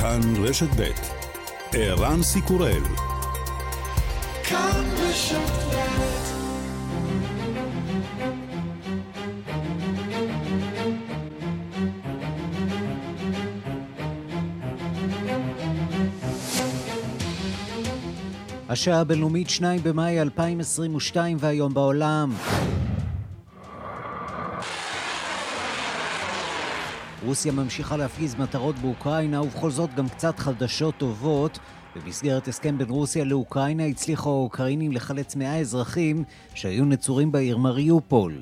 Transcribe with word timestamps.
כאן 0.00 0.20
רשת 0.36 0.68
ב' 0.80 0.90
ערן 1.72 2.22
סיקורל. 2.22 2.82
כאן 4.44 4.84
רשת 4.96 5.60
השעה 18.68 19.00
הבינלאומית 19.00 19.50
2 19.50 19.80
במאי 19.82 20.20
2022 20.20 21.36
והיום 21.40 21.74
בעולם 21.74 22.32
רוסיה 27.30 27.52
ממשיכה 27.52 27.96
להפגיז 27.96 28.34
מטרות 28.34 28.78
באוקראינה, 28.78 29.42
ובכל 29.42 29.70
זאת 29.70 29.94
גם 29.94 30.08
קצת 30.08 30.38
חדשות 30.38 30.94
טובות. 30.96 31.58
במסגרת 31.96 32.48
הסכם 32.48 32.78
בין 32.78 32.90
רוסיה 32.90 33.24
לאוקראינה 33.24 33.84
הצליחו 33.84 34.30
האוקראינים 34.30 34.92
לחלץ 34.92 35.36
מאה 35.36 35.58
אזרחים 35.58 36.24
שהיו 36.54 36.84
נצורים 36.84 37.32
בעיר 37.32 37.58
מריופול. 37.58 38.40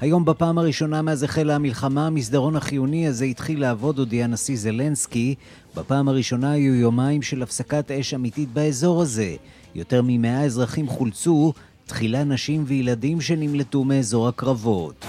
היום 0.00 0.24
בפעם 0.24 0.58
הראשונה 0.58 1.02
מאז 1.02 1.22
החלה 1.22 1.54
המלחמה, 1.54 2.06
המסדרון 2.06 2.56
החיוני 2.56 3.06
הזה 3.06 3.24
התחיל 3.24 3.60
לעבוד, 3.60 3.98
הודיע 3.98 4.24
הנשיא 4.24 4.56
זלנסקי. 4.56 5.34
בפעם 5.74 6.08
הראשונה 6.08 6.52
היו 6.52 6.74
יומיים 6.74 7.22
של 7.22 7.42
הפסקת 7.42 7.90
אש 7.90 8.14
אמיתית 8.14 8.48
באזור 8.48 9.02
הזה. 9.02 9.36
יותר 9.74 10.00
ממאה 10.04 10.44
אזרחים 10.44 10.88
חולצו, 10.88 11.52
תחילה 11.85 12.23
נשים 12.23 12.63
וילדים 12.67 13.21
שנמלטו 13.21 13.83
מאזור 13.83 14.27
הקרבות. 14.27 15.05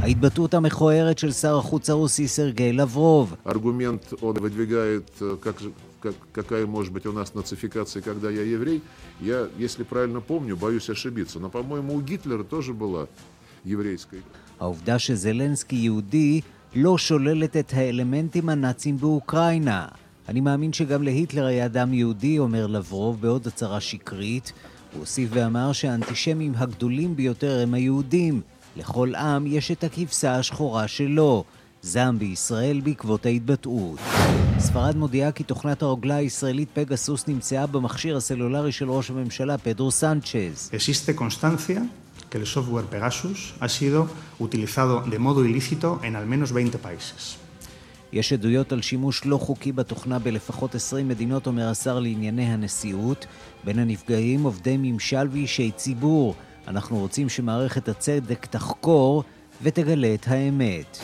ההתבטאות 0.00 0.54
המכוערת 0.54 1.18
של 1.18 1.32
שר 1.32 1.58
החוץ 1.58 1.90
הרוסי 1.90 2.28
סרגי 2.28 2.72
לברוב. 2.72 3.34
ארגומנט 3.46 4.12
он 4.22 4.34
выдвигает, 4.34 5.22
как, 5.44 5.56
как, 6.02 6.14
какая 6.32 6.66
может 6.66 6.92
быть 6.92 7.06
у 7.06 7.12
нас 7.12 7.34
нацификация, 7.34 8.02
когда 8.02 8.30
я 8.30 8.42
еврей. 8.56 8.80
Я, 9.20 9.48
если 9.58 9.82
правильно 9.82 10.20
помню, 10.20 10.56
боюсь 10.56 10.90
ошибиться, 10.90 11.38
но, 11.40 11.48
по-моему, 11.48 11.94
у 11.94 12.00
Гитлера 12.02 12.44
тоже 12.44 12.72
была 12.74 13.06
еврейская. 13.64 14.22
העובדה 14.60 14.98
שזלנסקי 14.98 15.76
יהודי 15.76 16.40
לא 16.74 16.98
שוללת 16.98 17.56
את 17.56 17.72
האלמנטים 17.74 18.48
הנאצים 18.48 18.96
באוקראינה. 18.98 19.86
אני 20.28 20.40
מאמין 20.40 20.72
שגם 20.72 21.02
להיטלר 21.02 21.46
היה 21.46 21.68
דם 21.68 21.92
יהודי, 21.92 22.38
אומר 22.38 22.66
לברוב 22.66 23.20
בעוד 23.20 23.46
הצהרה 23.46 23.80
שקרית. 23.80 24.52
הוא 24.93 24.99
הוסיף 24.99 25.29
ואמר 25.33 25.71
שהאנטישמים 25.73 26.53
הגדולים 26.57 27.15
ביותר 27.15 27.59
הם 27.63 27.73
היהודים. 27.73 28.41
לכל 28.77 29.15
עם 29.15 29.47
יש 29.47 29.71
את 29.71 29.83
הכבשה 29.83 30.35
השחורה 30.35 30.87
שלו. 30.87 31.43
זעם 31.81 32.19
בישראל 32.19 32.81
בעקבות 32.83 33.25
ההתבטאות. 33.25 33.99
ספרד 34.59 34.97
מודיעה 34.97 35.31
כי 35.31 35.43
תוכנת 35.43 35.81
הרוגלה 35.81 36.15
הישראלית 36.15 36.69
פגסוס 36.73 37.27
נמצאה 37.27 37.67
במכשיר 37.67 38.17
הסלולרי 38.17 38.71
של 38.71 38.89
ראש 38.89 39.09
הממשלה 39.09 39.57
פדרו 39.57 39.91
סנצ'ז. 39.91 40.71
Que 42.31 42.37
el 42.37 42.45
software 42.45 42.87
Pegasus 42.95 43.39
ha 43.59 43.67
sido 43.67 44.07
utilizado 44.39 45.01
de 45.01 45.17
modo 45.17 45.39
ilícito 45.45 45.99
en 46.03 46.15
al 46.15 46.27
menos 46.27 46.51
20 46.51 46.77
países. 46.77 47.37
יש 48.13 48.33
עדויות 48.33 48.71
על 48.71 48.81
שימוש 48.81 49.25
לא 49.25 49.37
חוקי 49.37 49.71
בתוכנה 49.71 50.19
בלפחות 50.19 50.75
20 50.75 51.07
מדינות, 51.07 51.47
אומר 51.47 51.69
השר 51.69 51.99
לענייני 51.99 52.45
הנשיאות. 52.45 53.25
בין 53.63 53.79
הנפגעים 53.79 54.43
עובדי 54.43 54.75
ממשל 54.79 55.27
ואישי 55.31 55.71
ציבור. 55.71 56.35
אנחנו 56.67 56.97
רוצים 56.97 57.29
שמערכת 57.29 57.89
הצדק 57.89 58.45
תחקור 58.45 59.23
ותגלה 59.61 60.13
את 60.13 60.27
האמת. 60.27 60.97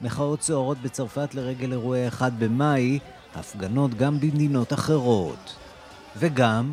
מחאות 0.00 0.42
סוערות 0.42 0.78
בצרפת 0.82 1.34
לרגל 1.34 1.72
אירועי 1.72 2.08
1 2.08 2.32
במאי, 2.38 2.98
הפגנות 3.34 3.94
גם 3.94 4.20
במדינות 4.20 4.72
אחרות. 4.72 5.56
וגם... 6.16 6.72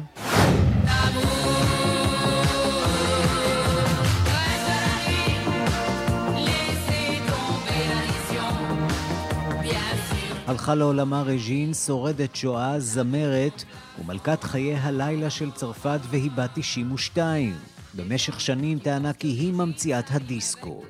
הלכה 10.47 10.75
לעולמה 10.75 11.21
רג'ין, 11.21 11.73
שורדת 11.73 12.35
שואה, 12.35 12.79
זמרת 12.79 13.63
ומלכת 13.99 14.43
חיי 14.43 14.75
הלילה 14.75 15.29
של 15.29 15.51
צרפת 15.51 15.99
והיא 16.09 16.31
בת 16.35 16.49
92. 16.53 17.55
במשך 17.93 18.41
שנים 18.41 18.79
טענה 18.79 19.13
כי 19.13 19.27
היא 19.27 19.53
ממציאת 19.53 20.05
הדיסקו. 20.11 20.81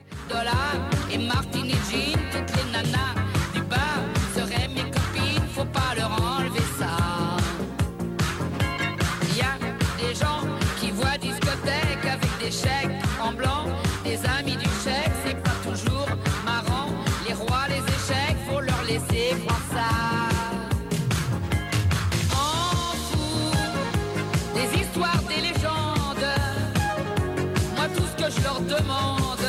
demande, 28.61 29.47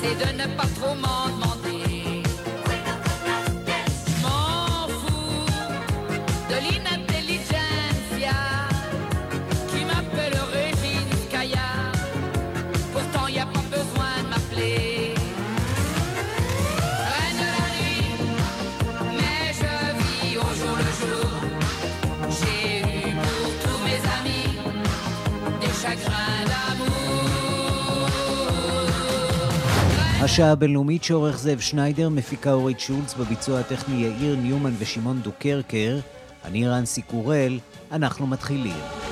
c'est 0.00 0.14
de 0.14 0.38
ne 0.38 0.56
pas 0.56 0.66
trop 0.80 0.94
mentir. 0.94 1.37
השעה 30.30 30.52
הבינלאומית 30.52 31.04
שעורך 31.04 31.38
זאב 31.38 31.60
שניידר, 31.60 32.08
מפיקה 32.08 32.52
אורית 32.52 32.80
שולץ, 32.80 33.14
בביצוע 33.14 33.60
הטכני 33.60 33.96
יאיר 33.96 34.36
ניומן 34.36 34.72
ושמעון 34.78 35.20
דוקרקר. 35.22 35.98
אני 36.44 36.68
רנסי 36.68 37.02
קורל, 37.02 37.58
אנחנו 37.92 38.26
מתחילים. 38.26 39.07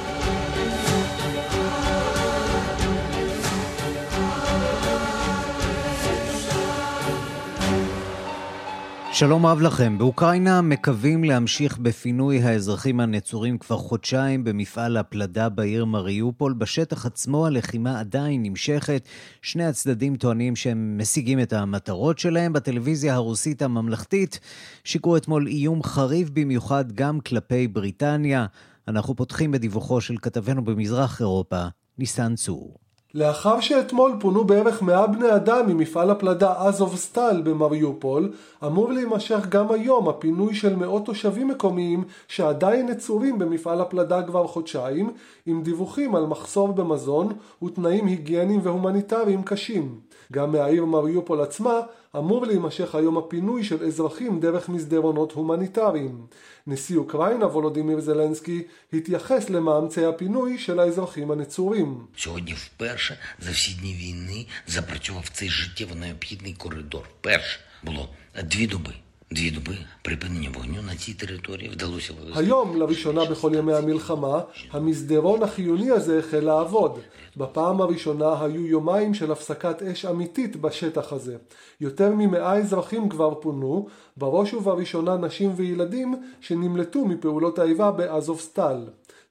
שלום 9.19 9.47
רב 9.47 9.60
לכם. 9.60 9.99
באוקראינה 9.99 10.62
מקווים 10.62 11.25
להמשיך 11.25 11.78
בפינוי 11.78 12.43
האזרחים 12.43 13.00
הנצורים 13.00 13.59
כבר 13.59 13.77
חודשיים 13.77 14.44
במפעל 14.44 14.97
הפלדה 14.97 15.49
בעיר 15.49 15.84
מריופול. 15.84 16.53
בשטח 16.53 17.06
עצמו 17.06 17.47
הלחימה 17.47 18.00
עדיין 18.00 18.43
נמשכת. 18.43 19.09
שני 19.43 19.65
הצדדים 19.65 20.16
טוענים 20.16 20.56
שהם 20.56 20.99
משיגים 20.99 21.41
את 21.41 21.53
המטרות 21.53 22.19
שלהם. 22.19 22.53
בטלוויזיה 22.53 23.15
הרוסית 23.15 23.62
הממלכתית 23.62 24.41
שיקרו 24.84 25.16
אתמול 25.16 25.47
איום 25.47 25.82
חריף 25.82 26.31
במיוחד 26.31 26.93
גם 26.93 27.21
כלפי 27.21 27.69
בריטניה. 27.69 28.47
אנחנו 28.88 29.16
פותחים 29.16 29.50
בדיווחו 29.50 30.00
של 30.00 30.16
כתבנו 30.22 30.65
במזרח 30.65 31.20
אירופה, 31.20 31.64
ניסן 31.99 32.35
צור. 32.35 32.86
לאחר 33.16 33.60
שאתמול 33.60 34.12
פונו 34.20 34.44
בערך 34.44 34.82
100 34.82 35.06
בני 35.06 35.34
אדם 35.34 35.66
ממפעל 35.66 36.10
הפלדה 36.10 36.54
אזובסטל 36.56 37.42
במריופול, 37.44 38.32
אמור 38.66 38.92
להימשך 38.92 39.46
גם 39.48 39.72
היום 39.72 40.08
הפינוי 40.08 40.54
של 40.54 40.76
מאות 40.76 41.04
תושבים 41.04 41.48
מקומיים 41.48 42.04
שעדיין 42.28 42.86
נצורים 42.86 43.38
במפעל 43.38 43.80
הפלדה 43.80 44.22
כבר 44.22 44.46
חודשיים, 44.46 45.10
עם 45.46 45.62
דיווחים 45.62 46.14
על 46.14 46.26
מחסור 46.26 46.72
במזון 46.72 47.32
ותנאים 47.62 48.06
היגייניים 48.06 48.60
והומניטריים 48.62 49.42
קשים. 49.42 49.94
גם 50.31 50.51
מהעיר 50.51 50.86
מריופול 50.86 51.42
עצמה 51.42 51.80
אמור 52.18 52.45
להימשך 52.45 52.95
היום 52.95 53.18
הפינוי 53.18 53.63
של 53.63 53.83
אזרחים 53.83 54.39
דרך 54.39 54.69
מסדרונות 54.69 55.31
הומניטריים. 55.31 56.25
נשיא 56.68 56.98
אוקראינה 56.98 57.45
וולודימיר 57.45 58.00
זלנסקי 58.00 58.63
התייחס 58.94 59.50
למאמצי 59.50 60.06
הפינוי 60.06 60.57
של 60.57 60.80
האזרחים 60.80 61.31
הנצורים. 61.31 62.07
Сьогодні 62.18 62.53
вперше 62.53 63.18
за 63.39 63.51
всі 63.51 63.74
дні 63.74 63.94
війни 63.94 64.45
запрацював 64.68 65.30
цей 65.33 65.50
життєво 65.50 65.95
необхідний 65.95 66.53
коридор. 66.53 67.03
Перше 67.21 67.59
було 67.83 68.09
дві 68.44 68.68
доби. 68.68 68.94
Дві 69.31 69.51
доби 69.51 69.77
припинення 70.01 70.50
вогню 70.56 70.81
на 70.81 70.95
цій 70.95 71.13
території 71.13 71.69
вдалося 71.69 72.13
вивести. 72.13 72.39
היום, 72.39 72.77
לראשונה 72.77 73.25
בכל 73.25 73.51
ימי 73.56 73.74
המלחמה, 73.74 74.39
המסדרון 74.71 75.44
החיוני 75.44 75.92
הזה 75.92 76.19
החל 76.19 76.39
לעבוד. 76.39 77.00
בפעם 77.38 77.81
הראשונה 77.81 78.44
היו 78.44 78.68
יומיים 78.68 79.13
של 79.13 79.31
הפסקת 79.31 79.81
אש 79.83 80.06
אמיתית 80.06 80.56
בשטח 80.56 81.13
הזה. 81.13 81.38
יותר 81.81 82.09
ממאה 82.18 82.57
אזרחים 82.57 83.09
כבר 83.09 83.33
פונו, 83.33 83.88
בראש 84.18 84.53
ובראשונה 84.53 85.18
נשים 85.18 85.51
וילדים 85.56 86.15
שנמלטו 86.42 87.06
מפעולות 87.06 87.59
האיבה 87.59 87.92
באזובסטל. 87.92 88.80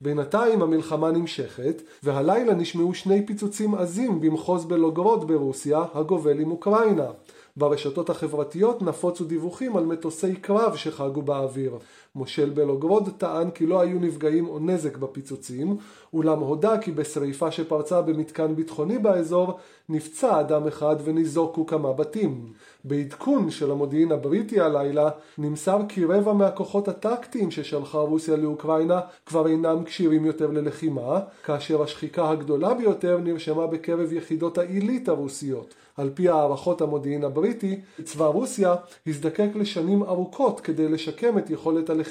בינתיים 0.01 0.63
המלחמה 0.63 1.11
נמשכת, 1.11 1.83
והלילה 2.03 2.55
נשמעו 2.55 2.95
שני 2.95 3.27
פיצוצים 3.27 3.75
עזים 3.75 4.21
במחוז 4.21 4.65
בלוגרוד 4.65 5.29
ברוסיה, 5.29 5.85
הגובל 5.95 6.41
עם 6.41 6.51
אוקראינה. 6.51 7.11
ברשתות 7.58 8.10
החברתיות 8.10 8.82
נפוצו 8.82 9.26
דיווחים 9.26 9.78
על 9.78 9.86
מטוסי 9.86 10.36
קרב 10.36 10.76
שחגו 10.76 11.22
באוויר. 11.22 11.78
מושל 12.16 12.50
בלוגרוד 12.50 13.10
טען 13.18 13.52
כי 13.52 13.66
לא 13.66 13.82
היו 13.82 14.00
נפגעים 14.00 14.48
או 14.48 14.60
נזק 14.60 14.98
בפיצוצים, 14.98 15.78
אולם 16.14 16.40
הודה 16.40 16.78
כי 16.78 16.92
בשריפה 16.92 17.52
שפרצה 17.52 18.02
במתקן 18.02 18.56
ביטחוני 18.56 18.98
באזור, 18.98 19.60
נפצע 19.90 20.40
אדם 20.40 20.68
אחד 20.68 20.96
וניזוקו 21.04 21.66
כמה 21.66 21.94
בתים. 21.94 22.54
בעדכון 22.84 23.52
של 23.52 23.72
המודיעין 23.72 24.12
הבריטי 24.12 24.60
הלילה, 24.60 25.10
נמסר 25.38 25.82
כי 25.90 26.06
רבע 26.06 26.34
מהכוחות 26.34 26.88
הטקטיים 26.88 27.52
ששלחה 27.52 27.98
רוסיה 27.98 28.36
לאוקראינה 28.36 29.00
כבר 29.26 29.48
אינם 29.48 29.84
כשירים 29.84 30.26
יותר 30.26 30.52
ללחימה, 30.52 31.20
כאשר 31.44 31.84
השחיקה 31.84 32.30
הגדולה 32.30 32.74
ביותר 32.74 33.18
נרשמה 33.24 33.68
בקרב 33.68 34.14
יחידות 34.14 34.58
העילית 34.58 35.10
הרוסיות. 35.10 35.74
על 35.98 36.10
פי 36.14 36.30
הערכות 36.30 36.82
המודיעין 36.82 37.24
הבריטי, 37.24 37.80
צבא 38.04 38.26
רוסיה 38.26 38.76
הזדקק 39.08 39.50
לשנים 39.56 40.04
ארוכות 40.04 40.60
כדי 40.60 40.90
לשקם 40.90 41.38
את 41.38 41.50
יכולת 41.50 41.90
הלחימה 41.90 42.05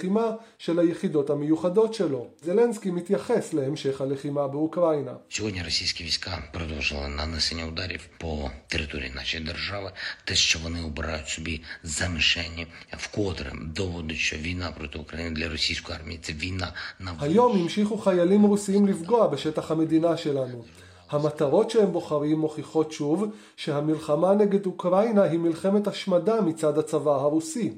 של 0.58 0.80
היחידות 0.80 1.30
המיוחדות 1.30 1.94
שלו. 1.94 2.28
זלנסקי 2.44 2.92
מתייחס 2.92 3.54
להמשך 3.54 4.02
הלחימה 4.02 4.48
באוקראינה. 4.48 5.16
Сьогодні 5.30 5.64
російські 5.64 6.04
війська 6.04 6.44
продовжили 6.54 7.08
нанесення 7.08 7.66
ударів 7.68 8.10
по 8.18 8.52
території 8.68 9.12
нашої 9.16 9.44
держави. 9.44 9.92
Те, 10.26 10.36
що 10.36 10.60
вони 10.64 10.84
обирають 10.84 11.28
собі 11.28 11.62
за 11.84 12.08
мішені, 12.08 12.68
вкотре 12.98 13.52
доводить, 13.76 14.18
що 14.18 14.36
війна 14.38 14.72
проти 14.78 15.00
України 15.00 15.32
для 15.32 15.50
російської 15.50 15.98
армії 15.98 16.20
це 16.24 16.34
війна 16.34 16.74
на 17.00 17.16
היום 17.20 17.52
המשיכו 17.52 17.98
חיילים 17.98 18.44
רוסיים 18.46 18.88
לפגוע 18.88 19.28
בשטח 19.28 19.72
המדינה 19.72 20.18
שלנו. 20.18 20.64
המטרות 21.10 21.72
שהם 21.72 21.92
בוחרים 21.92 22.40
מוכיחות 22.40 22.92
שוב 22.92 23.26
שהמלחמה 23.56 24.34
נגד 24.34 24.66
אוקראינה 24.66 25.24
היא 25.24 25.40
מלחמת 25.40 25.88
השמדה 25.88 26.42
מצד 26.42 26.78
הצבא 26.78 27.12
הרוסי. 27.12 27.74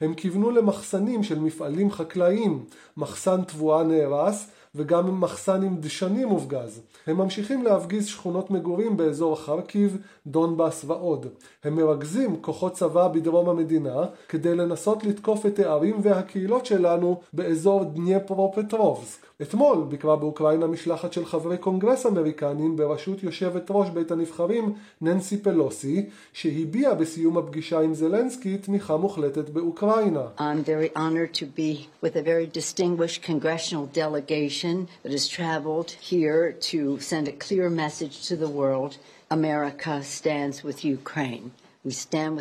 הם 0.00 0.14
כיוונו 0.14 0.50
למחסנים 0.50 1.22
של 1.22 1.38
מפעלים 1.38 1.90
חקלאיים, 1.90 2.64
מחסן 2.96 3.42
תבואה 3.44 3.82
נהרס 3.82 4.50
וגם 4.74 5.20
מחסן 5.20 5.62
עם 5.62 5.76
דשנים 5.80 6.28
מופגז. 6.28 6.80
הם 7.06 7.16
ממשיכים 7.16 7.62
להפגיז 7.62 8.06
שכונות 8.06 8.50
מגורים 8.50 8.96
באזור 8.96 9.36
חרקיב, 9.36 9.98
דונבאס 10.26 10.84
ועוד. 10.84 11.26
הם 11.64 11.76
מרכזים 11.76 12.36
כוחות 12.40 12.72
צבא 12.72 13.08
בדרום 13.08 13.48
המדינה 13.48 14.04
כדי 14.28 14.54
לנסות 14.54 15.04
לתקוף 15.04 15.46
את 15.46 15.58
הערים 15.58 15.96
והקהילות 16.02 16.66
שלנו 16.66 17.20
באזור 17.32 17.84
דניפרופטרובסק. 17.84 19.29
אתמול 19.42 19.84
ביקרה 19.88 20.16
באוקראינה 20.16 20.66
משלחת 20.66 21.12
של 21.12 21.24
חברי 21.24 21.58
קונגרס 21.58 22.06
אמריקנים 22.06 22.76
בראשות 22.76 23.22
יושבת 23.22 23.66
ראש 23.70 23.88
בית 23.88 24.10
הנבחרים 24.10 24.72
ננסי 25.00 25.36
פלוסי, 25.36 26.06
שהביעה 26.32 26.94
בסיום 26.94 27.38
הפגישה 27.38 27.80
עם 27.80 27.94
זלנסקי 27.94 28.58
תמיכה 28.58 28.96
מוחלטת 28.96 29.48
באוקראינה. 29.48 30.24
I'm 30.38 30.64
very 30.64 30.96
honored 30.96 31.34
to 31.34 31.46
be 31.58 31.88
with 32.02 32.16
a 32.16 32.22
very 32.22 32.46
distinguished 32.46 33.22
congressional 33.22 33.86
delegation 33.94 34.88
that 35.02 35.12
has 35.12 35.28
traveled 35.28 35.90
here 36.10 36.52
to 36.70 36.98
send 37.00 37.28
a 37.28 37.32
clear 37.32 37.70
message 37.70 38.28
to 38.28 38.36
the 38.36 38.50
world. 38.60 38.92
America 39.30 40.02
stands 40.02 40.64
with 40.64 40.84
Ukraine. 40.84 41.50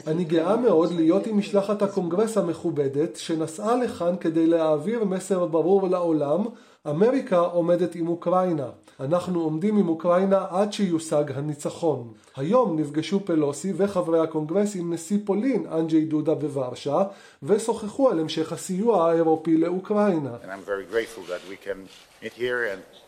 אני. 0.08 0.24
גאה 0.24 0.58
מאוד 0.58 0.92
להיות 0.92 1.28
עם 1.28 1.38
משלחת 1.38 1.82
הקונגרס 1.82 2.38
המכובדת 2.38 3.16
שנסעה 3.16 3.76
לכאן 3.76 4.16
כדי 4.20 4.48
להעביר 4.48 5.04
מסר 5.04 5.46
ברור 5.46 5.88
לעולם, 5.88 6.46
אמריקה 6.88 7.38
עומדת 7.38 7.96
עם 7.96 8.08
אוקראינה. 8.08 8.70
אנחנו 9.00 9.42
עומדים 9.42 9.78
עם 9.78 9.90
אוקראינה 9.90 10.46
עד 10.50 10.74
שיושג 10.74 11.24
הניצחון. 11.36 12.14
היום 12.36 12.80
נפגשו 12.80 13.26
פלוסי 13.26 13.74
וחברי 13.78 14.20
הקונגרס 14.20 14.76
עם 14.76 14.94
נשיא 14.94 15.18
פולין, 15.26 15.68
אנדז'יי 15.72 16.06
דודה 16.06 16.36
בוורשה, 16.36 17.04
ושוחחו 17.44 18.10
על 18.10 18.20
המשך 18.20 18.52
הסיוע 18.52 19.10
האירופי 19.10 19.58
לאוקראינה. 19.58 20.38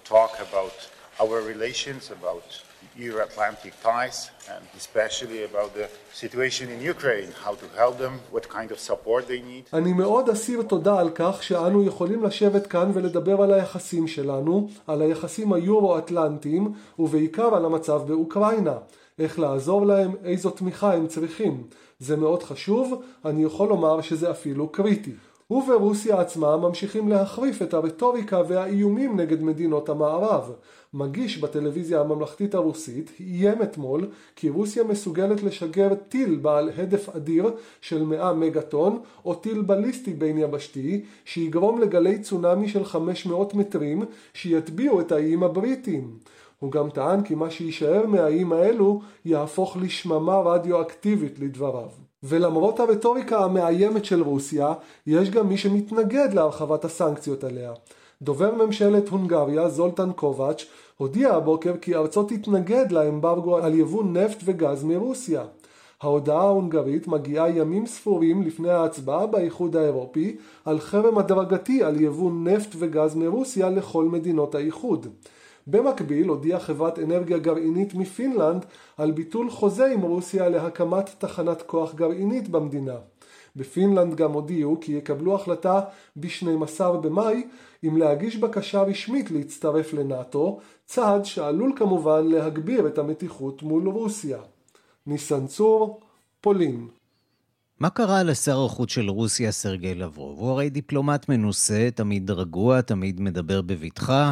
About 0.09 0.89
our 1.19 1.39
relations, 1.53 2.11
Euro-Atlantic 2.97 3.73
ties, 3.83 4.29
and 4.47 4.63
especially 4.77 5.43
about 5.43 5.73
the 5.73 5.87
situation 6.13 6.69
in 6.69 6.81
Ukraine, 6.81 7.29
how 7.45 7.53
to 7.55 7.65
help 7.77 7.97
them, 7.97 8.13
what 8.31 8.49
kind 8.49 8.71
of 8.71 8.79
support 8.79 9.27
they 9.27 9.41
need. 9.41 9.69
אני 9.73 9.93
מאוד 9.93 10.29
אסיר 10.29 10.61
תודה 10.61 10.99
על 10.99 11.09
כך 11.15 11.43
שאנו 11.43 11.83
יכולים 11.83 12.23
לשבת 12.23 12.67
כאן 12.67 12.91
ולדבר 12.93 13.41
על 13.41 13.53
היחסים 13.53 14.07
שלנו, 14.07 14.67
על 14.87 15.01
היחסים 15.01 15.53
היורו-אטלנטיים, 15.53 16.73
ובעיקר 16.99 17.55
על 17.55 17.65
המצב 17.65 18.01
באוקראינה. 18.07 18.77
איך 19.19 19.39
לעזור 19.39 19.85
להם, 19.85 20.15
איזו 20.23 20.49
תמיכה 20.49 20.93
הם 20.93 21.07
צריכים. 21.07 21.63
זה 21.99 22.17
מאוד 22.17 22.43
חשוב, 22.43 23.01
אני 23.25 23.43
יכול 23.43 23.69
לומר 23.69 24.01
שזה 24.01 24.31
אפילו 24.31 24.67
קריטי. 24.67 25.11
וברוסיה 25.51 26.21
עצמה 26.21 26.57
ממשיכים 26.57 27.09
להחריף 27.09 27.61
את 27.61 27.73
הרטוריקה 27.73 28.41
והאיומים 28.47 29.19
נגד 29.19 29.43
מדינות 29.43 29.89
המערב. 29.89 30.51
מגיש 30.93 31.37
בטלוויזיה 31.37 32.01
הממלכתית 32.01 32.55
הרוסית 32.55 33.11
איים 33.19 33.61
אתמול 33.61 34.09
כי 34.35 34.49
רוסיה 34.49 34.83
מסוגלת 34.83 35.43
לשגר 35.43 35.89
טיל 36.09 36.35
בעל 36.35 36.69
הדף 36.77 37.09
אדיר 37.09 37.51
של 37.81 38.03
100 38.03 38.33
מגטון 38.33 38.99
או 39.25 39.35
טיל 39.35 39.61
בליסטי 39.61 40.13
בין 40.13 40.37
יבשתי 40.37 41.01
שיגרום 41.25 41.81
לגלי 41.81 42.19
צונאמי 42.19 42.67
של 42.69 42.85
500 42.85 43.53
מטרים 43.53 44.03
שיטביעו 44.33 45.01
את 45.01 45.11
האיים 45.11 45.43
הבריטיים. 45.43 46.17
הוא 46.59 46.71
גם 46.71 46.89
טען 46.89 47.23
כי 47.23 47.35
מה 47.35 47.51
שיישאר 47.51 48.07
מהאיים 48.07 48.53
האלו 48.53 49.01
יהפוך 49.25 49.77
לשממה 49.77 50.39
רדיואקטיבית 50.39 51.39
לדבריו. 51.39 51.89
ולמרות 52.23 52.79
הרטוריקה 52.79 53.43
המאיימת 53.43 54.05
של 54.05 54.21
רוסיה, 54.21 54.73
יש 55.07 55.29
גם 55.29 55.49
מי 55.49 55.57
שמתנגד 55.57 56.33
להרחבת 56.33 56.85
הסנקציות 56.85 57.43
עליה. 57.43 57.73
דובר 58.21 58.55
ממשלת 58.65 59.09
הונגריה, 59.09 59.69
זולטן 59.69 60.11
קובץ', 60.11 60.65
הודיע 60.97 61.33
הבוקר 61.33 61.77
כי 61.81 61.95
ארצו 61.95 62.23
תתנגד 62.23 62.91
לאמברגו 62.91 63.57
על 63.57 63.73
יבוא 63.73 64.03
נפט 64.03 64.37
וגז 64.45 64.83
מרוסיה. 64.83 65.43
ההודעה 66.01 66.41
ההונגרית 66.41 67.07
מגיעה 67.07 67.49
ימים 67.49 67.85
ספורים 67.85 68.41
לפני 68.41 68.69
ההצבעה 68.69 69.27
באיחוד 69.27 69.75
האירופי 69.75 70.37
על 70.65 70.79
חרם 70.79 71.17
הדרגתי 71.17 71.83
על 71.83 72.01
יבוא 72.01 72.31
נפט 72.31 72.75
וגז 72.79 73.15
מרוסיה 73.15 73.69
לכל 73.69 74.05
מדינות 74.05 74.55
האיחוד. 74.55 75.07
במקביל 75.67 76.27
הודיעה 76.27 76.59
חברת 76.59 76.99
אנרגיה 76.99 77.37
גרעינית 77.37 77.93
מפינלנד 77.93 78.65
על 78.97 79.11
ביטול 79.11 79.49
חוזה 79.49 79.85
עם 79.85 80.01
רוסיה 80.01 80.49
להקמת 80.49 81.09
תחנת 81.17 81.61
כוח 81.61 81.93
גרעינית 81.93 82.49
במדינה. 82.49 82.95
בפינלנד 83.55 84.15
גם 84.15 84.31
הודיעו 84.31 84.77
כי 84.81 84.91
יקבלו 84.91 85.35
החלטה 85.35 85.81
ב-12 86.15 86.83
במאי 87.01 87.43
אם 87.83 87.97
להגיש 87.97 88.35
בקשה 88.35 88.81
רשמית 88.81 89.31
להצטרף 89.31 89.93
לנאט"ו, 89.93 90.59
צעד 90.85 91.25
שעלול 91.25 91.73
כמובן 91.75 92.27
להגביר 92.27 92.87
את 92.87 92.97
המתיחות 92.97 93.63
מול 93.63 93.87
רוסיה. 93.87 94.37
ניסן 95.07 95.47
צור, 95.47 95.99
פולין. 96.41 96.87
מה 97.79 97.89
קרה 97.89 98.23
לשר 98.23 98.65
החוץ 98.65 98.91
של 98.91 99.09
רוסיה, 99.09 99.51
סרגי 99.51 99.95
לברוב? 99.95 100.39
הוא 100.39 100.49
הרי 100.49 100.69
דיפלומט 100.69 101.29
מנוסה, 101.29 101.89
תמיד 101.95 102.31
רגוע, 102.31 102.81
תמיד 102.81 103.21
מדבר 103.21 103.61
בבטחה, 103.61 104.31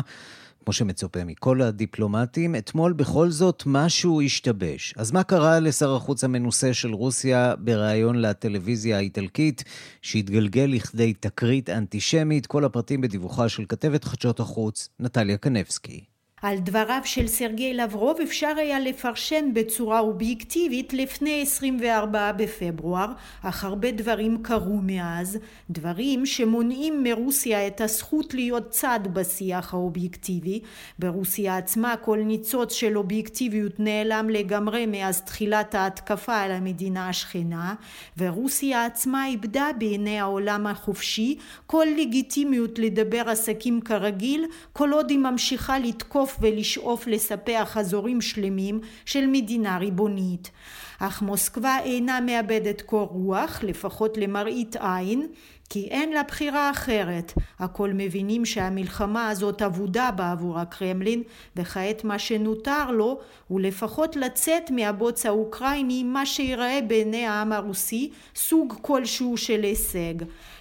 כמו 0.69 0.73
שמצופה 0.73 1.23
מכל 1.23 1.61
הדיפלומטים. 1.61 2.55
אתמול 2.55 2.93
בכל 2.93 3.29
זאת 3.29 3.63
משהו 3.65 4.21
השתבש. 4.21 4.93
אז 4.97 5.11
מה 5.11 5.23
קרה 5.23 5.59
לשר 5.59 5.95
החוץ 5.95 6.23
המנוסה 6.23 6.73
של 6.73 6.93
רוסיה 6.93 7.53
בריאיון 7.59 8.21
לטלוויזיה 8.21 8.97
האיטלקית, 8.97 9.63
שהתגלגל 10.01 10.69
לכדי 10.73 11.13
תקרית 11.13 11.69
אנטישמית? 11.69 12.47
כל 12.47 12.65
הפרטים 12.65 13.01
בדיווחה 13.01 13.49
של 13.49 13.65
כתבת 13.69 14.03
חדשות 14.03 14.39
החוץ, 14.39 14.89
נטליה 14.99 15.37
קנבסקי. 15.37 16.08
על 16.41 16.57
דבריו 16.57 17.01
של 17.05 17.27
סרגי 17.27 17.73
לברוב 17.73 18.21
אפשר 18.21 18.53
היה 18.57 18.79
לפרשן 18.79 19.49
בצורה 19.53 19.99
אובייקטיבית 19.99 20.93
לפני 20.93 21.41
24 21.41 22.31
בפברואר, 22.31 23.11
אך 23.41 23.63
הרבה 23.63 23.91
דברים 23.91 24.37
קרו 24.41 24.79
מאז, 24.83 25.37
דברים 25.69 26.25
שמונעים 26.25 27.03
מרוסיה 27.03 27.67
את 27.67 27.81
הזכות 27.81 28.33
להיות 28.33 28.69
צד 28.69 28.99
בשיח 29.13 29.73
האובייקטיבי. 29.73 30.59
ברוסיה 30.99 31.57
עצמה 31.57 31.95
כל 31.97 32.17
ניצוץ 32.17 32.73
של 32.73 32.97
אובייקטיביות 32.97 33.79
נעלם 33.79 34.29
לגמרי 34.29 34.85
מאז 34.85 35.21
תחילת 35.21 35.75
ההתקפה 35.75 36.37
על 36.37 36.51
המדינה 36.51 37.09
השכנה, 37.09 37.73
ורוסיה 38.17 38.85
עצמה 38.85 39.27
איבדה 39.27 39.67
בעיני 39.79 40.19
העולם 40.19 40.67
החופשי 40.67 41.37
כל 41.65 41.87
לגיטימיות 41.97 42.79
לדבר 42.79 43.29
עסקים 43.29 43.81
כרגיל, 43.81 44.45
כל 44.73 44.91
עוד 44.91 45.09
היא 45.09 45.19
ממשיכה 45.19 45.79
לתקוף 45.79 46.28
לשאוף 46.29 46.37
ולשאוף 46.41 47.07
לספח 47.07 47.77
אזורים 47.77 48.21
שלמים 48.21 48.79
של 49.05 49.27
מדינה 49.27 49.77
ריבונית. 49.77 50.51
אך 50.99 51.21
מוסקבה 51.21 51.77
אינה 51.83 52.19
מאבדת 52.21 52.81
קור 52.81 53.07
רוח, 53.07 53.63
לפחות 53.63 54.17
למראית 54.17 54.75
עין, 54.75 55.27
כי 55.69 55.87
אין 55.91 56.13
לה 56.13 56.23
בחירה 56.23 56.71
אחרת. 56.71 57.33
הכל 57.59 57.91
מבינים 57.93 58.45
שהמלחמה 58.45 59.29
הזאת 59.29 59.61
אבודה 59.61 60.11
בעבור 60.11 60.59
הקרמלין, 60.59 61.23
וכעת 61.55 62.03
מה 62.03 62.19
שנותר 62.19 62.91
לו 62.91 63.19
הוא 63.47 63.61
לפחות 63.61 64.15
לצאת 64.15 64.71
מהבוץ 64.71 65.25
האוקראיני 65.25 66.03
מה 66.03 66.25
שיראה 66.25 66.79
בעיני 66.87 67.25
העם 67.25 67.51
הרוסי 67.51 68.09
סוג 68.35 68.73
כלשהו 68.81 69.37
של 69.37 69.63
הישג. 69.63 70.13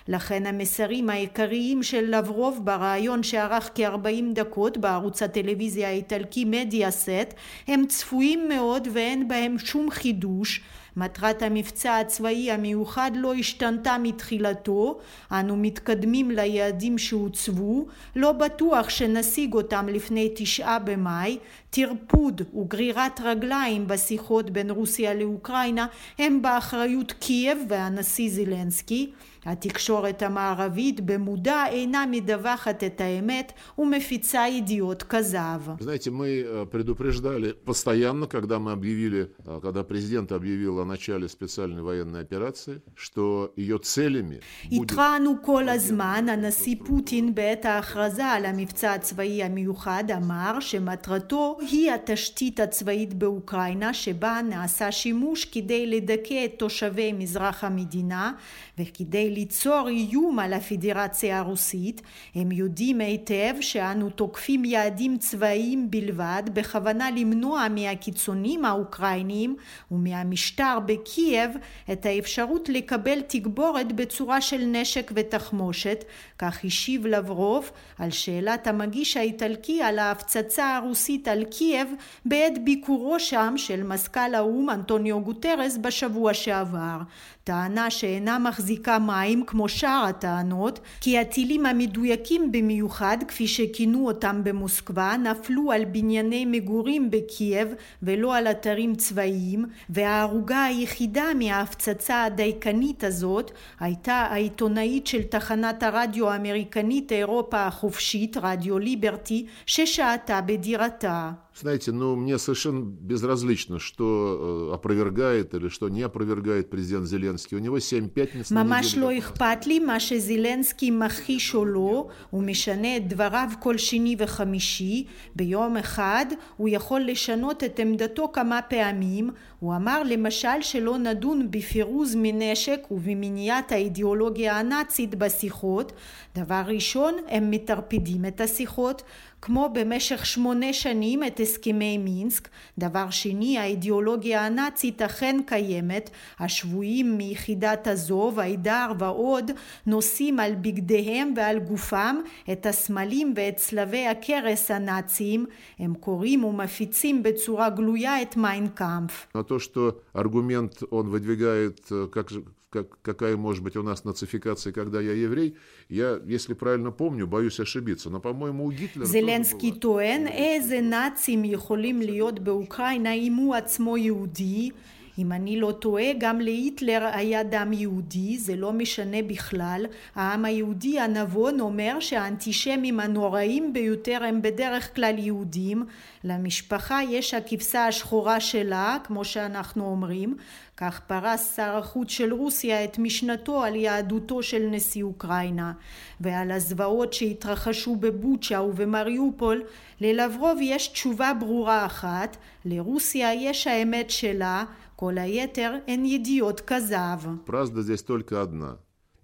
לכן 0.09 0.47
המסרים 0.47 1.11
העיקריים 1.11 1.83
של 1.83 2.17
לברוב 2.17 2.61
בריאיון 2.65 3.23
שארך 3.23 3.71
כ-40 3.75 4.33
דקות 4.33 4.79
בערוץ 4.79 5.23
הטלוויזיה 5.23 5.89
האיטלקי 5.89 6.45
מדיה-סט 6.45 7.35
הם 7.69 7.87
צפויים 7.87 8.49
מאוד 8.49 8.89
ואין 8.93 9.29
בהם 9.29 9.59
שום 9.59 9.91
חידוש 9.91 10.61
מטרת 10.99 11.43
המבצע 11.43 11.99
הצבאי 11.99 12.51
המיוחד 12.51 13.11
לא 13.15 13.35
השתנתה 13.35 13.97
מתחילתו, 14.03 14.99
אנו 15.33 15.57
מתקדמים 15.57 16.31
ליעדים 16.31 16.99
שהוצבו, 16.99 17.87
לא 18.17 18.33
בטוח 18.33 18.89
שנשיג 18.89 19.55
אותם 19.55 19.87
לפני 19.89 20.33
תשעה 20.35 20.79
במאי, 20.79 21.39
טרפוד 21.71 22.43
וגרירת 22.55 23.21
רגליים 23.25 23.87
בשיחות 23.87 24.51
בין 24.51 24.71
רוסיה 24.71 25.15
לאוקראינה 25.15 25.87
הם 26.19 26.43
באחריות 26.43 27.13
קייב 27.13 27.59
והנשיא 27.69 28.31
זלנסקי, 28.31 29.11
התקשורת 29.48 30.22
המערבית 30.22 31.02
במודע 31.02 31.66
אינה 31.68 32.06
מדווחת 32.12 32.84
את 32.84 33.02
האמת 33.02 33.52
ומפיצה 33.78 34.48
ידיעות 34.48 35.04
כזב. 35.04 35.62
Знаете, 35.80 36.12
мы 36.12 36.68
предупреждали 36.72 37.52
постоянно, 37.66 38.28
когда 38.28 38.60
мы 38.60 38.72
объявили, 38.72 39.32
когда 39.62 39.84
президент 39.84 40.32
объявил 40.32 40.80
о 40.80 40.86
начале 40.86 41.28
специальной 41.28 41.82
военной 41.82 42.22
операции, 42.22 42.82
что 42.96 43.54
ее 43.58 43.78
целями 43.80 44.40
התרענו 44.72 45.36
כל 45.42 45.70
הזמן, 45.70 46.26
הנשיא 46.30 46.76
פוטין 46.86 47.36
בעת 47.36 47.66
ההכרזה 47.66 48.26
על 48.26 48.46
המבצע 48.46 48.94
הצבאי 48.94 49.44
המיוחד 49.44 50.04
אמר 50.18 50.60
שמטרתו 50.60 51.58
היא 51.62 51.92
התשתית 51.92 52.60
הצבאית 52.60 53.14
באוקראינה 53.14 53.94
שבה 53.94 54.40
נעשה 54.50 54.92
שימוש 54.92 55.46
כדי 55.46 55.88
לדכא 55.88 56.46
את 56.46 56.54
תושבי 56.58 57.14
מזרח 57.14 57.64
המדינה 57.64 58.34
וכדי 58.80 59.34
ליצור 59.39 59.89
איום 59.89 60.39
על 60.39 60.53
הפדרציה 60.53 61.39
הרוסית, 61.39 62.03
הם 62.35 62.53
יודעים 62.53 63.01
היטב 63.01 63.55
שאנו 63.61 64.11
תוקפים 64.11 64.65
יעדים 64.65 65.19
צבאיים 65.19 65.91
בלבד 65.91 66.43
בכוונה 66.53 67.11
למנוע 67.11 67.67
מהקיצונים 67.69 68.65
האוקראינים 68.65 69.57
ומהמשטר 69.91 70.79
בקייב 70.87 71.51
את 71.93 72.07
האפשרות 72.07 72.69
לקבל 72.69 73.21
תגבורת 73.21 73.93
בצורה 73.93 74.41
של 74.41 74.65
נשק 74.67 75.11
ותחמושת, 75.15 76.05
כך 76.39 76.65
השיב 76.65 77.07
לברוב 77.07 77.71
על 77.99 78.11
שאלת 78.11 78.67
המגיש 78.67 79.17
האיטלקי 79.17 79.83
על 79.83 79.99
ההפצצה 79.99 80.77
הרוסית 80.77 81.29
על 81.29 81.45
קייב 81.45 81.89
בעת 82.25 82.65
ביקורו 82.65 83.21
שם 83.21 83.55
של 83.57 83.83
מזכ"ל 83.83 84.35
האו"ם 84.35 84.71
אנטוניו 84.71 85.21
גוטרס 85.21 85.77
בשבוע 85.77 86.35
שעבר. 86.35 86.99
טענה 87.49 87.91
שאינה 87.91 88.39
מחזיקה 88.39 88.99
מים 88.99 89.45
כמו 89.47 89.69
שאר 89.69 90.05
הטענות, 90.09 90.81
כי 91.01 91.19
הטילים 91.19 91.67
המדויקים 91.67 92.53
במיוחד, 92.53 93.19
כפי 93.29 93.49
שכינו 93.49 94.07
אותם 94.07 94.41
במוסקבה, 94.45 95.17
נפלו 95.17 95.73
על 95.73 95.85
בנייני 95.85 96.45
מגורים 96.45 97.11
בקייב 97.11 97.69
ולא 98.03 98.37
על 98.37 98.47
אתרים 98.47 98.95
צבאיים, 98.95 99.65
וההרוגה 99.91 100.65
היחידה 100.65 101.25
מההפצצה 101.39 102.25
הדייקנית 102.25 103.05
הזאת 103.05 103.51
הייתה 103.81 104.27
העיתונאית 104.31 105.07
של 105.07 105.23
תחנת 105.23 105.83
הרדיו 105.83 106.31
האמריקנית 106.31 107.13
אירופה 107.13 107.67
החופשית, 107.67 108.37
רדיו 108.37 108.79
ליברטי, 108.79 109.47
ששהתה 109.67 110.41
בדירתה. 110.41 111.31
Знаете, 111.58 111.92
ну, 111.92 112.16
мне 112.16 112.38
совершенно 112.40 112.84
безразлично, 112.84 113.78
что 113.80 114.72
опровергает 114.74 115.54
или 115.54 115.70
что 115.70 115.88
не 115.88 116.02
опровергает 116.02 116.70
президент 116.70 117.06
Зеленский. 117.08 117.56
У 117.58 117.60
него 117.60 117.80
7 117.80 118.10
пятниц 118.10 118.50
на 118.50 118.64
ממש 118.64 118.98
לא 118.98 119.18
אכפת 119.18 119.68
לי 119.68 119.80
מה 119.80 120.00
שזילנסקי 120.00 120.92
מכחיש 120.92 121.56
או 121.56 121.66
לא, 121.66 122.08
הוא 122.30 122.44
משנה 122.44 122.98
את 122.98 123.08
דבריו 123.08 123.50
כל 123.60 123.78
שני 123.78 124.16
וחמישי, 124.20 125.06
ביום 125.36 125.78
אחד 125.78 126.26
הוא 126.58 126.70
יכול 126.72 127.02
לשנות 127.02 127.64
את 127.64 127.80
עמדתו 127.80 128.32
כמה 128.34 128.62
פעמים, 128.62 129.30
הוא 129.60 129.76
אמר 129.76 130.04
למשל 130.06 130.62
שלא 130.62 130.98
נדון 130.98 131.52
בפירוז 131.52 132.16
מנשק 132.18 132.80
ובמניעת 132.92 133.72
האידיאולוגיה 133.72 134.60
הנאצית 134.60 135.16
בשיחות, 135.16 135.92
דבר 136.36 136.62
ראשון 136.68 137.14
הם 137.28 137.52
מטרפדים 137.52 138.26
את 138.26 138.42
השיחות 138.42 139.04
כמו 139.42 139.70
במשך 139.74 140.26
שמונה 140.26 140.74
שנים 140.74 141.24
את 141.24 141.40
הסכמי 141.40 141.98
מינסק, 141.98 142.50
דבר 142.78 143.10
שני 143.10 143.58
האידיאולוגיה 143.58 144.46
הנאצית 144.46 145.02
אכן 145.02 145.40
קיימת, 145.46 146.10
השבויים 146.40 147.18
מיחידת 147.18 147.88
הזוב, 147.88 148.40
הידר 148.40 148.92
ועוד 149.00 149.52
נושאים 149.88 150.40
על 150.40 150.56
בגדיהם 150.56 151.34
ועל 151.36 151.60
גופם 151.60 152.16
את 152.52 152.66
הסמלים 152.66 153.34
ואת 153.36 153.56
צלבי 153.56 154.08
הקרס 154.08 154.72
הנאציים, 154.72 155.46
הם 155.80 155.94
קוראים 155.94 156.44
ומפיצים 156.44 157.24
בצורה 157.24 157.70
גלויה 157.70 158.22
את 158.22 158.38
מיינקאמפ. 158.38 159.28
то, 159.34 159.60
что 159.60 160.00
аргумент 160.14 160.84
он 160.92 161.10
выдвигает, 161.10 161.82
как, 162.12 162.32
как, 162.70 162.88
какая 163.02 163.38
может 163.38 163.64
быть 163.64 163.78
у 163.78 163.84
нас 163.84 164.04
нацификация, 164.04 164.74
когда 164.74 165.00
я 165.00 165.14
еврей, 165.14 165.56
я, 165.90 166.20
если 166.26 166.54
правильно 166.54 166.92
помню, 166.92 167.28
боюсь 167.28 167.60
ошибиться, 167.60 168.10
но, 168.10 168.20
по-моему, 168.20 168.66
у 168.66 168.72
Гитлера... 168.72 169.06
זלנסקי 169.06 169.72
טוען 169.72 170.28
איזה 170.28 170.82
נאצים 170.82 171.46
יכולים 171.46 172.02
להיות 172.02 172.40
באוקראינה 172.40 173.14
אם 173.14 173.34
הוא 173.34 173.56
עצמו 173.56 173.98
יהודי 173.98 174.72
אם 175.18 175.32
אני 175.32 175.60
לא 175.60 175.72
טועה, 175.72 176.14
גם 176.18 176.42
להיטלר 176.42 177.10
היה 177.14 177.44
דם 177.44 177.74
יהודי, 177.74 178.38
זה 178.38 178.56
לא 178.56 178.74
משנה 178.74 179.18
בכלל. 179.28 179.86
העם 180.16 180.46
היהודי 180.46 181.00
הנבון 181.00 181.60
אומר 181.60 182.00
שהאנטישמים 182.00 183.00
הנוראים 183.00 183.74
ביותר 183.74 184.24
הם 184.24 184.42
בדרך 184.42 184.96
כלל 184.96 185.16
יהודים. 185.20 185.86
למשפחה 186.24 187.00
יש 187.10 187.34
הכבשה 187.34 187.86
השחורה 187.88 188.40
שלה, 188.40 188.98
כמו 189.04 189.26
שאנחנו 189.26 189.86
אומרים. 189.86 190.38
כך 190.78 191.00
פרס 191.00 191.56
שר 191.56 191.78
החוץ 191.78 192.10
של 192.10 192.34
רוסיה 192.34 192.84
את 192.84 193.00
משנתו 193.00 193.64
על 193.64 193.76
יהדותו 193.76 194.44
של 194.44 194.68
נשיא 194.72 195.04
אוקראינה 195.04 195.74
ועל 196.22 196.52
הזוועות 196.52 197.14
שהתרחשו 197.14 197.96
בבוצ'ה 197.96 198.62
ובמריופול 198.62 199.64
ללברוב 200.02 200.58
יש 200.62 200.88
תשובה 200.88 201.32
ברורה 201.40 201.86
אחת 201.86 202.38
לרוסיה 202.66 203.34
יש 203.34 203.68
האמת 203.68 204.10
שלה 204.10 204.64
כל 204.96 205.18
היתר 205.18 205.74
הן 205.88 206.06
ידיעות 206.06 206.62
כזב. 206.62 207.20
Правда 207.46 207.82
здесь 207.82 208.04
только 208.04 208.42
одна. 208.42 208.78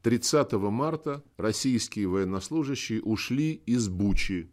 30 0.04 0.54
марта 0.54 1.22
российские 1.38 2.08
военнослужащие 2.08 3.02
ушли 3.02 3.62
из 3.66 3.90
Бучи. 3.90 4.50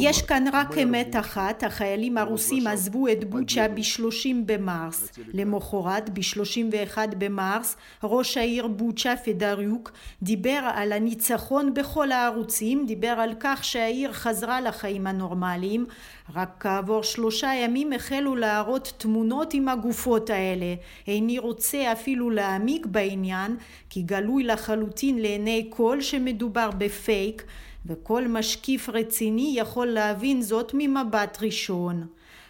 יש 0.00 0.22
כאן 0.22 0.44
רק 0.52 0.78
אמת 0.78 1.16
אחת, 1.16 1.62
החיילים 1.62 2.18
הרוסים 2.18 2.66
עזבו 2.66 3.08
את 3.08 3.24
בוצ'ה 3.24 3.68
ב-30 3.68 4.28
במרס. 4.46 5.12
למחרת, 5.32 6.10
ב-31 6.10 6.98
במרס, 7.18 7.76
ראש 8.02 8.36
העיר 8.36 8.66
בוצ'ה 8.66 9.14
פדריוק 9.24 9.92
דיבר 10.22 10.70
על 10.74 10.92
הניצחון 10.92 11.74
בכל 11.74 12.12
הערוצים, 12.12 12.86
דיבר 12.86 13.08
על 13.08 13.34
כך 13.40 13.64
שהעיר 13.64 14.12
חזרה 14.12 14.60
לחיים 14.60 15.06
הנורמליים. 15.06 15.86
רק 16.34 16.48
כעבור 16.60 17.02
שלושה 17.02 17.50
ימים 17.54 17.92
החלו 17.92 18.36
להראות 18.36 18.92
תמונות 18.96 19.54
עם 19.54 19.68
הגופות 19.68 20.30
האלה. 20.30 20.74
איני 21.08 21.38
רוצה 21.38 21.92
אפילו 21.92 22.30
להעמיק 22.30 22.86
בעניין, 22.86 23.56
כי 23.90 24.02
גלוי 24.02 24.44
לחלוטין 24.44 25.18
לעיני 25.18 25.66
כל 25.70 26.00
שמדובר 26.00 26.70
בפייק. 26.78 27.42
וכל 27.86 28.28
משקיף 28.28 28.88
רציני 28.88 29.52
יכול 29.56 29.86
להבין 29.86 30.42
זאת 30.42 30.70
ממבט 30.74 31.38
ראשון. 31.40 32.06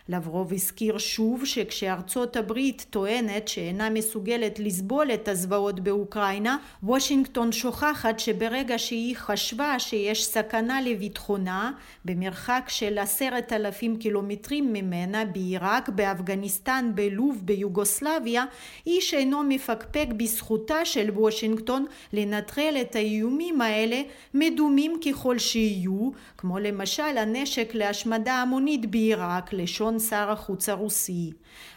לברוב 0.09 0.53
הזכיר 0.53 0.99
שוב 0.99 1.45
שכשארצות 1.45 2.37
הברית 2.37 2.87
טוענת 2.91 3.49
שאינה 3.49 3.91
מסוגלת 3.91 4.59
לסבול 4.59 5.11
את 5.15 5.29
הזוועות 5.29 5.81
באוקראינה, 5.81 6.57
וושינגטון 6.83 7.53
שוכחת 7.53 8.19
שברגע 8.19 8.79
שהיא 8.79 9.17
חשבה 9.17 9.79
שיש 9.79 10.27
סכנה 10.27 10.81
לביטחונה, 10.83 11.73
במרחק 12.05 12.65
של 12.69 12.99
עשרת 12.99 13.53
אלפים 13.53 13.97
קילומטרים 13.97 14.73
ממנה, 14.73 15.25
בעיראק, 15.25 15.89
באפגניסטן, 15.89 16.91
בלוב, 16.95 17.41
ביוגוסלביה, 17.45 18.45
איש 18.87 19.15
אינו 19.15 19.43
מפקפק 19.43 20.07
בזכותה 20.17 20.85
של 20.85 21.11
וושינגטון 21.11 21.87
לנטרל 22.13 22.77
את 22.81 22.97
האיומים 22.97 23.61
האלה, 23.61 24.03
מדומים 24.35 25.01
ככל 25.07 25.39
שיהיו, 25.39 26.11
כמו 26.39 26.59
למשל 26.59 27.19
הנשק 27.19 27.75
להשמדה 27.75 28.35
המונית 28.35 28.91
בעיראק, 28.91 29.53
לשון 29.53 29.98
שר 30.00 30.32
החוץ 30.32 30.70
הרוסי. 30.70 31.32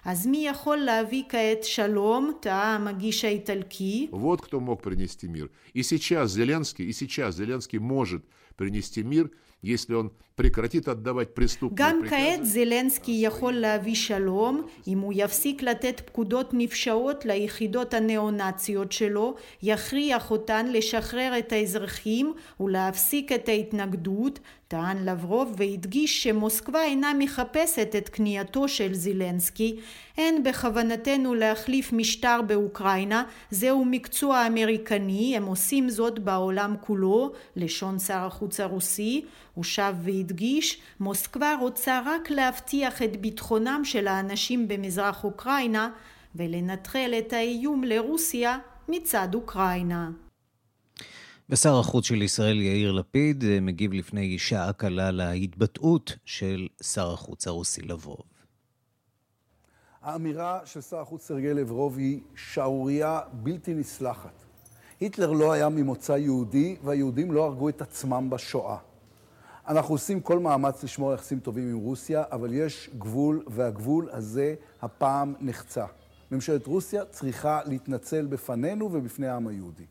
אז 0.05 0.27
מי 0.27 0.47
יכול 0.47 0.77
להביא 0.77 1.23
כעת 1.29 1.65
שלום, 1.65 2.33
טעה 2.41 2.75
המגיש 2.75 3.25
האיטלקי? 3.25 4.09
Вот 4.13 4.41
кто 4.41 4.61
мог 4.61 4.83
принести 4.83 5.29
мир. 5.29 5.51
И 5.75 5.83
сейчас 5.83 6.31
Зеленский, 6.31 6.85
и 6.85 6.93
сейчас 6.93 7.37
Зеленский 7.37 7.79
может 7.79 8.23
принести 8.57 9.03
мир, 9.03 9.31
если 9.63 9.95
он 9.95 10.11
прекратит 10.41 10.87
отдавать 10.87 11.35
преступные 11.35 11.79
גם 11.79 12.01
כעת 12.09 12.47
זלנסקי 12.47 13.21
יכול 13.25 13.53
להביא 13.53 13.95
שלום 13.95 14.67
אם 14.87 14.99
הוא 14.99 15.13
יפסיק 15.17 15.63
לתת 15.63 16.01
פקודות 16.07 16.51
נפשעות 16.53 17.25
ליחידות 17.25 17.95
הניאו-נאציות 17.95 18.93
שלו, 18.93 19.35
יכריח 19.63 20.31
אותן 20.31 20.67
לשחרר 20.67 21.39
את 21.39 21.53
האזרחים 21.53 22.35
ולהפסיק 22.61 23.33
את 23.33 23.49
ההתנגדות, 23.49 24.39
טען 24.69 25.05
לברוב 25.05 25.55
והדגיש 25.57 26.23
שמוסקבה 26.23 26.85
אינה 26.85 27.13
מחפשת 27.19 27.95
את 27.99 28.09
כניעתו 28.09 28.69
של 28.69 28.95
זילנסקי, 28.95 29.77
אין 30.19 30.43
בכוונתנו 30.43 31.35
להחליף 31.35 31.93
משטר 31.93 32.41
באוקראינה, 32.47 33.25
זהו 33.51 33.85
מקצוע 33.85 34.47
אמריקני, 34.47 35.37
הם 35.37 35.45
עושים 35.45 35.89
זאת 35.89 36.19
בעולם 36.19 36.75
כולו, 36.81 37.33
לשון 37.57 37.99
שר 37.99 38.27
החוץ 38.27 38.61
הרוסי, 38.61 39.25
הוא 39.55 39.65
שב 39.65 39.95
והדגיש, 40.03 40.27
מוסקבה 41.00 41.56
רוצה 41.62 42.02
רק 42.06 42.30
להבטיח 42.30 43.02
את 43.02 43.22
ביטחונם 43.22 43.82
של 43.84 44.08
האנשים 44.08 44.68
במזרח 44.68 45.24
אוקראינה 45.24 45.90
ולנטרל 46.36 47.14
את 47.20 47.34
האיום 47.34 47.84
לרוסיה 47.84 48.58
מצד 48.88 49.28
אוקראינה. 49.34 50.12
ושר 51.50 51.80
החוץ 51.80 52.06
של 52.06 52.22
ישראל 52.22 52.62
יאיר 52.62 52.92
לפיד 52.92 53.44
מגיב 53.62 53.94
לפני 53.94 54.40
שעה 54.40 54.74
קלה 54.74 55.12
להתבטאות 55.12 56.18
של 56.26 56.68
שר 56.84 57.14
החוץ 57.14 57.48
הרוסי 57.48 57.82
לברוב. 57.82 58.26
האמירה 60.02 60.60
של 60.66 60.82
שר 60.82 61.00
החוץ 61.00 61.28
סרגי 61.28 61.54
לברוב 61.54 61.98
היא 61.98 62.20
שערורייה 62.36 63.20
בלתי 63.34 63.74
נסלחת. 63.74 64.34
היטלר 65.00 65.32
לא 65.32 65.52
היה 65.52 65.70
ממוצא 65.70 66.12
יהודי 66.12 66.76
והיהודים 66.84 67.32
לא 67.32 67.46
הרגו 67.46 67.70
את 67.70 67.82
עצמם 67.82 68.30
בשואה. 68.30 68.78
אנחנו 69.72 69.94
עושים 69.96 70.20
כל 70.20 70.40
מאמץ 70.40 70.84
לשמור 70.84 71.10
על 71.10 71.16
יחסים 71.16 71.40
טובים 71.40 71.70
עם 71.70 71.78
רוסיה, 71.78 72.24
אבל 72.32 72.54
יש 72.54 72.90
גבול, 72.98 73.44
והגבול 73.48 74.10
הזה 74.12 74.56
הפעם 74.82 75.34
נחצה. 75.40 75.86
ממשלת 76.32 76.68
רוסיה 76.68 77.06
צריכה 77.06 77.60
להתנצל 77.66 78.26
בפנינו 78.26 78.86
ובפני 78.94 79.28
העם 79.28 79.48
היהודי. 79.48 79.84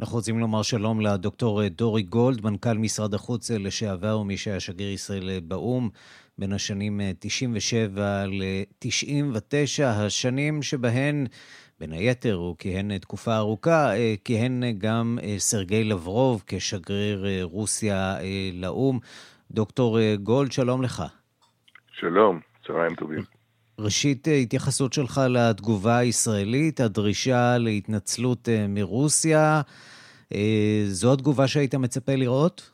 אנחנו 0.00 0.16
רוצים 0.16 0.38
לומר 0.38 0.62
שלום 0.62 1.00
לדוקטור 1.00 1.68
דורי 1.68 2.02
גולד, 2.02 2.44
מנכ"ל 2.44 2.78
משרד 2.78 3.14
החוץ 3.14 3.50
לשעבר 3.50 4.18
ומי 4.18 4.36
שהיה 4.36 4.60
שגריר 4.60 4.92
ישראל 4.92 5.40
באו"ם 5.40 5.88
בין 6.38 6.52
השנים 6.52 7.00
97 7.18 8.26
ל-99, 8.26 9.84
השנים 9.84 10.62
שבהן 10.62 11.26
בין 11.80 11.92
היתר 11.92 12.34
הוא 12.34 12.56
כיהן 12.58 12.98
תקופה 12.98 13.36
ארוכה, 13.36 13.90
כיהן 14.24 14.62
גם 14.78 15.18
סרגי 15.38 15.84
לברוב 15.84 16.44
כשגריר 16.46 17.26
רוסיה 17.42 18.16
לאו"ם. 18.52 18.98
דוקטור 19.50 19.98
גולד, 20.16 20.52
שלום 20.52 20.82
לך. 20.82 21.02
שלום, 21.92 22.40
צהריים 22.66 22.94
טובים. 22.94 23.20
ראשית, 23.78 24.28
התייחסות 24.42 24.92
שלך 24.92 25.20
לתגובה 25.28 25.98
הישראלית, 25.98 26.80
הדרישה 26.80 27.58
להתנצלות 27.58 28.48
מרוסיה, 28.68 29.60
זו 30.86 31.12
התגובה 31.12 31.48
שהיית 31.48 31.74
מצפה 31.74 32.14
לראות? 32.14 32.70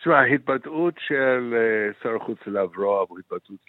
תשמע, 0.00 0.18
ההתבטאות 0.18 0.94
של 0.98 1.54
שר 2.02 2.16
החוץ 2.22 2.38
לברוב 2.46 3.08
התבטאות 3.18 3.60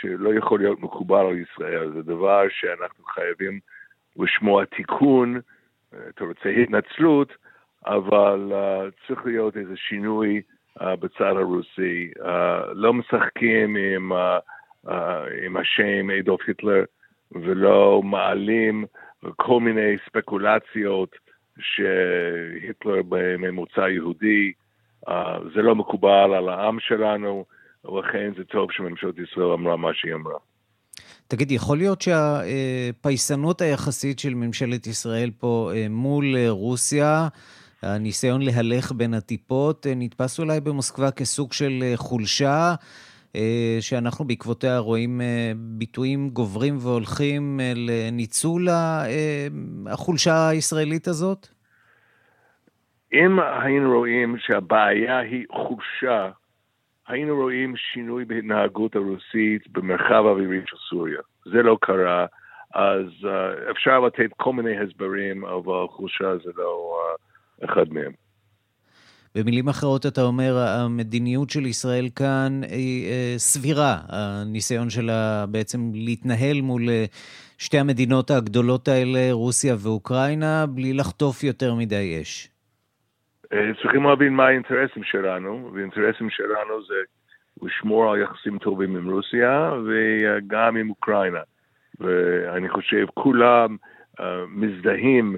שלא 0.00 0.34
יכול 0.34 0.58
להיות 0.60 0.80
מקובל 0.80 1.26
על 1.26 1.38
ישראל, 1.38 1.92
זה 1.92 2.02
דבר 2.02 2.42
שאנחנו 2.48 3.04
חייבים 3.04 3.60
לשמוע 4.16 4.64
תיקון, 4.64 5.40
אתה 6.08 6.24
רוצה 6.24 6.48
התנצלות, 6.48 7.32
אבל 7.86 8.52
uh, 8.52 9.06
צריך 9.06 9.26
להיות 9.26 9.56
איזה 9.56 9.76
שינוי 9.76 10.42
uh, 10.78 10.84
בצד 11.00 11.36
הרוסי. 11.36 12.10
Uh, 12.18 12.24
לא 12.72 12.92
משחקים 12.92 13.76
עם, 13.76 14.12
uh, 14.12 14.16
uh, 14.86 14.92
עם 15.46 15.56
השם 15.56 16.10
אדולף 16.10 16.40
היטלר 16.46 16.84
ולא 17.32 18.02
מעלים 18.04 18.84
כל 19.36 19.60
מיני 19.60 19.96
ספקולציות 20.06 21.16
שהיטלר 21.58 23.02
בממוצע 23.08 23.88
יהודי, 23.88 24.52
uh, 25.08 25.12
זה 25.54 25.62
לא 25.62 25.74
מקובל 25.74 26.34
על 26.34 26.48
העם 26.48 26.80
שלנו. 26.80 27.44
ולכן 27.84 28.32
זה 28.36 28.44
טוב 28.44 28.72
שממשלת 28.72 29.14
ישראל 29.18 29.52
אמרה 29.52 29.76
מה 29.76 29.90
שהיא 29.94 30.14
אמרה. 30.14 30.38
תגיד, 31.28 31.52
יכול 31.52 31.78
להיות 31.78 32.02
שהפייסנות 32.02 33.60
היחסית 33.60 34.18
של 34.18 34.34
ממשלת 34.34 34.86
ישראל 34.86 35.30
פה 35.38 35.70
אה, 35.74 35.86
מול 35.90 36.36
אה, 36.36 36.50
רוסיה, 36.50 37.28
הניסיון 37.82 38.42
להלך 38.42 38.92
בין 38.92 39.14
הטיפות, 39.14 39.86
אה, 39.86 39.92
נתפס 39.96 40.40
אולי 40.40 40.60
במוסקבה 40.60 41.10
כסוג 41.10 41.52
של 41.52 41.92
חולשה, 41.96 42.74
שאנחנו 43.80 44.24
בעקבותיה 44.24 44.78
רואים 44.78 45.20
ביטויים 45.56 46.28
גוברים 46.28 46.76
והולכים 46.80 47.60
לניצול 47.74 48.68
החולשה 49.86 50.48
הישראלית 50.48 51.08
הזאת? 51.08 51.46
אם 53.12 53.38
היינו 53.40 53.98
רואים 53.98 54.36
שהבעיה 54.38 55.18
היא 55.18 55.44
חולשה, 55.52 56.30
היינו 57.08 57.36
רואים 57.36 57.74
שינוי 57.76 58.24
בהתנהגות 58.24 58.96
הרוסית 58.96 59.68
במרחב 59.72 60.26
האווירי 60.26 60.60
של 60.66 60.76
סוריה. 60.88 61.20
זה 61.44 61.62
לא 61.62 61.78
קרה, 61.80 62.26
אז 62.74 63.06
uh, 63.22 63.70
אפשר 63.70 64.00
לתת 64.00 64.30
כל 64.36 64.52
מיני 64.52 64.78
הסברים, 64.78 65.44
אבל 65.44 65.86
חולשה 65.88 66.36
זה 66.44 66.50
לא 66.56 66.98
uh, 67.60 67.64
אחד 67.64 67.92
מהם. 67.92 68.12
במילים 69.34 69.68
אחרות 69.68 70.06
אתה 70.06 70.22
אומר, 70.22 70.58
המדיניות 70.58 71.50
של 71.50 71.66
ישראל 71.66 72.08
כאן 72.16 72.60
היא 72.70 73.08
uh, 73.08 73.38
סבירה, 73.38 73.98
הניסיון 74.08 74.90
שלה 74.90 75.46
בעצם 75.46 75.90
להתנהל 75.94 76.60
מול 76.60 76.82
שתי 77.58 77.78
המדינות 77.78 78.30
הגדולות 78.30 78.88
האלה, 78.88 79.28
רוסיה 79.32 79.74
ואוקראינה, 79.78 80.66
בלי 80.66 80.92
לחטוף 80.92 81.44
יותר 81.44 81.74
מדי 81.74 82.18
אש. 82.22 82.53
צריכים 83.82 84.04
להבין 84.04 84.34
מה 84.34 84.46
האינטרסים 84.46 85.04
שלנו, 85.04 85.70
והאינטרסים 85.74 86.30
שלנו 86.30 86.84
זה 86.84 86.94
לשמור 87.62 88.12
על 88.12 88.20
יחסים 88.20 88.58
טובים 88.58 88.96
עם 88.96 89.10
רוסיה 89.10 89.72
וגם 89.86 90.76
עם 90.76 90.90
אוקראינה. 90.90 91.40
ואני 92.00 92.68
חושב 92.68 93.06
כולם 93.14 93.76
uh, 94.20 94.22
מזדהים 94.48 95.36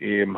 עם 0.00 0.34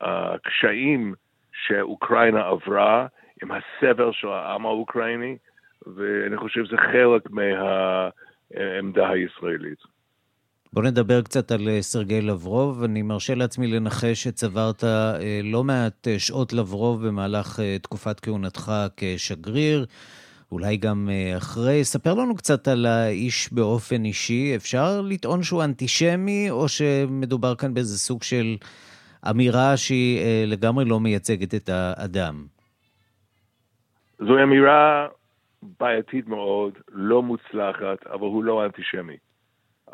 הקשיים 0.00 1.14
שאוקראינה 1.52 2.46
עברה, 2.46 3.06
עם 3.42 3.50
הסבל 3.50 4.12
של 4.12 4.28
העם 4.28 4.66
האוקראיני, 4.66 5.36
ואני 5.86 6.36
חושב 6.36 6.64
שזה 6.64 6.76
חלק 6.76 7.30
מהעמדה 7.30 9.08
הישראלית. 9.08 9.93
בוא 10.74 10.82
נדבר 10.82 11.22
קצת 11.22 11.52
על 11.52 11.68
אה, 11.68 11.82
סרגי 11.82 12.20
לברוב. 12.20 12.82
אני 12.82 13.02
מרשה 13.02 13.34
לעצמי 13.34 13.66
לנחש 13.66 14.22
שצברת 14.22 14.84
אה, 14.84 15.40
לא 15.44 15.64
מעט 15.64 16.08
אה, 16.08 16.18
שעות 16.18 16.52
לברוב 16.52 17.06
במהלך 17.06 17.60
תקופת 17.82 18.20
כהונתך 18.20 18.72
כשגריר, 18.96 19.86
אולי 20.52 20.76
גם 20.76 21.08
אחרי. 21.36 21.84
ספר 21.84 22.14
לנו 22.14 22.34
קצת 22.36 22.68
על 22.68 22.86
האיש 22.86 23.52
באופן 23.52 24.04
אישי. 24.04 24.56
אפשר 24.56 25.00
לטעון 25.00 25.42
שהוא 25.42 25.64
אנטישמי, 25.64 26.50
או 26.50 26.68
שמדובר 26.68 27.54
כאן 27.54 27.74
באיזה 27.74 27.98
סוג 27.98 28.22
של 28.22 28.56
אמירה 29.30 29.76
שהיא 29.76 30.46
לגמרי 30.46 30.84
לא 30.84 31.00
מייצגת 31.00 31.54
את 31.54 31.68
האדם? 31.68 32.46
זו 34.18 34.42
אמירה 34.42 35.06
בעייתית 35.80 36.28
מאוד, 36.28 36.72
לא 36.92 37.22
מוצלחת, 37.22 38.06
אבל 38.06 38.26
הוא 38.26 38.44
לא 38.44 38.64
אנטישמי. 38.64 39.16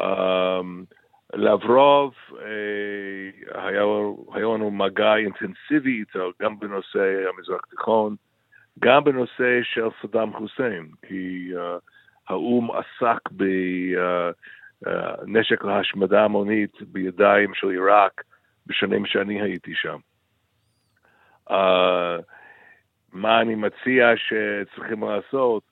Um, 0.01 0.87
לברוב, 1.35 2.15
היה, 3.55 3.83
היה 4.35 4.45
לנו 4.45 4.71
מגע 4.71 5.17
אינטנסיבי 5.17 6.01
איתו, 6.01 6.31
גם 6.43 6.59
בנושא 6.59 7.29
המזרח 7.29 7.61
התיכון, 7.67 8.17
גם 8.79 9.05
בנושא 9.05 9.61
של 9.63 9.89
סדאם 10.03 10.33
חוסיין, 10.33 10.89
כי 11.07 11.51
uh, 11.55 11.59
האו"ם 12.29 12.71
עסק 12.71 13.29
בנשק 14.83 15.63
uh, 15.63 15.67
להשמדה 15.67 16.25
המונית 16.25 16.83
בידיים 16.83 17.55
של 17.55 17.69
עיראק 17.69 18.25
בשנים 18.67 19.07
שאני 19.07 19.43
הייתי 19.43 19.73
שם. 19.75 19.99
מה 23.13 23.41
אני 23.41 23.55
מציע 23.55 24.13
שצריכים 24.17 25.05
לעשות? 25.05 25.63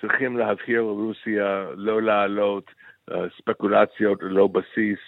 צריכים 0.00 0.36
להבהיר 0.36 0.82
לרוסיה 0.82 1.66
לא 1.74 2.02
להעלות 2.02 2.68
uh, 2.68 2.72
ספקולציות 3.36 4.22
ללא 4.22 4.46
בסיס 4.46 4.98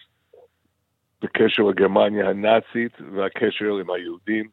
בקשר 1.23 1.63
לגרמניה 1.63 2.29
הנאצית 2.29 2.93
והקשר 3.13 3.77
עם 3.77 3.91
היהודים. 3.91 4.49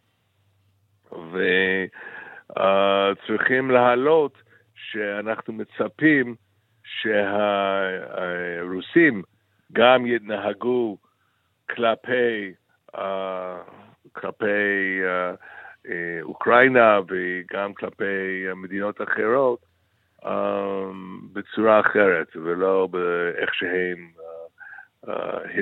וצריכים 2.52 3.72
להעלות 3.72 4.38
שאנחנו 4.74 5.54
מצפים 5.54 6.36
שהרוסים 8.04 9.24
גם 9.74 10.06
יתנהגו 10.06 10.98
כלפי, 11.70 12.54
uh, 12.96 13.00
כלפי 14.12 15.02
uh, 15.04 15.90
אוקראינה 16.22 17.00
וגם 17.08 17.74
כלפי 17.74 18.46
מדינות 18.56 19.02
אחרות 19.02 19.69
um, 20.24 20.28
בצורה 21.34 21.80
אחרת 21.80 22.28
ולא 22.36 22.88
באיך 22.92 23.54
שהם 23.54 24.12
uh, 24.16 25.10
uh, 25.10 25.12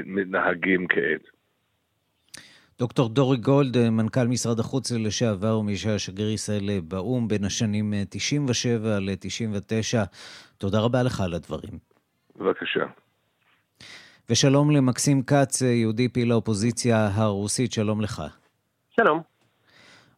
מתנהגים 0.06 0.88
כעת. 0.88 1.38
דוקטור 2.80 3.10
דורי 3.10 3.38
גולד, 3.38 3.90
מנכ"ל 3.90 4.28
משרד 4.28 4.60
החוץ 4.60 4.92
לשעבר 4.92 5.60
ומי 5.60 5.76
שהיה 5.76 6.00
שגריר 6.00 6.30
ישראל 6.30 6.80
באו"ם 6.84 7.28
בין 7.28 7.44
השנים 7.44 7.94
97 8.10 9.00
ל-99, 9.00 10.06
תודה 10.58 10.80
רבה 10.80 11.04
לך 11.04 11.22
על 11.22 11.34
הדברים. 11.34 11.80
בבקשה. 12.36 12.86
ושלום 14.30 14.72
למקסים 14.72 15.24
כץ, 15.24 15.62
יהודי 15.62 16.10
פעיל 16.10 16.32
האופוזיציה 16.32 17.08
הרוסית, 17.14 17.72
שלום 17.72 18.02
לך. 18.02 18.24
שלום. 18.90 19.37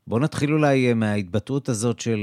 בואו 0.10 0.20
נתחיל 0.22 0.54
אולי 0.54 0.94
מההתבטאות 0.94 1.70
הזאת 1.70 2.00
של 2.00 2.20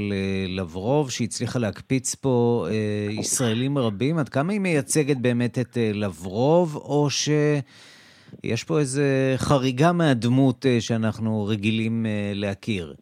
לברוב, 0.47 1.11
שהצליחה 1.11 1.59
להקפיץ 1.59 2.15
פה 2.15 2.65
ישראלים 3.09 3.77
רבים. 3.77 4.17
עד 4.17 4.29
כמה 4.29 4.53
היא 4.53 4.59
מייצגת 4.59 5.17
באמת 5.17 5.59
את 5.59 5.77
לברוב, 5.93 6.75
או 6.75 7.07
שיש 7.09 8.63
פה 8.63 8.79
איזה 8.79 9.33
חריגה 9.37 9.91
מהדמות 9.91 10.65
שאנחנו 10.79 11.45
רגילים 11.45 12.05
להכיר? 12.33 12.93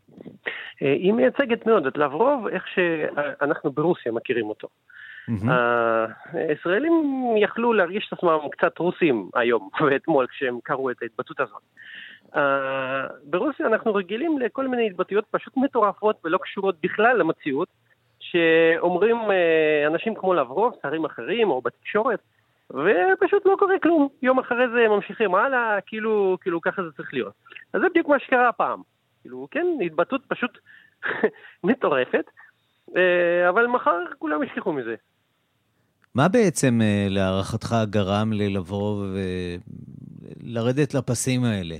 היא 0.79 1.13
מייצגת 1.13 1.65
מאוד 1.65 1.85
את 1.85 1.97
לברוב, 1.97 2.47
איך 2.47 2.63
שאנחנו 2.75 3.71
ברוסיה 3.71 4.11
מכירים 4.11 4.45
אותו. 4.45 4.67
הישראלים 6.33 6.93
יכלו 7.43 7.73
להרגיש 7.73 8.07
את 8.07 8.17
עצמם 8.17 8.37
קצת 8.51 8.77
רוסים 8.77 9.29
היום 9.35 9.69
ואתמול 9.91 10.27
כשהם 10.27 10.59
קראו 10.63 10.91
את 10.91 10.95
ההתבטאות 11.01 11.39
הזאת. 11.39 11.61
Uh, 12.35 12.37
ברוסיה 13.23 13.67
אנחנו 13.67 13.93
רגילים 13.93 14.39
לכל 14.39 14.67
מיני 14.67 14.87
התבטאויות 14.87 15.25
פשוט 15.31 15.57
מטורפות 15.57 16.15
ולא 16.23 16.37
קשורות 16.37 16.75
בכלל 16.83 17.17
למציאות, 17.17 17.67
שאומרים 18.19 19.15
uh, 19.15 19.87
אנשים 19.87 20.15
כמו 20.15 20.33
לברוב, 20.33 20.73
שרים 20.81 21.05
אחרים 21.05 21.49
או 21.49 21.61
בתקשורת, 21.61 22.19
ופשוט 22.69 23.45
לא 23.45 23.55
קורה 23.59 23.79
כלום. 23.83 24.07
יום 24.21 24.39
אחרי 24.39 24.67
זה 24.75 24.87
ממשיכים 24.89 25.35
הלאה, 25.35 25.81
כאילו, 25.85 26.37
כאילו 26.41 26.61
ככה 26.61 26.83
זה 26.83 26.89
צריך 26.97 27.13
להיות. 27.13 27.33
אז 27.73 27.81
זה 27.81 27.89
בדיוק 27.89 28.07
מה 28.07 28.19
שקרה 28.19 28.49
הפעם. 28.49 28.81
כאילו, 29.21 29.47
כן, 29.51 29.67
התבטאות 29.85 30.21
פשוט 30.27 30.57
מטורפת, 31.63 32.25
uh, 32.89 32.93
אבל 33.49 33.67
מחר 33.67 33.97
כולם 34.19 34.43
ישכחו 34.43 34.73
מזה. 34.73 34.95
מה 36.15 36.27
בעצם 36.27 36.79
להערכתך 37.09 37.75
גרם 37.89 38.33
ללברוב 38.33 39.03
לרדת 40.43 40.93
לפסים 40.93 41.43
האלה? 41.43 41.75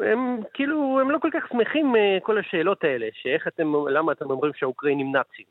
הם 0.00 0.40
כאילו, 0.54 0.98
הם 1.00 1.10
לא 1.10 1.18
כל 1.18 1.28
כך 1.32 1.48
שמחים 1.48 1.94
כל 2.22 2.38
השאלות 2.38 2.84
האלה, 2.84 3.08
שאיך 3.12 3.48
אתם, 3.48 3.72
למה 3.88 4.12
אתם 4.12 4.30
אומרים 4.30 4.52
שהאוקראינים 4.54 5.12
נאצים. 5.12 5.44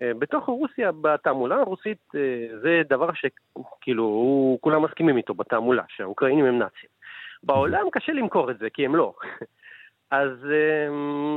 בתוך 0.00 0.46
רוסיה, 0.46 0.90
בתעמולה 1.00 1.56
הרוסית, 1.56 1.98
זה 2.62 2.82
דבר 2.88 3.10
שכאילו, 3.12 4.58
כולם 4.60 4.82
מסכימים 4.82 5.16
איתו 5.16 5.34
בתעמולה, 5.34 5.82
שהאוקראינים 5.88 6.44
הם 6.44 6.58
נאצים. 6.58 6.88
בעולם 7.42 7.90
קשה 7.92 8.12
למכור 8.12 8.50
את 8.50 8.58
זה, 8.58 8.70
כי 8.70 8.84
הם 8.84 8.96
לא. 8.96 9.14
אז 10.10 10.30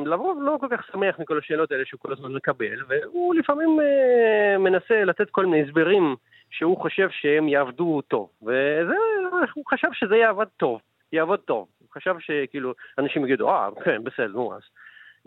לרוב 0.05 0.39
לא 0.41 0.57
כל 0.59 0.67
כך 0.71 0.87
שמח 0.91 1.19
מכל 1.19 1.37
השאלות 1.37 1.71
האלה 1.71 1.85
שהוא 1.85 1.99
כל 1.99 2.13
הזמן 2.13 2.33
מקבל, 2.33 2.83
והוא 2.87 3.35
לפעמים 3.35 3.79
מנסה 4.59 5.03
לתת 5.03 5.29
כל 5.29 5.45
מיני 5.45 5.67
הסברים 5.67 6.15
שהוא 6.49 6.77
חושב 6.77 7.09
שהם 7.11 7.47
יעבדו 7.47 8.01
טוב. 8.01 8.29
וזה, 8.41 8.95
הוא 9.53 9.63
חשב 9.67 9.87
שזה 9.93 10.15
יעבוד 10.17 10.47
טוב. 10.57 10.81
יעבוד 11.15 11.39
טוב. 11.39 11.67
הוא 11.80 11.88
חשב 11.93 12.15
שכאילו, 12.19 12.73
אנשים 12.97 13.25
יגידו, 13.25 13.49
אה, 13.49 13.69
כן, 13.86 14.04
בסדר, 14.04 14.28
נו, 14.28 14.54
אז 14.54 14.62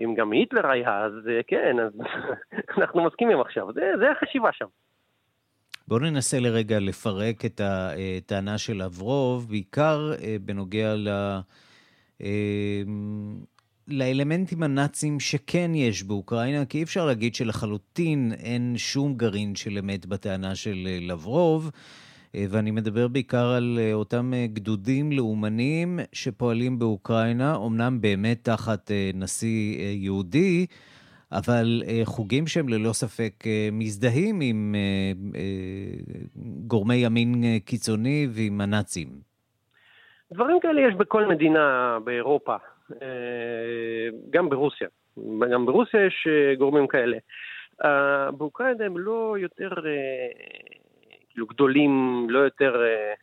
אם 0.01 0.15
גם 0.15 0.33
היטלר 0.33 0.71
היה, 0.71 0.99
אז 1.05 1.13
כן, 1.47 1.77
אז 1.81 1.93
אנחנו 2.79 3.05
מסכימים 3.05 3.41
עכשיו. 3.41 3.73
זה, 3.73 3.93
זה 3.99 4.11
החשיבה 4.11 4.53
שם. 4.53 4.67
בואו 5.89 6.01
ננסה 6.01 6.41
לרגע 6.41 6.79
לפרק 6.81 7.45
את 7.45 7.61
הטענה 7.65 8.59
של 8.59 8.83
אברוב, 8.83 9.49
בעיקר 9.49 10.13
בנוגע 10.41 10.95
ל... 10.95 11.09
לאלמנטים 13.89 14.63
הנאצים 14.63 15.21
שכן 15.21 15.75
יש 15.75 16.03
באוקראינה, 16.03 16.65
כי 16.65 16.79
אי 16.79 16.83
אפשר 16.83 17.07
להגיד 17.07 17.35
שלחלוטין 17.35 18.33
אין 18.33 18.75
שום 18.77 19.15
גרעין 19.15 19.55
של 19.55 19.79
אמת 19.79 20.07
בטענה 20.07 20.55
של 20.55 20.89
לברוב. 21.01 21.71
ואני 22.35 22.71
מדבר 22.71 23.09
בעיקר 23.09 23.47
על 23.47 23.79
אותם 23.93 24.33
גדודים 24.47 25.13
לאומניים 25.13 25.99
שפועלים 26.13 26.79
באוקראינה, 26.79 27.57
אמנם 27.67 28.01
באמת 28.01 28.45
תחת 28.45 28.91
נשיא 29.15 29.81
יהודי, 29.81 30.67
אבל 31.33 31.83
חוגים 32.05 32.47
שהם 32.47 32.69
ללא 32.69 32.93
ספק 32.93 33.45
מזדהים 33.73 34.41
עם 34.43 34.75
גורמי 36.67 36.95
ימין 36.95 37.45
קיצוני 37.65 38.27
ועם 38.31 38.61
הנאצים. 38.61 39.09
דברים 40.33 40.61
כאלה 40.61 40.81
יש 40.81 40.95
בכל 40.95 41.27
מדינה 41.27 41.99
באירופה, 42.05 42.57
גם 44.31 44.49
ברוסיה. 44.49 44.89
גם 45.53 45.67
ברוסיה 45.67 46.07
יש 46.07 46.29
גורמים 46.59 46.87
כאלה. 46.87 47.17
באוקראינה 48.37 48.85
הם 48.85 48.99
לא 48.99 49.37
יותר... 49.39 49.71
כאילו 51.39 51.47
גדולים, 51.47 52.27
לא 52.31 52.39
יותר 52.39 52.83
אה, 52.83 53.15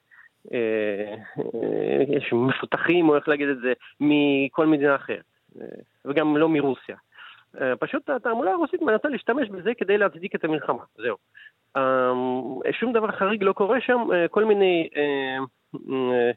אה, 0.54 1.15
אה, 1.38 2.38
מפותחים, 2.38 3.10
או 3.10 3.15
איך 3.15 3.28
להגיד 3.28 3.49
את 3.49 3.58
זה, 3.58 3.73
מכל 3.99 4.67
מדינה 4.67 4.95
אחרת, 4.95 5.23
אה, 5.62 5.65
וגם 6.06 6.38
לא 6.38 6.49
מרוסיה. 6.49 6.95
אה, 7.62 7.75
פשוט 7.75 8.10
התעמולה 8.10 8.51
הרוסית 8.51 8.82
מנסה 8.82 9.10
להשתמש 9.10 9.49
בזה 9.49 9.71
כדי 9.78 9.97
להצדיק 9.97 10.36
את 10.36 10.43
המלחמה, 10.43 10.84
זהו. 10.97 11.15
אה, 11.78 12.71
שום 12.71 12.93
דבר 12.93 13.12
חריג 13.12 13.43
לא 13.43 13.54
קורה 13.54 13.82
שם, 13.82 13.99
אה, 14.13 14.28
כל 14.28 14.45
מיני 14.45 14.89
אה, 14.95 15.38
אה, 15.93 16.32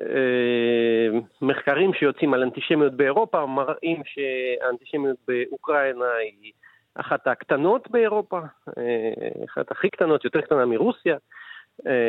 אה, 0.00 1.18
מחקרים 1.42 1.94
שיוצאים 1.94 2.34
על 2.34 2.42
אנטישמיות 2.42 2.92
באירופה 2.92 3.46
מראים 3.46 4.02
שהאנטישמיות 4.04 5.16
באוקראינה 5.28 6.12
היא 6.14 6.52
אחת 6.96 7.26
הקטנות 7.26 7.90
באירופה, 7.90 8.40
אחת 9.44 9.70
הכי 9.70 9.90
קטנות, 9.90 10.24
יותר 10.24 10.40
קטנה 10.40 10.66
מרוסיה, 10.66 11.16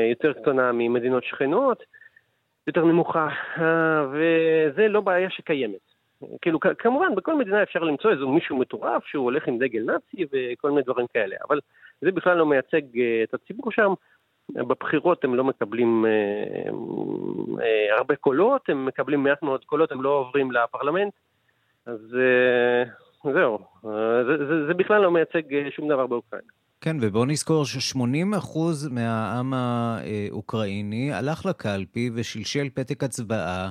יותר 0.10 0.34
קטנה 0.34 0.72
ממדינות 0.72 1.24
שכנות, 1.24 1.84
יותר 2.68 2.86
נמוכה, 2.86 3.28
וזה 4.12 4.88
לא 4.88 5.02
בעיה 5.02 5.30
שקיימת. 5.30 5.80
כאילו, 6.42 6.60
כמובן, 6.80 7.16
בכל 7.16 7.36
מדינה 7.36 7.64
אפשר 7.64 7.80
למצוא 7.80 8.12
איזה 8.12 8.26
מישהו 8.26 8.58
מטורף 8.58 9.06
שהוא 9.06 9.24
הולך 9.24 9.48
עם 9.48 9.58
דגל 9.60 9.82
נאצי 9.82 10.26
וכל 10.32 10.70
מיני 10.70 10.82
דברים 10.82 11.08
כאלה, 11.14 11.36
אבל 11.50 11.60
זה 12.02 12.12
בכלל 12.12 12.38
לא 12.38 12.46
מייצג 12.46 12.82
את 13.24 13.34
הציבור 13.34 13.72
שם. 13.72 13.94
בבחירות 14.50 15.24
הם 15.24 15.36
לא 15.36 15.44
מקבלים 15.44 16.06
אה, 16.06 16.12
אה, 17.64 17.98
הרבה 17.98 18.16
קולות, 18.16 18.70
הם 18.70 18.86
מקבלים 18.86 19.24
מעט 19.24 19.44
מאוד 19.44 19.66
קולות, 19.66 19.92
הם 19.92 20.04
לא 20.04 20.10
עוברים 20.10 20.52
לפרלמנט, 20.52 21.14
אז 21.86 22.16
אה, 22.20 22.84
זהו, 23.24 23.60
זה, 24.28 24.46
זה, 24.48 24.68
זה 24.68 24.74
בכלל 24.74 25.02
לא 25.02 25.12
מייצג 25.12 25.42
שום 25.70 25.90
דבר 25.90 26.08
באוקראינה. 26.08 26.48
כן, 26.82 26.98
ובואו 27.02 27.26
נזכור 27.26 27.66
ש-80% 27.66 28.58
מהעם 28.92 29.54
האוקראיני 29.54 31.14
הלך 31.14 31.46
לקלפי 31.46 32.10
ושלשל 32.14 32.70
פתק 32.74 33.04
הצבעה. 33.04 33.70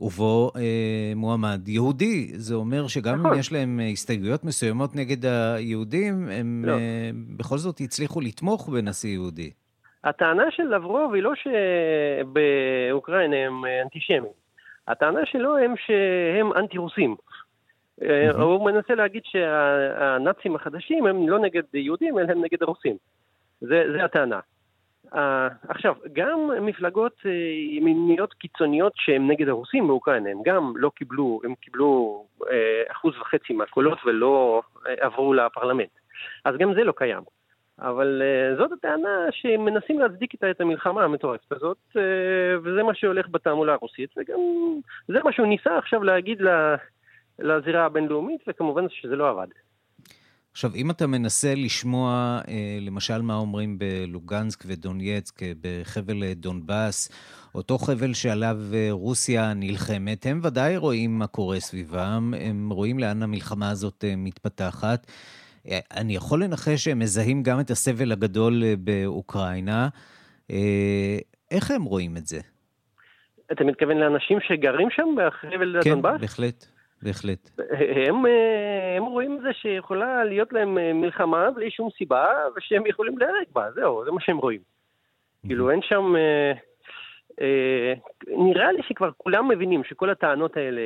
ובו 0.00 0.50
אה, 0.56 1.12
מועמד 1.16 1.68
יהודי. 1.68 2.26
זה 2.32 2.54
אומר 2.54 2.86
שגם 2.86 3.18
נכון. 3.18 3.32
אם 3.32 3.38
יש 3.38 3.52
להם 3.52 3.80
הסתייגויות 3.92 4.44
מסוימות 4.44 4.96
נגד 4.96 5.26
היהודים, 5.26 6.28
הם 6.28 6.62
לא. 6.66 6.72
אה, 6.72 7.10
בכל 7.36 7.58
זאת 7.58 7.80
הצליחו 7.80 8.20
לתמוך 8.20 8.68
בנשיא 8.68 9.10
יהודי. 9.10 9.50
הטענה 10.04 10.50
של 10.50 10.62
לברוב 10.62 11.14
היא 11.14 11.22
לא 11.22 11.32
שבאוקראינה 12.22 13.36
הם 13.36 13.64
אנטישמים. 13.84 14.24
הטענה 14.88 15.20
שלו 15.24 15.58
הם 15.58 15.74
שהם 15.76 16.52
אנטי-רוסים. 16.52 17.16
Mm-hmm. 18.00 18.40
הוא 18.40 18.64
מנסה 18.64 18.94
להגיד 18.94 19.22
שהנאצים 19.24 20.56
החדשים 20.56 21.06
הם 21.06 21.28
לא 21.28 21.38
נגד 21.38 21.62
יהודים, 21.74 22.18
אלא 22.18 22.26
הם 22.32 22.44
נגד 22.44 22.62
הרוסים. 22.62 22.96
זה, 23.60 23.84
זה 23.92 24.04
הטענה. 24.04 24.40
Uh, 25.12 25.16
עכשיו, 25.68 25.94
גם 26.12 26.50
מפלגות 26.60 27.12
uh, 27.18 27.28
ימיניות 27.70 28.34
קיצוניות 28.34 28.92
שהן 28.96 29.30
נגד 29.30 29.48
הרוסים 29.48 29.86
באוקראינה, 29.86 30.30
הם 30.30 30.38
גם 30.44 30.72
לא 30.76 30.90
קיבלו, 30.94 31.40
הם 31.44 31.54
קיבלו 31.54 32.24
uh, 32.40 32.46
אחוז 32.92 33.14
וחצי 33.20 33.52
מהקולות 33.52 33.98
ולא 34.06 34.62
uh, 34.76 34.88
עברו 35.00 35.34
לפרלמנט. 35.34 35.90
אז 36.44 36.56
גם 36.56 36.74
זה 36.74 36.84
לא 36.84 36.92
קיים. 36.96 37.22
אבל 37.78 38.22
uh, 38.22 38.58
זאת 38.58 38.72
הטענה 38.72 39.26
שמנסים 39.30 39.98
להצדיק 39.98 40.32
איתה 40.32 40.50
את 40.50 40.60
המלחמה 40.60 41.04
המטורפת 41.04 41.52
הזאת, 41.52 41.78
uh, 41.92 41.98
וזה 42.62 42.82
מה 42.82 42.94
שהולך 42.94 43.26
בתעמולה 43.30 43.72
הרוסית, 43.72 44.10
וגם 44.16 44.40
זה 45.08 45.18
מה 45.24 45.32
שהוא 45.32 45.46
ניסה 45.46 45.78
עכשיו 45.78 46.02
להגיד 46.02 46.42
לזירה 47.40 47.86
הבינלאומית, 47.86 48.40
וכמובן 48.48 48.84
שזה 48.88 49.16
לא 49.16 49.30
עבד. 49.30 49.46
עכשיו, 50.52 50.70
אם 50.74 50.90
אתה 50.90 51.06
מנסה 51.06 51.54
לשמוע, 51.54 52.40
אה, 52.48 52.78
למשל, 52.80 53.22
מה 53.22 53.34
אומרים 53.34 53.78
בלוגנסק 53.78 54.64
ודונייצק, 54.66 55.42
אה, 55.42 55.52
בחבל 55.60 56.22
אה, 56.22 56.32
דונבאס, 56.34 57.10
אותו 57.54 57.78
חבל 57.78 58.12
שעליו 58.14 58.56
רוסיה 58.90 59.54
נלחמת, 59.54 60.26
הם 60.26 60.40
ודאי 60.42 60.76
רואים 60.76 61.18
מה 61.18 61.26
קורה 61.26 61.60
סביבם, 61.60 62.34
הם 62.40 62.70
רואים 62.72 62.98
לאן 62.98 63.22
המלחמה 63.22 63.70
הזאת 63.70 64.04
מתפתחת. 64.16 65.06
אני 65.96 66.14
יכול 66.14 66.44
לנחש 66.44 66.84
שהם 66.84 66.98
מזהים 66.98 67.42
גם 67.42 67.60
את 67.60 67.70
הסבל 67.70 68.12
הגדול 68.12 68.62
באוקראינה. 68.78 69.88
איך 71.50 71.70
הם 71.70 71.82
רואים 71.82 72.16
את 72.16 72.26
זה? 72.26 72.40
אתה 73.52 73.64
מתכוון 73.64 73.96
לאנשים 73.96 74.38
שגרים 74.40 74.88
שם 74.90 75.08
בחבל 75.16 75.76
כן, 75.82 75.90
דונבאס? 75.90 76.14
כן, 76.14 76.20
בהחלט. 76.20 76.66
בהחלט. 77.02 77.50
הם, 78.08 78.26
אה, 78.26 78.96
הם 78.96 79.04
רואים 79.04 79.36
את 79.36 79.42
זה 79.42 79.52
שיכולה 79.52 80.24
להיות 80.24 80.52
להם 80.52 80.78
אה, 80.78 80.92
מלחמה 80.92 81.50
בלי 81.50 81.70
שום 81.70 81.88
סיבה, 81.98 82.26
ושהם 82.56 82.86
יכולים 82.86 83.18
להרג 83.18 83.46
בה, 83.52 83.70
זהו, 83.74 84.04
זה 84.04 84.10
מה 84.10 84.20
שהם 84.20 84.38
רואים. 84.38 84.60
כאילו 85.46 85.70
אין 85.70 85.82
שם... 85.82 86.16
אה, 86.16 86.52
אה, 87.40 87.94
נראה 88.26 88.72
לי 88.72 88.82
שכבר 88.82 89.10
כולם 89.16 89.48
מבינים 89.48 89.84
שכל 89.84 90.10
הטענות 90.10 90.56
האלה, 90.56 90.80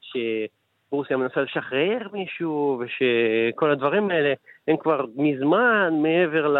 שרוסיה 0.00 1.16
מנסה 1.16 1.40
לשחרר 1.40 1.98
מישהו, 2.12 2.80
ושכל 2.80 3.70
הדברים 3.70 4.10
האלה, 4.10 4.34
הם 4.68 4.76
כבר 4.76 5.04
מזמן 5.16 5.94
מעבר 6.02 6.48
ל... 6.48 6.58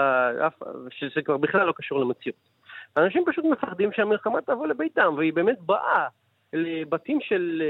שזה 0.90 1.22
כבר 1.22 1.36
בכלל 1.36 1.66
לא 1.66 1.72
קשור 1.76 2.00
למציאות. 2.00 2.36
אנשים 2.96 3.24
פשוט 3.26 3.44
מפחדים 3.44 3.92
שהמלחמה 3.92 4.40
תבוא 4.40 4.66
לביתם, 4.66 5.14
והיא 5.16 5.32
באמת 5.32 5.60
באה 5.60 6.06
לבתים 6.52 7.18
של... 7.20 7.62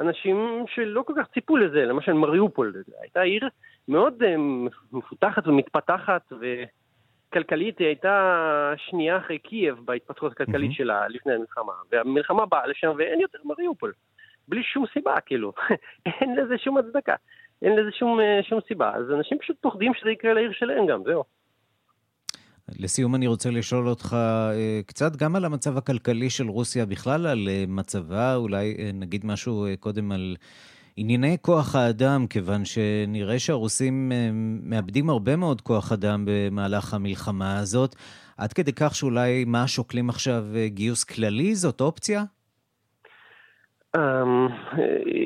אנשים 0.00 0.64
שלא 0.74 1.02
כל 1.02 1.12
כך 1.16 1.26
ציפו 1.34 1.56
לזה, 1.56 1.84
למשל 1.84 2.12
מריופול, 2.12 2.82
הייתה 3.00 3.20
עיר 3.20 3.48
מאוד 3.88 4.22
אה, 4.22 4.34
מפותחת 4.92 5.48
ומתפתחת 5.48 6.32
וכלכלית, 6.32 7.78
היא 7.78 7.86
הייתה 7.86 8.74
שנייה 8.76 9.16
אחרי 9.16 9.38
קייב 9.38 9.80
בהתפתחות 9.84 10.32
הכלכלית 10.32 10.70
mm-hmm. 10.70 10.74
שלה 10.74 11.08
לפני 11.08 11.32
המלחמה, 11.32 11.72
והמלחמה 11.90 12.46
באה 12.46 12.66
לשם 12.66 12.92
ואין 12.98 13.20
יותר 13.20 13.38
מריופול, 13.44 13.92
בלי 14.48 14.62
שום 14.62 14.84
סיבה 14.92 15.20
כאילו, 15.20 15.52
אין 16.20 16.36
לזה 16.36 16.58
שום 16.58 16.76
הצדקה, 16.76 17.14
אין 17.62 17.76
לזה 17.76 17.90
שום, 17.92 18.20
אה, 18.20 18.40
שום 18.42 18.60
סיבה, 18.68 18.90
אז 18.94 19.10
אנשים 19.10 19.38
פשוט 19.38 19.56
פוחדים 19.60 19.94
שזה 19.94 20.10
יקרה 20.10 20.32
לעיר 20.32 20.52
שלהם 20.52 20.86
גם, 20.86 21.02
זהו. 21.04 21.24
לסיום 22.78 23.14
אני 23.14 23.26
רוצה 23.26 23.50
לשאול 23.50 23.88
אותך 23.88 24.16
אה, 24.18 24.80
קצת 24.86 25.16
גם 25.16 25.36
על 25.36 25.44
המצב 25.44 25.76
הכלכלי 25.76 26.30
של 26.30 26.48
רוסיה 26.48 26.86
בכלל, 26.86 27.26
על 27.26 27.48
אה, 27.48 27.64
מצבה, 27.68 28.36
אולי 28.36 28.76
אה, 28.78 28.90
נגיד 28.94 29.26
משהו 29.26 29.66
קודם 29.80 30.12
על 30.12 30.36
ענייני 30.96 31.36
כוח 31.42 31.74
האדם, 31.76 32.26
כיוון 32.26 32.64
שנראה 32.64 33.38
שהרוסים 33.38 34.12
מאבדים 34.62 35.10
הרבה 35.10 35.36
מאוד 35.36 35.60
כוח 35.60 35.92
אדם 35.92 36.24
במהלך 36.26 36.94
המלחמה 36.94 37.58
הזאת, 37.58 37.94
עד 38.38 38.52
כדי 38.52 38.72
כך 38.72 38.94
שאולי 38.94 39.44
מה 39.46 39.66
שוקלים 39.66 40.08
עכשיו 40.08 40.44
גיוס 40.66 41.04
כללי, 41.04 41.54
זאת 41.54 41.80
אופציה? 41.80 42.22
אמ, 43.96 44.48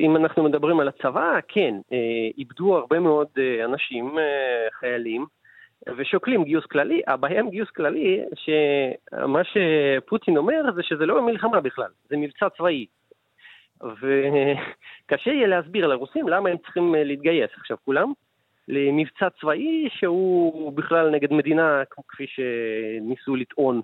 אם 0.03 0.15
אנחנו 0.15 0.43
מדברים 0.43 0.79
על 0.79 0.87
הצבא, 0.87 1.31
כן, 1.47 1.75
איבדו 2.37 2.77
הרבה 2.77 2.99
מאוד 2.99 3.27
אנשים, 3.65 4.15
חיילים. 4.79 5.36
ושוקלים 5.97 6.43
גיוס 6.43 6.65
כללי, 6.65 7.01
הבעיה 7.07 7.39
עם 7.39 7.49
גיוס 7.49 7.69
כללי, 7.69 8.21
שמה 8.35 9.41
שפוטין 9.43 10.37
אומר 10.37 10.61
זה 10.75 10.83
שזה 10.83 11.05
לא 11.05 11.21
מלחמה 11.21 11.61
בכלל, 11.61 11.89
זה 12.09 12.17
מבצע 12.17 12.49
צבאי. 12.49 12.85
וקשה 13.81 15.31
יהיה 15.31 15.47
להסביר 15.47 15.87
לרוסים 15.87 16.29
למה 16.29 16.49
הם 16.49 16.57
צריכים 16.57 16.95
להתגייס 16.97 17.49
עכשיו 17.57 17.77
כולם 17.85 18.13
למבצע 18.67 19.29
צבאי 19.29 19.89
שהוא 19.89 20.73
בכלל 20.73 21.09
נגד 21.09 21.33
מדינה, 21.33 21.83
כפי 22.07 22.25
שניסו 22.27 23.35
לטעון 23.35 23.81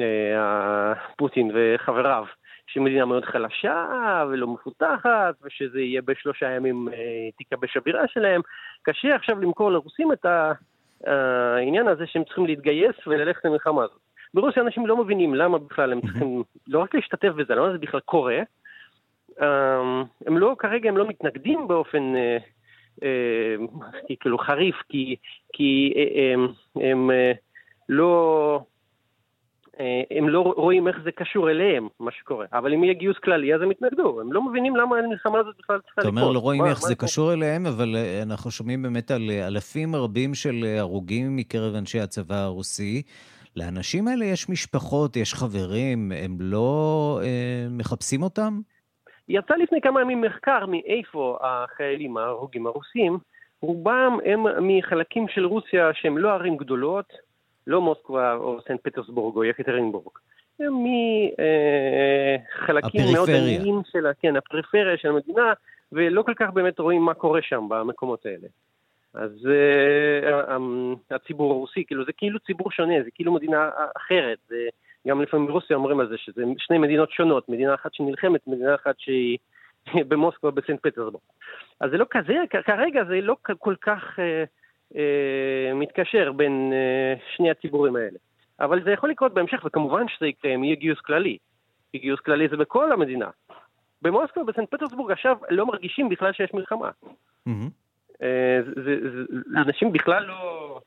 אה, 0.00 0.92
פוטין 1.16 1.50
וחבריו, 1.54 2.24
שמדינה 2.66 3.04
מאוד 3.04 3.24
חלשה 3.24 3.86
ולא 4.30 4.46
מפותחת, 4.46 5.34
ושזה 5.42 5.80
יהיה 5.80 6.02
בשלושה 6.02 6.50
ימים 6.50 6.88
אה, 6.88 7.28
תיכבש 7.38 7.76
הבירה 7.76 8.08
שלהם. 8.08 8.40
קשה 8.82 9.14
עכשיו 9.14 9.40
למכור 9.40 9.70
לרוסים 9.72 10.12
את 10.12 10.24
ה... 10.24 10.52
העניין 11.06 11.88
הזה 11.88 12.06
שהם 12.06 12.24
צריכים 12.24 12.46
להתגייס 12.46 12.96
וללכת 13.06 13.44
למלחמה 13.44 13.84
הזאת. 13.84 13.98
ברוסיה 14.34 14.62
אנשים 14.62 14.86
לא 14.86 14.96
מבינים 14.96 15.34
למה 15.34 15.58
בכלל 15.58 15.92
הם 15.92 16.00
צריכים 16.00 16.42
לא 16.68 16.78
רק 16.78 16.94
להשתתף 16.94 17.28
בזה, 17.28 17.54
למה 17.54 17.72
זה 17.72 17.78
בכלל 17.78 18.00
קורה. 18.00 18.38
אמ, 19.40 20.04
הם 20.26 20.38
לא, 20.38 20.56
כרגע 20.58 20.88
הם 20.88 20.96
לא 20.96 21.08
מתנגדים 21.08 21.68
באופן 21.68 22.16
אה, 22.16 22.38
אה, 23.02 23.56
כאילו 24.20 24.38
חריף, 24.38 24.76
כי, 24.88 25.16
כי 25.52 25.92
אה, 25.96 26.32
הם, 26.34 26.48
הם 26.76 27.10
לא... 27.88 28.60
אה, 29.80 30.02
הם 30.18 30.28
לא 30.28 30.40
רואים 30.56 30.88
איך 30.88 30.96
זה 31.04 31.12
קשור 31.12 31.50
אליהם, 31.50 31.88
מה 32.00 32.10
שקורה. 32.12 32.46
אבל 32.52 32.74
אם 32.74 32.84
יהיה 32.84 32.94
גיוס 32.94 33.18
כללי, 33.18 33.54
אז 33.54 33.62
הם 33.62 33.70
יתנגדו. 33.70 34.20
הם 34.20 34.32
לא 34.32 34.42
מבינים 34.42 34.76
למה 34.76 34.96
המלחמה 34.98 35.38
הזאת 35.38 35.54
בכלל 35.58 35.80
צריכה 35.80 36.00
לקרות. 36.00 36.14
אתה 36.14 36.20
אומר, 36.20 36.32
לא 36.32 36.38
רואים 36.38 36.64
איך 36.64 36.80
זה 36.80 36.94
קשור 36.94 37.32
אליהם, 37.32 37.66
אבל 37.66 37.96
אה, 37.96 38.22
אנחנו 38.22 38.50
שומעים 38.50 38.82
באמת 38.82 39.10
על 39.10 39.30
אה, 39.30 39.46
אלפים 39.46 39.96
רבים 39.96 40.34
של 40.34 40.64
הרוגים 40.78 41.36
מקרב 41.36 41.74
אנשי 41.74 42.00
הצבא 42.00 42.36
הרוסי. 42.36 43.02
לאנשים 43.56 44.08
האלה 44.08 44.24
יש 44.24 44.48
משפחות, 44.48 45.16
יש 45.16 45.34
חברים, 45.34 46.12
הם 46.24 46.36
לא 46.40 47.20
אה, 47.22 47.66
מחפשים 47.70 48.22
אותם? 48.22 48.60
יצא 49.28 49.54
לפני 49.54 49.80
כמה 49.80 50.00
ימים 50.00 50.20
מחקר 50.20 50.66
מאיפה 50.66 51.38
החיילים 51.40 52.16
ההרוגים 52.16 52.66
הרוסים. 52.66 53.18
רובם 53.62 54.18
הם 54.24 54.68
מחלקים 54.68 55.28
של 55.28 55.44
רוסיה 55.46 55.90
שהם 55.94 56.18
לא 56.18 56.32
ערים 56.32 56.56
גדולות, 56.56 57.12
לא 57.68 57.80
מוסקבה 57.80 58.34
או 58.34 58.58
סנט 58.68 58.80
פטרסבורג 58.82 59.36
או 59.36 59.44
יקטרינבורג. 59.44 60.18
מחלקים 60.60 60.72
מאוד 63.14 63.30
עניים 63.30 63.80
של, 63.92 64.06
כן, 64.20 64.36
הפריפריה 64.36 64.96
של 64.96 65.08
המדינה, 65.08 65.52
ולא 65.92 66.22
כל 66.22 66.34
כך 66.36 66.50
באמת 66.50 66.78
רואים 66.78 67.02
מה 67.02 67.14
קורה 67.14 67.42
שם 67.42 67.66
במקומות 67.68 68.26
האלה. 68.26 68.48
אז 69.14 69.46
uh, 69.46 69.48
הציבור 71.10 71.52
הרוסי, 71.52 71.84
כאילו 71.86 72.04
זה 72.04 72.12
כאילו 72.12 72.38
ציבור 72.38 72.70
שונה, 72.70 72.94
זה 73.04 73.10
כאילו 73.14 73.34
מדינה 73.34 73.70
אחרת. 73.96 74.38
זה, 74.48 74.56
גם 75.08 75.22
לפעמים 75.22 75.46
ברוסיה 75.46 75.76
אומרים 75.76 76.00
על 76.00 76.08
זה 76.08 76.18
שזה 76.18 76.42
שני 76.58 76.78
מדינות 76.78 77.10
שונות, 77.10 77.48
מדינה 77.48 77.74
אחת 77.74 77.94
שנלחמת, 77.94 78.46
מדינה 78.46 78.74
אחת 78.74 78.94
שהיא 78.98 79.38
במוסקבה 80.08 80.50
בסנט 80.50 80.80
פטרסבורג. 80.82 81.22
אז 81.80 81.90
זה 81.90 81.96
לא 81.96 82.06
כזה, 82.10 82.34
כרגע 82.64 83.04
זה 83.04 83.20
לא 83.20 83.36
כל 83.58 83.74
כך... 83.80 84.18
Uh, 84.18 84.20
אה, 84.20 84.44
מתקשר 85.74 86.32
בין 86.32 86.72
אה, 86.72 87.14
שני 87.36 87.50
הציבורים 87.50 87.96
האלה. 87.96 88.18
אבל 88.60 88.84
זה 88.84 88.90
יכול 88.90 89.10
לקרות 89.10 89.34
בהמשך, 89.34 89.62
וכמובן 89.64 90.08
שזה 90.08 90.26
יקרה 90.26 90.54
אם 90.54 90.64
יהיה 90.64 90.76
גיוס 90.76 91.00
כללי. 91.00 91.38
כי 91.92 91.98
גיוס 91.98 92.20
כללי 92.20 92.48
זה 92.48 92.56
בכל 92.56 92.92
המדינה. 92.92 93.30
במוסקבה, 94.02 94.44
בסנט 94.44 94.70
פטרסבורג 94.70 95.12
עכשיו 95.12 95.36
לא 95.50 95.66
מרגישים 95.66 96.08
בכלל 96.08 96.32
שיש 96.32 96.54
מלחמה. 96.54 96.90
אה, 98.22 98.60
אנשים 99.56 99.92
בכלל 99.92 100.24
לא, 100.24 100.80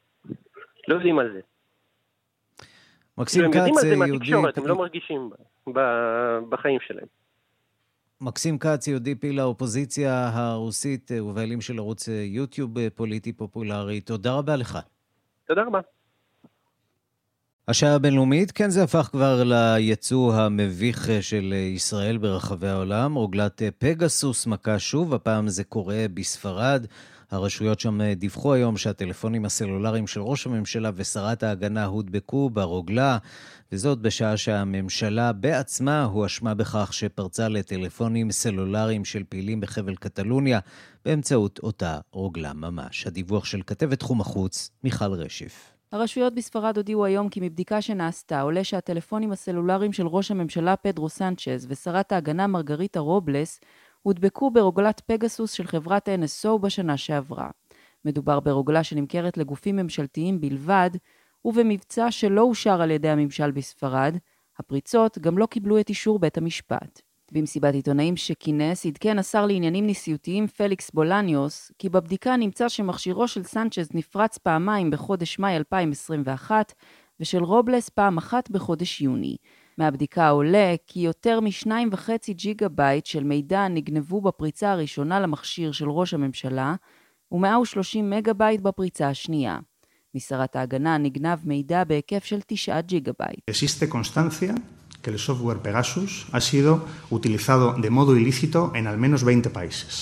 לא 0.88 0.96
יודעים 0.96 1.20
על 1.20 1.34
זה. 1.34 1.40
מקסים 3.18 3.52
כץ, 3.52 3.56
יהודי... 3.56 3.60
הם 3.60 3.76
יודעים 3.76 4.02
על 4.02 4.08
זה 4.08 4.14
מהתקשורת, 4.14 4.58
הם 4.58 4.68
לא 4.68 4.76
מרגישים 4.76 5.30
בחיים 6.50 6.80
שלהם. 6.80 7.06
מקסים 8.22 8.58
כץ, 8.58 8.88
יהודי 8.88 9.16
פעיל 9.16 9.40
האופוזיציה 9.40 10.30
הרוסית 10.34 11.12
אה, 11.12 11.24
ובעלים 11.24 11.62
של 11.62 11.78
ערוץ 11.78 12.10
אה, 12.10 12.14
יוטיוב 12.14 12.78
אה, 12.78 12.88
פוליטי 12.96 13.34
פופולרי. 13.34 14.02
תודה 14.02 14.34
רבה 14.34 14.56
לך. 14.56 14.80
תודה 15.48 15.64
רבה. 15.64 15.80
השעה 17.68 17.96
הבינלאומית, 17.96 18.52
כן 18.52 18.70
זה 18.70 18.84
הפך 18.84 19.10
כבר 19.12 19.44
ליצוא 19.46 20.36
המביך 20.36 21.10
של 21.22 21.54
ישראל 21.76 22.18
ברחבי 22.18 22.68
העולם. 22.68 23.16
רוגלת 23.16 23.62
פגסוס 23.78 24.48
מכה 24.48 24.80
שוב, 24.80 25.14
הפעם 25.14 25.48
זה 25.48 25.64
קורה 25.64 26.06
בספרד. 26.14 26.86
הרשויות 27.32 27.80
שם 27.80 28.02
אה, 28.02 28.16
דיווחו 28.16 28.54
היום 28.54 28.78
שהטלפונים 28.78 29.46
הסלולריים 29.46 30.08
של 30.08 30.22
ראש 30.22 30.48
הממשלה 30.48 30.92
ושרת 30.96 31.44
ההגנה 31.44 31.86
הודבקו 31.86 32.50
ברוגלה, 32.50 33.18
וזאת 33.72 34.00
בשעה 34.00 34.38
שהממשלה 34.38 35.34
בעצמה 35.34 36.04
הואשמה 36.04 36.54
בכך 36.54 36.94
שפרצה 36.94 37.48
לטלפונים 37.48 38.32
סלולריים 38.32 39.06
של 39.06 39.24
פעילים 39.30 39.62
בחבל 39.62 39.96
קטלוניה 39.96 40.60
באמצעות 41.06 41.60
אותה 41.64 42.00
רוגלה 42.12 42.54
ממש. 42.54 43.08
הדיווח 43.08 43.46
של 43.46 43.62
כתבת 43.68 44.00
תחום 44.00 44.22
החוץ, 44.22 44.72
מיכל 44.84 45.14
רשיף. 45.14 45.72
הרשויות 45.92 46.36
בספרד 46.36 46.78
הודיעו 46.78 47.06
היום 47.06 47.30
כי 47.30 47.40
מבדיקה 47.40 47.82
שנעשתה 47.82 48.42
עולה 48.42 48.64
שהטלפונים 48.64 49.32
הסלולריים 49.32 49.94
של 49.94 50.08
ראש 50.08 50.32
הממשלה 50.32 50.76
פדרו 50.76 51.10
סנצ'ז 51.10 51.68
ושרת 51.70 52.12
ההגנה 52.12 52.48
מרגריטה 52.48 53.00
רובלס 53.00 53.60
הודבקו 54.02 54.52
ברוגלת 54.52 55.02
פגסוס 55.06 55.52
של 55.52 55.68
חברת 55.68 56.10
NSO 56.10 56.58
בשנה 56.58 56.98
שעברה. 56.98 57.50
מדובר 58.06 58.40
ברוגלה 58.40 58.84
שנמכרת 58.84 59.38
לגופים 59.38 59.76
ממשלתיים 59.76 60.42
בלבד, 60.42 60.90
ובמבצע 61.46 62.12
שלא 62.12 62.42
אושר 62.42 62.82
על 62.82 62.92
ידי 62.92 63.10
הממשל 63.10 63.52
בספרד, 63.52 64.18
הפריצות 64.60 65.18
גם 65.18 65.38
לא 65.38 65.46
קיבלו 65.46 65.80
את 65.80 65.90
אישור 65.90 66.20
בית 66.20 66.38
המשפט. 66.38 67.02
במסיבת 67.32 67.74
עיתונאים 67.74 68.18
שכינס, 68.18 68.86
עדכן 68.86 69.20
השר 69.20 69.46
לעניינים 69.46 69.88
נשיאותיים 69.88 70.48
פליקס 70.48 70.92
בולניוס, 70.92 71.72
כי 71.80 71.90
בבדיקה 71.90 72.38
נמצא 72.38 72.70
שמכשירו 72.70 73.28
של 73.28 73.44
סנצ'ז 73.44 73.90
נפרץ 73.94 74.38
פעמיים 74.38 74.92
בחודש 74.92 75.40
מאי 75.40 75.58
2021, 75.58 76.74
ושל 77.20 77.44
רובלס 77.44 77.90
פעם 77.90 78.18
אחת 78.18 78.50
בחודש 78.50 79.02
יוני. 79.02 79.38
מהבדיקה 79.82 80.30
עולה 80.30 80.76
כי 80.88 81.00
יותר 81.00 81.40
מ-2.5 81.40 82.10
ג'יגה 82.30 82.70
בייט 82.70 83.06
של 83.06 83.24
מידע 83.24 83.68
נגנבו 83.68 84.22
בפריצה 84.22 84.72
הראשונה 84.72 85.20
למכשיר 85.20 85.72
של 85.72 85.90
ראש 85.90 86.14
הממשלה, 86.14 86.76
ו-130 87.32 88.02
מגה 88.04 88.34
בייט 88.34 88.62
בפריצה 88.62 89.10
השנייה. 89.10 89.60
משרת 90.16 90.56
ההגנה 90.56 90.98
נגנב 90.98 91.40
מידע 91.44 91.84
בהיקף 91.84 92.24
של 92.26 92.40
9 92.48 92.82
ג'יגה 92.82 93.12
בייט. 93.20 93.40
que 95.04 95.10
el 95.10 95.20
software 95.28 95.62
Pegasus 95.68 96.14
ha 96.32 96.42
sido 96.50 96.72
utilizado 97.18 97.66
de 97.86 97.90
modo 97.90 98.12
ilícito 98.22 98.72
en 98.76 98.86
al 98.86 98.98
menos 99.04 99.24
20 99.24 99.50
países. 99.50 99.94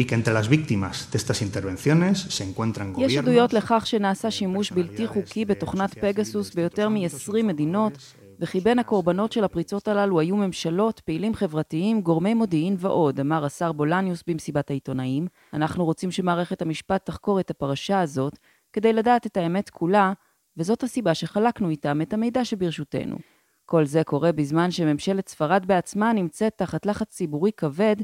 y 0.00 0.04
que 0.04 0.14
entre 0.14 0.32
las 0.38 0.48
víctimas 0.48 1.08
de 1.10 1.16
estas 1.18 1.38
intervenciones 1.42 2.14
se 2.36 2.44
encuentran 2.44 2.92
gobiernos... 2.92 3.12
יש 3.12 3.16
עדויות 3.16 3.52
לכך 3.52 3.86
שנעשה 3.86 4.30
שימוש 4.30 4.72
בלתי 4.72 5.06
חוקי 5.06 5.44
בתוכנת 5.44 5.98
פגסוס 5.98 6.54
ביותר 6.54 6.88
מ-20 6.88 7.42
מדינות, 7.44 7.92
וכי 8.40 8.60
בין 8.60 8.78
הקורבנות 8.78 9.32
של 9.32 9.44
הפריצות 9.44 9.88
הללו 9.88 10.20
היו 10.20 10.36
ממשלות, 10.36 11.00
פעילים 11.00 11.34
חברתיים, 11.34 12.00
גורמי 12.00 12.34
מודיעין 12.34 12.76
ועוד, 12.78 13.20
אמר 13.20 13.44
השר 13.44 13.72
בולניוס 13.72 14.24
במסיבת 14.26 14.70
העיתונאים. 14.70 15.26
אנחנו 15.52 15.84
רוצים 15.84 16.10
שמערכת 16.10 16.62
המשפט 16.62 17.06
תחקור 17.06 17.40
את 17.40 17.50
הפרשה 17.50 18.00
הזאת, 18.00 18.38
כדי 18.72 18.92
לדעת 18.92 19.26
את 19.26 19.36
האמת 19.36 19.70
כולה, 19.70 20.12
וזאת 20.56 20.82
הסיבה 20.82 21.14
שחלקנו 21.14 21.70
איתם 21.70 22.02
את 22.02 22.12
המידע 22.12 22.44
שברשותנו. 22.44 23.16
כל 23.64 23.84
זה 23.84 24.04
קורה 24.04 24.32
בזמן 24.32 24.70
שממשלת 24.70 25.28
ספרד 25.28 25.66
בעצמה 25.66 26.12
נמצאת 26.12 26.52
תחת 26.56 26.86
לחץ 26.86 27.08
ציבורי 27.08 27.52
כבד, 27.56 27.96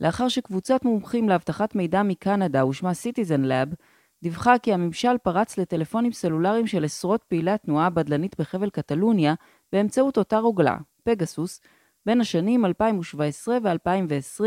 לאחר 0.00 0.28
שקבוצת 0.28 0.84
מומחים 0.84 1.28
לאבטחת 1.28 1.74
מידע 1.74 2.02
מקנדה 2.02 2.66
ושמה 2.66 2.90
Citizen 2.90 3.44
Lab, 3.46 3.74
דיווחה 4.22 4.58
כי 4.58 4.72
הממשל 4.72 5.18
פרץ 5.22 5.58
לטלפונים 5.58 6.12
סלולריים 6.12 6.66
של 6.66 6.84
עשרות 6.84 7.22
פעילי 7.28 7.50
התנועה 7.50 7.86
הבדלנית 7.86 8.40
בחבל 8.40 8.70
קטלוניה 8.70 9.34
באמצעות 9.74 10.18
אותה 10.18 10.38
רוגלה, 10.38 10.76
פגסוס, 11.02 11.60
בין 12.06 12.20
השנים 12.20 12.64
2017 12.64 13.58
ו-2020, 13.62 14.44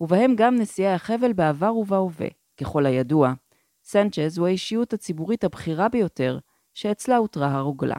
ובהם 0.00 0.34
גם 0.36 0.56
נשיאי 0.56 0.92
החבל 0.92 1.32
בעבר 1.32 1.76
ובהווה. 1.76 2.26
ככל 2.60 2.86
הידוע, 2.86 3.32
סנצ'ז 3.84 4.38
הוא 4.38 4.46
האישיות 4.46 4.92
הציבורית 4.92 5.44
הבכירה 5.44 5.88
ביותר 5.88 6.38
שאצלה 6.74 7.16
הותרה 7.16 7.54
הרוגלה. 7.54 7.96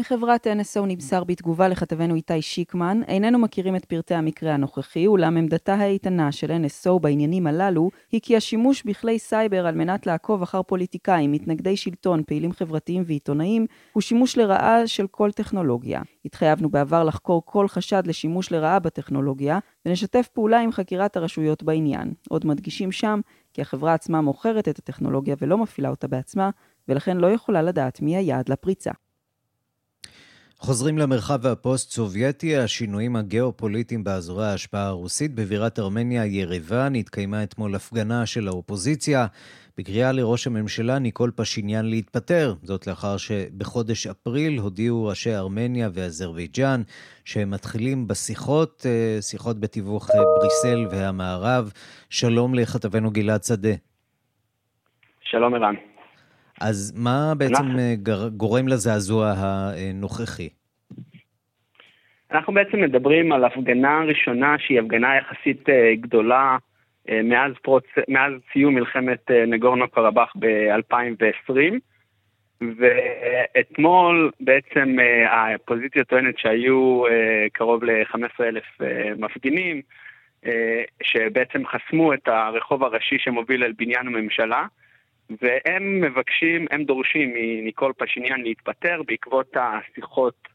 מחברת 0.00 0.46
NSO 0.46 0.80
נמסר 0.86 1.24
בתגובה 1.24 1.68
לכתבנו 1.68 2.14
איתי 2.14 2.42
שיקמן, 2.42 3.00
איננו 3.08 3.38
מכירים 3.38 3.76
את 3.76 3.84
פרטי 3.84 4.14
המקרה 4.14 4.54
הנוכחי, 4.54 5.06
אולם 5.06 5.36
עמדתה 5.36 5.74
האיתנה 5.74 6.32
של 6.32 6.50
NSO 6.50 6.98
בעניינים 6.98 7.46
הללו, 7.46 7.90
היא 8.12 8.20
כי 8.22 8.36
השימוש 8.36 8.82
בכלי 8.82 9.18
סייבר 9.18 9.66
על 9.66 9.74
מנת 9.74 10.06
לעקוב 10.06 10.42
אחר 10.42 10.62
פוליטיקאים, 10.62 11.32
מתנגדי 11.32 11.76
שלטון, 11.76 12.22
פעילים 12.26 12.52
חברתיים 12.52 13.02
ועיתונאים, 13.06 13.66
הוא 13.92 14.00
שימוש 14.00 14.38
לרעה 14.38 14.86
של 14.86 15.06
כל 15.06 15.32
טכנולוגיה. 15.32 16.02
התחייבנו 16.24 16.70
בעבר 16.70 17.04
לחקור 17.04 17.42
כל 17.44 17.68
חשד 17.68 18.02
לשימוש 18.06 18.52
לרעה 18.52 18.78
בטכנולוגיה, 18.78 19.58
ונשתף 19.86 20.28
פעולה 20.32 20.60
עם 20.60 20.72
חקירת 20.72 21.16
הרשויות 21.16 21.62
בעניין. 21.62 22.12
עוד 22.28 22.46
מדגישים 22.46 22.92
שם, 22.92 23.20
כי 23.52 23.62
החברה 23.62 23.94
עצמה 23.94 24.20
מוכרת 24.20 24.68
את 24.68 24.78
הטכנולוגיה 24.78 25.36
ולא 25.40 25.58
מפעילה 25.58 25.88
אותה 25.88 26.08
בעצמה, 26.08 26.50
ולכן 26.88 27.16
לא 27.16 27.26
יכולה 27.26 27.62
לדעת 27.62 28.00
מי 28.00 28.16
היעד 28.16 28.48
לפריצה. 28.48 28.90
חוזרים 30.62 30.98
למרחב 30.98 31.46
הפוסט-סובייטי, 31.46 32.56
השינויים 32.56 33.16
הגיאופוליטיים 33.16 34.04
באזורי 34.04 34.46
ההשפעה 34.46 34.86
הרוסית. 34.86 35.34
בבירת 35.34 35.78
ארמניה 35.78 36.26
ירוון 36.26 36.94
התקיימה 36.94 37.42
אתמול 37.42 37.74
הפגנה 37.74 38.26
של 38.26 38.48
האופוזיציה 38.48 39.26
בקריאה 39.78 40.12
לראש 40.12 40.46
הממשלה 40.46 40.98
ניקול 40.98 41.30
פשיניאן 41.36 41.84
להתפטר. 41.86 42.54
זאת 42.62 42.86
לאחר 42.86 43.16
שבחודש 43.16 44.06
אפריל 44.06 44.58
הודיעו 44.58 45.06
ראשי 45.06 45.34
ארמניה 45.34 45.88
ואזרבייג'אן 45.94 46.82
שהם 47.24 47.50
מתחילים 47.50 48.08
בשיחות, 48.08 48.86
אה, 48.86 49.22
שיחות 49.22 49.60
בתיווך 49.60 50.10
אה, 50.10 50.20
בריסל 50.38 50.86
והמערב. 50.90 51.72
שלום 52.10 52.54
לכתבנו 52.54 53.10
גלעד 53.10 53.44
שדה. 53.44 53.74
שלום 55.22 55.54
ערן. 55.54 55.74
אז 56.60 56.92
מה 56.96 57.32
בעצם 57.38 57.54
אנחנו... 57.54 58.30
גורם 58.36 58.68
לזעזוע 58.68 59.32
הנוכחי? 59.36 60.48
אנחנו 62.32 62.54
בעצם 62.54 62.80
מדברים 62.80 63.32
על 63.32 63.44
הפגנה 63.44 64.00
ראשונה 64.04 64.56
שהיא 64.58 64.80
הפגנה 64.80 65.16
יחסית 65.16 65.68
אה, 65.68 65.94
גדולה 65.94 66.56
אה, 67.08 67.20
מאז, 67.24 67.52
פרוץ, 67.62 67.84
מאז 68.08 68.32
סיום 68.52 68.74
מלחמת 68.74 69.30
אה, 69.30 69.46
נגורנו 69.46 69.88
קרבאח 69.88 70.32
ב-2020. 70.38 71.78
ואתמול 72.76 74.30
בעצם 74.40 74.96
האפוזיציה 75.26 76.04
טוענת 76.04 76.38
שהיו 76.38 77.02
קרוב 77.52 77.84
ל-15,000 77.84 78.84
מפגינים, 79.18 79.82
שבעצם 81.02 81.62
חסמו 81.66 82.14
את 82.14 82.28
הרחוב 82.28 82.84
הראשי 82.84 83.18
שמוביל 83.18 83.64
אל 83.64 83.72
בניין 83.78 84.06
הממשלה. 84.06 84.66
והם 85.40 86.00
מבקשים, 86.00 86.66
הם 86.70 86.84
דורשים 86.84 87.32
מניקול 87.34 87.92
פשיניאן 87.92 88.40
להתפטר 88.40 89.02
בעקבות 89.06 89.56
השיחות, 89.56 90.48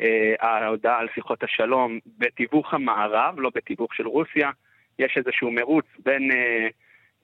אה, 0.00 0.34
ההודעה 0.40 0.98
על 0.98 1.08
שיחות 1.14 1.42
השלום 1.42 1.98
בתיווך 2.18 2.74
המערב, 2.74 3.34
לא 3.40 3.50
בתיווך 3.54 3.94
של 3.94 4.06
רוסיה. 4.06 4.50
יש 4.98 5.16
איזשהו 5.16 5.50
מרוץ 5.50 5.84
בין 6.04 6.30
אה, 6.32 6.68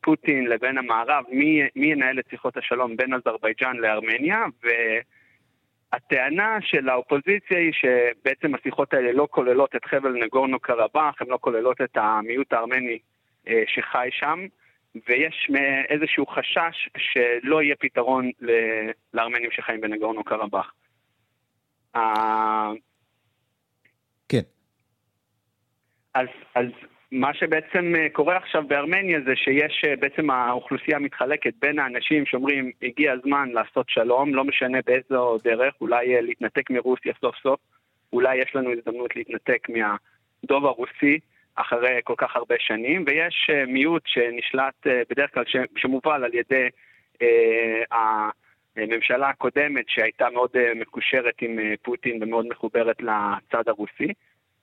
פוטין 0.01 0.47
לבין 0.47 0.79
המערב, 0.79 1.25
מי, 1.29 1.63
מי 1.77 1.87
ינהל 1.87 2.19
את 2.19 2.25
שיחות 2.31 2.57
השלום 2.57 2.97
בין 2.97 3.15
אזרבייג'אן 3.15 3.77
לארמניה, 3.77 4.45
והטענה 5.93 6.59
של 6.61 6.89
האופוזיציה 6.89 7.59
היא 7.59 7.73
שבעצם 7.73 8.55
השיחות 8.55 8.95
האלה 8.95 9.13
לא 9.13 9.29
כוללות 9.31 9.77
את 9.77 9.85
חבל 9.85 10.13
נגורנו 10.25 10.61
קרבאח, 10.61 11.15
הן 11.21 11.27
לא 11.29 11.39
כוללות 11.41 11.81
את 11.81 11.97
המיעוט 11.97 12.53
הארמני 12.53 12.99
אה, 13.49 13.63
שחי 13.67 14.09
שם. 14.11 14.47
ויש 15.09 15.51
איזשהו 15.89 16.27
חשש 16.27 16.89
שלא 16.97 17.63
יהיה 17.63 17.77
פתרון 17.77 18.31
לארמנים 19.15 19.51
שחיים 19.51 19.81
בנגורנו 19.81 20.25
קרבאח. 20.25 20.73
כן. 24.29 24.43
אז, 26.15 26.29
אז 26.55 26.67
מה 27.13 27.35
שבעצם 27.35 27.93
קורה 28.13 28.37
עכשיו 28.37 28.67
בארמניה 28.69 29.21
זה 29.27 29.37
שיש 29.37 29.85
בעצם 30.01 30.31
האוכלוסייה 30.31 30.99
מתחלקת 30.99 31.55
בין 31.61 31.79
האנשים 31.79 32.27
שאומרים 32.27 32.71
הגיע 32.83 33.13
הזמן 33.13 33.49
לעשות 33.53 33.89
שלום, 33.89 34.35
לא 34.35 34.45
משנה 34.45 34.79
באיזו 34.87 35.39
דרך, 35.45 35.75
אולי 35.81 36.23
להתנתק 36.23 36.71
מרוסיה 36.71 37.13
סוף 37.21 37.37
סוף, 37.43 37.61
אולי 38.13 38.37
יש 38.37 38.55
לנו 38.55 38.73
הזדמנות 38.73 39.17
להתנתק 39.17 39.69
מהדוב 39.69 40.67
הרוסי, 40.67 41.19
אחרי 41.57 42.01
כל 42.05 42.15
כך 42.17 42.37
הרבה 42.37 42.55
שנים, 42.59 43.05
ויש 43.07 43.51
אה, 43.51 43.67
מיעוט 43.67 44.03
שנשלט 44.07 44.87
אה, 44.87 45.03
בדרך 45.11 45.35
כלל, 45.35 45.45
שמובל 45.77 46.25
על 46.25 46.35
ידי 46.35 46.69
אה, 47.23 48.29
הממשלה 48.77 49.29
הקודמת 49.29 49.85
שהייתה 49.89 50.31
מאוד 50.33 50.51
מקושרת 50.75 51.35
עם 51.41 51.59
פוטין 51.83 52.23
ומאוד 52.23 52.47
מחוברת 52.51 52.97
לצד 53.01 53.69
הרוסי. 53.69 54.13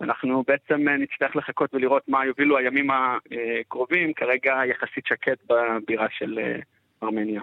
אנחנו 0.01 0.43
בעצם 0.47 0.89
נצטרך 0.89 1.35
לחכות 1.35 1.73
ולראות 1.73 2.03
מה 2.07 2.25
יובילו 2.25 2.57
הימים 2.57 2.87
הקרובים, 2.91 4.13
כרגע 4.13 4.61
יחסית 4.69 5.05
שקט 5.05 5.37
בבירה 5.49 6.07
של 6.17 6.39
ארמניה. 7.03 7.41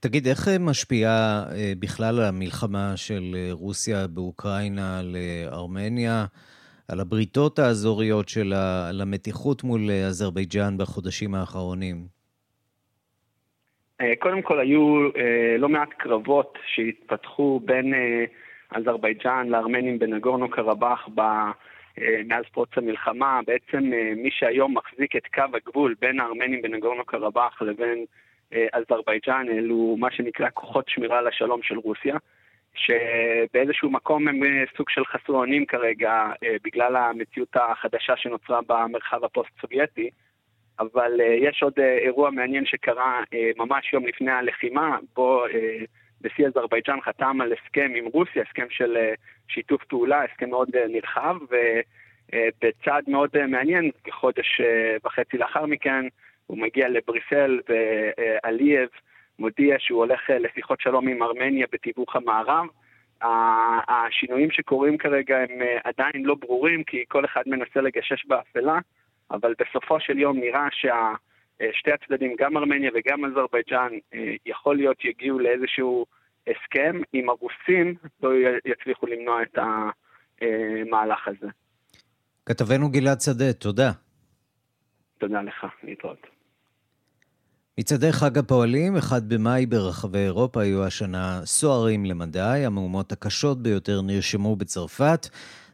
תגיד, 0.00 0.26
איך 0.26 0.48
משפיעה 0.60 1.44
בכלל 1.78 2.20
המלחמה 2.20 2.92
של 2.96 3.22
רוסיה 3.50 4.06
באוקראינה 4.06 5.00
לארמניה? 5.02 6.24
על 6.88 7.00
הבריתות 7.00 7.58
האזוריות 7.58 8.26
על 8.88 9.00
המתיחות 9.00 9.64
מול 9.64 9.80
אזרבייג'אן 10.08 10.78
בחודשים 10.78 11.34
האחרונים? 11.34 11.96
קודם 14.18 14.42
כל 14.42 14.60
היו 14.60 15.08
לא 15.58 15.68
מעט 15.68 15.88
קרבות 15.98 16.58
שהתפתחו 16.66 17.60
בין 17.64 17.94
אזרבייג'אן 18.70 19.48
לארמנים 19.48 19.98
בנגורנו 19.98 20.50
קרבאח 20.50 21.08
מאז 22.26 22.44
פרוץ 22.52 22.68
המלחמה. 22.76 23.40
בעצם 23.46 23.90
מי 24.16 24.30
שהיום 24.30 24.76
מחזיק 24.76 25.16
את 25.16 25.26
קו 25.34 25.56
הגבול 25.56 25.94
בין 26.00 26.20
הארמנים 26.20 26.62
בנגורנו 26.62 27.04
קרבאח 27.04 27.62
לבין 27.62 28.04
אזרבייג'אן 28.72 29.46
אלו 29.48 29.96
מה 29.98 30.10
שנקרא 30.10 30.48
כוחות 30.54 30.84
שמירה 30.88 31.18
על 31.18 31.26
השלום 31.26 31.62
של 31.62 31.78
רוסיה. 31.78 32.16
שבאיזשהו 32.74 33.90
מקום 33.90 34.28
הם 34.28 34.40
סוג 34.76 34.90
של 34.90 35.04
חסרי 35.04 35.36
אונים 35.36 35.66
כרגע 35.66 36.26
בגלל 36.64 36.96
המציאות 36.96 37.56
החדשה 37.56 38.16
שנוצרה 38.16 38.60
במרחב 38.68 39.24
הפוסט-סובייטי. 39.24 40.10
אבל 40.80 41.20
אה, 41.20 41.22
יש 41.22 41.62
עוד 41.62 41.72
אירוע 41.78 42.30
מעניין 42.30 42.66
שקרה 42.66 43.22
ממש 43.56 43.92
יום 43.92 44.06
לפני 44.06 44.30
הלחימה, 44.30 44.98
בו 45.14 45.44
נשיא 46.24 46.46
אזרבייג'אן 46.46 47.00
חתם 47.00 47.40
על 47.40 47.52
הסכם 47.52 47.92
עם 47.96 48.04
רוסיה, 48.04 48.42
הסכם 48.42 48.66
של 48.70 48.96
שיתוף 49.48 49.84
פעולה, 49.84 50.24
הסכם 50.24 50.50
מאוד 50.50 50.68
נרחב, 50.88 51.36
ובצעד 51.42 53.04
מאוד 53.08 53.46
מעניין, 53.48 53.90
כחודש 54.04 54.60
וחצי 55.04 55.38
לאחר 55.38 55.66
מכן, 55.66 56.04
הוא 56.46 56.58
מגיע 56.58 56.88
לבריסל 56.88 57.60
ואלייב 57.68 58.88
מודיע 59.38 59.76
שהוא 59.78 59.98
הולך 59.98 60.30
אה, 60.30 60.32
לשיחות 60.32 60.80
שלום 60.80 61.08
עם 61.08 61.22
ארמניה 61.22 61.66
בתיווך 61.72 62.16
המערב. 62.16 62.66
השינויים 63.88 64.50
שקורים 64.50 64.98
כרגע 64.98 65.36
הם 65.38 65.60
אה, 65.60 65.80
עדיין 65.84 66.24
לא 66.24 66.34
ברורים, 66.34 66.84
כי 66.84 67.04
כל 67.08 67.24
אחד 67.24 67.42
מנסה 67.46 67.80
לגשש 67.80 68.26
באפלה. 68.26 68.78
אבל 69.30 69.54
בסופו 69.58 70.00
של 70.00 70.18
יום 70.18 70.38
נראה 70.38 70.68
ששתי 70.70 71.92
הצדדים, 71.92 72.34
גם 72.38 72.56
ארמניה 72.56 72.90
וגם 72.94 73.24
אזרבייג'אן, 73.24 73.90
יכול 74.46 74.76
להיות 74.76 75.04
יגיעו 75.04 75.38
לאיזשהו 75.38 76.06
הסכם, 76.46 77.00
אם 77.14 77.28
הרוסים 77.28 77.94
לא 78.22 78.30
יצליחו 78.64 79.06
למנוע 79.06 79.42
את 79.42 79.58
המהלך 80.42 81.28
הזה. 81.28 81.46
כתבנו 82.46 82.90
גלעד 82.90 83.20
שדה, 83.20 83.52
תודה. 83.52 83.90
תודה 85.18 85.42
לך, 85.42 85.66
להתראות. 85.82 86.33
מצעדי 87.78 88.12
חג 88.12 88.38
הפועלים, 88.38 88.96
1 88.96 89.22
במאי 89.22 89.66
ברחבי 89.66 90.18
אירופה 90.18 90.62
היו 90.62 90.84
השנה 90.84 91.40
סוערים 91.44 92.04
למדי, 92.04 92.62
המהומות 92.66 93.12
הקשות 93.12 93.62
ביותר 93.62 94.00
נרשמו 94.02 94.56
בצרפת. 94.56 95.28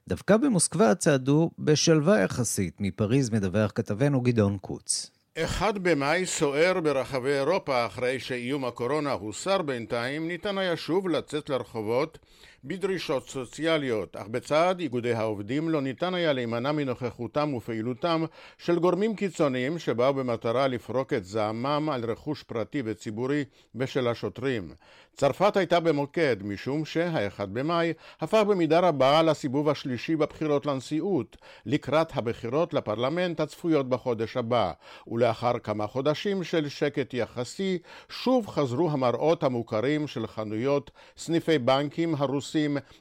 דווקא 0.08 0.36
במוסקבה 0.36 0.94
צעדו 0.94 1.50
בשלווה 1.58 2.20
יחסית. 2.20 2.74
מפריז 2.80 3.30
מדווח 3.30 3.72
כתבנו 3.74 4.20
גדעון 4.20 4.58
קוץ. 4.58 5.10
אחד 5.38 5.78
במאי 5.78 6.26
סוער 6.26 6.80
ברחבי 6.80 7.32
אירופה 7.32 7.86
אחרי 7.86 8.20
שאיום 8.20 8.64
הקורונה 8.64 9.12
הוסר 9.12 9.62
בינתיים, 9.62 10.28
ניתן 10.28 10.58
היה 10.58 10.76
שוב 10.76 11.08
לצאת 11.08 11.50
לרחובות 11.50 12.18
בדרישות 12.64 13.28
סוציאליות, 13.28 14.16
אך 14.16 14.26
בצד 14.26 14.80
איגודי 14.80 15.12
העובדים 15.12 15.68
לא 15.68 15.82
ניתן 15.82 16.14
היה 16.14 16.32
להימנע 16.32 16.72
מנוכחותם 16.72 17.54
ופעילותם 17.54 18.24
של 18.58 18.78
גורמים 18.78 19.16
קיצוניים 19.16 19.78
שבאו 19.78 20.14
במטרה 20.14 20.68
לפרוק 20.68 21.12
את 21.12 21.24
זעמם 21.24 21.88
על 21.92 22.10
רכוש 22.10 22.42
פרטי 22.42 22.82
וציבורי 22.84 23.44
בשל 23.74 24.08
השוטרים. 24.08 24.72
צרפת 25.16 25.56
הייתה 25.56 25.80
במוקד 25.80 26.36
משום 26.42 26.84
שהאחד 26.84 27.54
במאי 27.54 27.92
הפך 28.20 28.42
במידה 28.48 28.80
רבה 28.80 29.22
לסיבוב 29.22 29.68
השלישי 29.68 30.16
בבחירות 30.16 30.66
לנשיאות 30.66 31.36
לקראת 31.66 32.16
הבחירות 32.16 32.74
לפרלמנט 32.74 33.40
הצפויות 33.40 33.88
בחודש 33.88 34.36
הבא 34.36 34.72
ולאחר 35.08 35.58
כמה 35.58 35.86
חודשים 35.86 36.44
של 36.44 36.68
שקט 36.68 37.14
יחסי 37.14 37.78
שוב 38.08 38.46
חזרו 38.46 38.90
המראות 38.90 39.42
המוכרים 39.42 40.06
של 40.06 40.26
חנויות, 40.26 40.90
סניפי 41.16 41.58
בנקים 41.58 42.14
הרוסים 42.14 42.49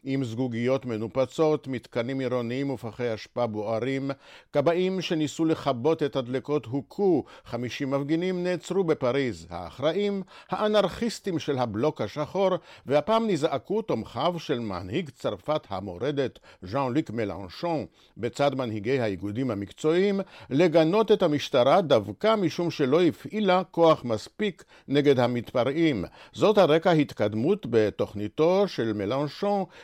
עם 0.04 0.24
זגוגיות 0.24 0.86
מנופצות, 0.86 1.68
מתקנים 1.68 2.20
עירוניים 2.20 2.70
ופחי 2.70 3.14
אשפה 3.14 3.48
בוערים, 3.48 4.12
כבאים 4.54 5.02
שניסו 5.02 5.46
לכבות 5.46 6.04
את 6.04 6.16
הדלקות 6.16 6.66
הוכו, 6.66 7.24
50 7.46 7.92
מפגינים 7.92 8.44
נעצרו 8.44 8.84
בפריז, 8.84 9.48
האחראים 9.50 10.24
האנרכיסטים 10.50 11.40
של 11.40 11.58
הבלוק 11.58 12.02
השחור, 12.02 12.50
והפעם 12.86 13.28
נזעקו 13.28 13.82
תומכיו 13.82 14.36
של 14.38 14.60
מנהיג 14.60 15.10
צרפת 15.10 15.62
המורדת, 15.70 16.40
ז'אן 16.62 16.94
ליק 16.94 17.10
מלנשון, 17.10 17.86
בצד 18.18 18.56
מנהיגי 18.56 19.00
האיגודים 19.00 19.52
המקצועיים, 19.52 20.22
לגנות 20.50 21.12
את 21.12 21.24
המשטרה 21.24 21.82
דווקא 21.82 22.36
משום 22.36 22.72
שלא 22.72 23.02
הפעילה 23.02 23.64
כוח 23.72 24.06
מספיק 24.06 24.64
נגד 24.88 25.20
המתפרעים. 25.20 26.06
זאת 26.34 26.58
הרקע 26.58 26.92
התקדמות 26.92 27.66
בתוכניתו 27.70 28.68
של 28.68 28.94
מלנשון, 28.94 29.39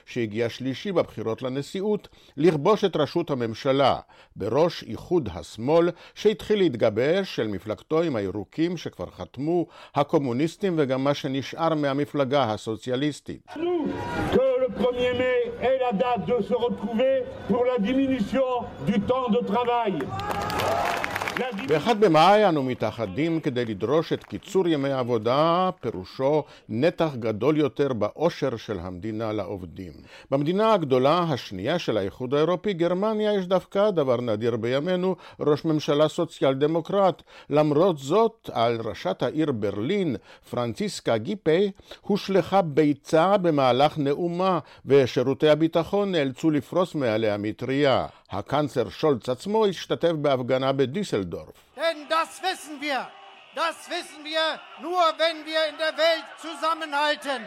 שהגיע 0.06 0.50
שלישי 0.50 0.92
בבחירות 0.92 1.42
לנשיאות, 1.42 2.08
לכבוש 2.38 2.84
את 2.84 2.96
ראשות 2.96 3.32
הממשלה, 3.32 4.00
בראש 4.36 4.84
איחוד 4.84 5.30
השמאל 5.34 5.90
שהתחיל 6.16 6.60
להתגבש 6.60 7.36
של 7.36 7.48
מפלגתו 7.48 8.02
עם 8.02 8.16
הירוקים 8.16 8.78
שכבר 8.78 9.10
חתמו, 9.12 9.66
הקומוניסטים 9.96 10.74
וגם 10.78 11.04
מה 11.04 11.14
שנשאר 11.14 11.76
מהמפלגה. 11.76 12.16
המפלגה 12.16 12.54
הסוציאליסטית. 12.54 13.48
est 15.68 15.80
la 15.86 15.94
date 16.04 16.26
de 16.32 16.38
se 16.50 16.54
retrouver 16.54 17.16
pour 17.50 17.64
la 17.66 17.78
diminution. 17.80 18.50
ב-1 21.38 21.94
במאי 21.94 22.50
אנו 22.50 22.64
מתאחדים 22.64 23.40
כדי 23.40 23.66
לדרוש 23.66 24.14
את 24.14 24.24
קיצור 24.24 24.68
ימי 24.68 24.90
העבודה, 24.90 25.70
פירושו 25.82 26.44
נתח 26.70 27.10
גדול 27.20 27.58
יותר 27.58 27.94
באושר 27.94 28.58
של 28.58 28.80
המדינה 28.80 29.32
לעובדים. 29.32 29.92
במדינה 30.32 30.74
הגדולה 30.74 31.20
השנייה 31.20 31.80
של 31.80 31.98
האיחוד 31.98 32.34
האירופי, 32.34 32.74
גרמניה, 32.74 33.34
יש 33.34 33.48
דווקא, 33.48 33.90
דבר 33.90 34.22
נדיר 34.22 34.56
בימינו, 34.56 35.16
ראש 35.40 35.66
ממשלה 35.66 36.08
סוציאל 36.08 36.54
דמוקרט. 36.54 37.22
למרות 37.50 37.98
זאת, 37.98 38.50
על 38.54 38.82
ראשת 38.84 39.24
העיר 39.24 39.52
ברלין, 39.52 40.16
פרנציסקה 40.50 41.18
גיפה, 41.18 41.60
הושלכה 42.02 42.62
ביצה 42.62 43.38
במהלך 43.38 43.98
נאומה, 43.98 44.60
ושירותי 44.86 45.50
הביטחון 45.50 46.12
נאלצו 46.12 46.52
לפרוס 46.52 46.96
מעליה 46.96 47.38
מטריה. 47.38 48.06
הקאנצלר 48.32 48.90
שולץ 48.90 49.30
עצמו 49.30 49.66
השתתף 49.66 50.12
בהפגנה 50.12 50.72
בדיסלדורף. 51.30 51.56
Denn 51.76 52.08
das 52.10 52.42
wissen 52.44 52.82
wir. 52.82 53.08
Das 53.56 53.90
wissen 53.90 54.22
wir 54.26 54.46
nur, 54.82 55.04
wenn 55.22 55.38
wir 55.46 55.62
in 55.72 55.78
der 55.78 55.94
Welt 55.98 56.26
zusammenhalten. 56.42 57.42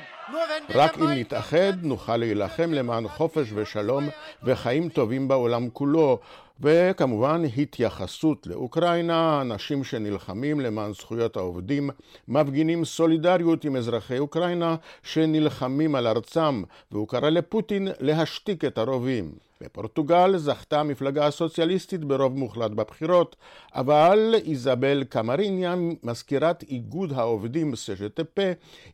רק 0.75 0.99
אם 0.99 1.11
נתאחד 1.11 1.73
נוכל 1.83 2.17
להילחם 2.17 2.73
למען 2.73 3.09
חופש 3.09 3.49
ושלום 3.55 4.09
וחיים 4.43 4.89
טובים 4.89 5.29
בעולם 5.29 5.71
כולו 5.73 6.19
וכמובן 6.61 7.43
התייחסות 7.57 8.47
לאוקראינה, 8.47 9.41
אנשים 9.41 9.85
שנלחמים 9.85 10.61
למען 10.61 10.93
זכויות 10.93 11.37
העובדים, 11.37 11.91
מפגינים 12.29 12.85
סולידריות 12.85 13.65
עם 13.65 13.77
אזרחי 13.77 14.19
אוקראינה 14.19 14.77
שנלחמים 15.03 15.95
על 15.95 16.07
ארצם, 16.07 16.63
והוא 16.93 17.09
קרא 17.09 17.31
לפוטין 17.31 17.89
להשתיק 18.01 18.65
את 18.65 18.79
הרובים. 18.79 19.48
בפורטוגל 19.61 20.37
זכתה 20.37 20.81
המפלגה 20.81 21.27
הסוציאליסטית 21.27 22.05
ברוב 22.05 22.39
מוחלט 22.39 22.71
בבחירות, 22.71 23.37
אבל 23.75 24.35
איזבל 24.47 25.05
קמריניה, 25.09 25.75
מזכירת 26.03 26.63
איגוד 26.63 27.13
העובדים 27.13 27.77
סז'טפה, 27.77 28.43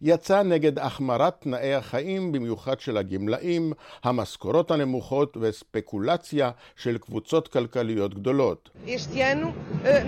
יצאה 0.03 0.43
נגד 0.43 0.79
החמרת 0.79 1.35
תנאי 1.41 1.75
החיים, 1.75 2.33
במיוחד 2.33 2.81
של 2.81 2.97
הגמלאים, 2.97 3.73
המשכורות 4.05 4.71
הנמוכות 4.71 5.37
וספקולציה 5.41 6.51
של 6.77 6.99
קבוצות 6.99 7.49
כלכליות 7.49 8.15
גדולות. 8.15 8.71
Este 8.87 9.23
ano 9.23 9.53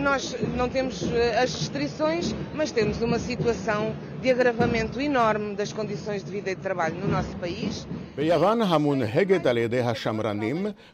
nós 0.09 0.23
não 0.61 0.69
temos 0.69 0.97
as 1.43 1.51
restrições, 1.61 2.25
mas 2.55 2.71
temos 2.79 2.97
uma 3.03 3.19
situação 3.19 3.83
de 4.23 4.31
agravamento 4.31 5.01
enorme 5.01 5.55
das 5.61 5.73
condições 5.73 6.21
de 6.25 6.31
vida 6.31 6.51
e 6.51 6.55
de 6.55 6.63
trabalho 6.63 6.97
no 7.03 7.09
nosso 7.09 7.35
país. 7.37 7.87
ביוון 8.17 8.63
המונהגת 8.63 9.47
על 9.47 9.59
ידי 9.59 9.81
השמרנים, 9.81 10.46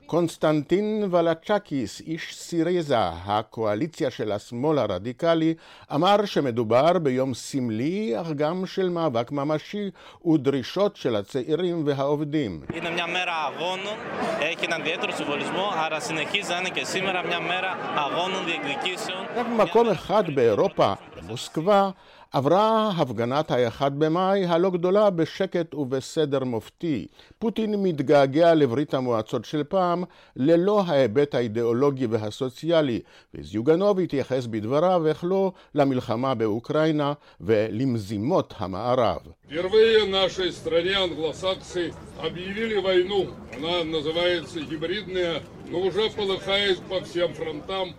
קונסטנטין 0.05 1.07
ולצ'קיס, 1.11 2.01
איש 2.01 2.35
סיריזה, 2.35 2.99
הקואליציה 2.99 4.11
של 4.11 4.31
השמאל 4.31 4.77
הרדיקלי, 4.77 5.53
אמר 5.93 6.25
שמדובר 6.25 6.99
ביום 6.99 7.33
סמלי, 7.33 8.21
אך 8.21 8.27
גם 8.27 8.65
של 8.65 8.89
מאבק 8.89 9.31
ממשי 9.31 9.89
ודרישות 10.25 10.95
של 10.95 11.15
הצעירים 11.15 11.83
והעובדים. 11.85 12.61
Είναι 12.73 12.89
μια 12.89 13.07
μέρα 13.07 13.33
αγώνων, 13.45 13.97
έχει 14.39 14.65
έναν 14.65 14.81
ιδιαίτερο 14.81 15.11
συμβολισμό, 15.11 15.71
άρα 15.75 15.99
συνεχίζει 15.99 16.51
να 16.51 16.57
είναι 16.59 16.69
και 16.69 16.85
σήμερα 16.85 17.23
μια 17.23 17.39
μέρα 17.39 17.75
αγώνων 17.95 18.45
διεκδικήσεων. 18.45 19.25
רק 19.35 19.45
במקום 19.45 19.89
אחד 19.89 20.23
באירופה, 20.35 20.93
במוסקבה, 21.17 21.89
עברה 22.31 22.89
הפגנת 22.97 23.51
ה-1 23.51 23.89
במאי 23.89 24.45
הלא 24.45 24.69
גדולה 24.69 25.09
בשקט 25.09 25.73
ובסדר 25.73 26.43
מופתי. 26.43 27.07
פוטין 27.39 27.83
מתגעגע 27.83 28.53
לברית 28.55 28.93
המועצות 28.93 29.45
של 29.45 29.63
פעם, 29.63 30.03
ללא 30.35 30.83
ההיבט 30.87 31.35
האידיאולוגי 31.35 32.05
והסוציאלי, 32.05 32.99
וזיוגנוב 33.33 33.99
התייחס 33.99 34.45
בדבריו, 34.45 35.07
איך 35.07 35.23
לא, 35.23 35.51
למלחמה 35.75 36.35
באוקראינה 36.35 37.13
ולמזימות 37.41 38.53
המערב. 38.57 39.19
Впервые 39.47 40.05
нашей 40.05 40.51
стране 40.51 40.93
англосаксы 40.97 41.93
объявили 42.19 42.75
войну. 42.87 43.29
Она 43.55 43.85
называется 43.85 44.59
гибридная, 44.59 45.41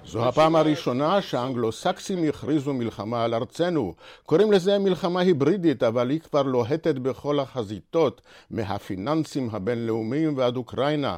זו 0.05 0.27
הפעם 0.27 0.55
הראשונה 0.55 1.21
שהאנגלו-סקסים 1.21 2.29
הכריזו 2.29 2.73
מלחמה 2.73 3.23
על 3.23 3.33
ארצנו. 3.33 3.93
קוראים 4.25 4.51
לזה 4.51 4.79
מלחמה 4.79 5.19
היברידית, 5.19 5.83
אבל 5.83 6.09
היא 6.09 6.19
כבר 6.19 6.41
לוהטת 6.41 6.95
בכל 6.95 7.39
החזיתות, 7.39 8.21
מהפיננסים 8.51 9.49
הבינלאומיים 9.51 10.37
ועד 10.37 10.55
אוקראינה. 10.55 11.17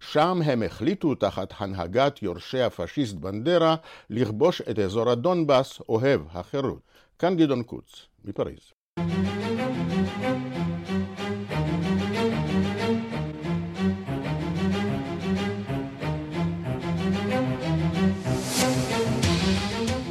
שם 0.00 0.40
הם 0.44 0.62
החליטו 0.62 1.14
תחת 1.14 1.54
הנהגת 1.58 2.22
יורשי 2.22 2.60
הפשיסט 2.60 3.14
בנדרה 3.14 3.76
לכבוש 4.10 4.60
את 4.70 4.78
אזור 4.78 5.10
הדונבאס, 5.10 5.80
אוהב 5.88 6.20
החירות. 6.32 6.80
כאן 7.18 7.36
גדעון 7.36 7.62
קוץ, 7.62 8.06
מפריז. 8.24 8.72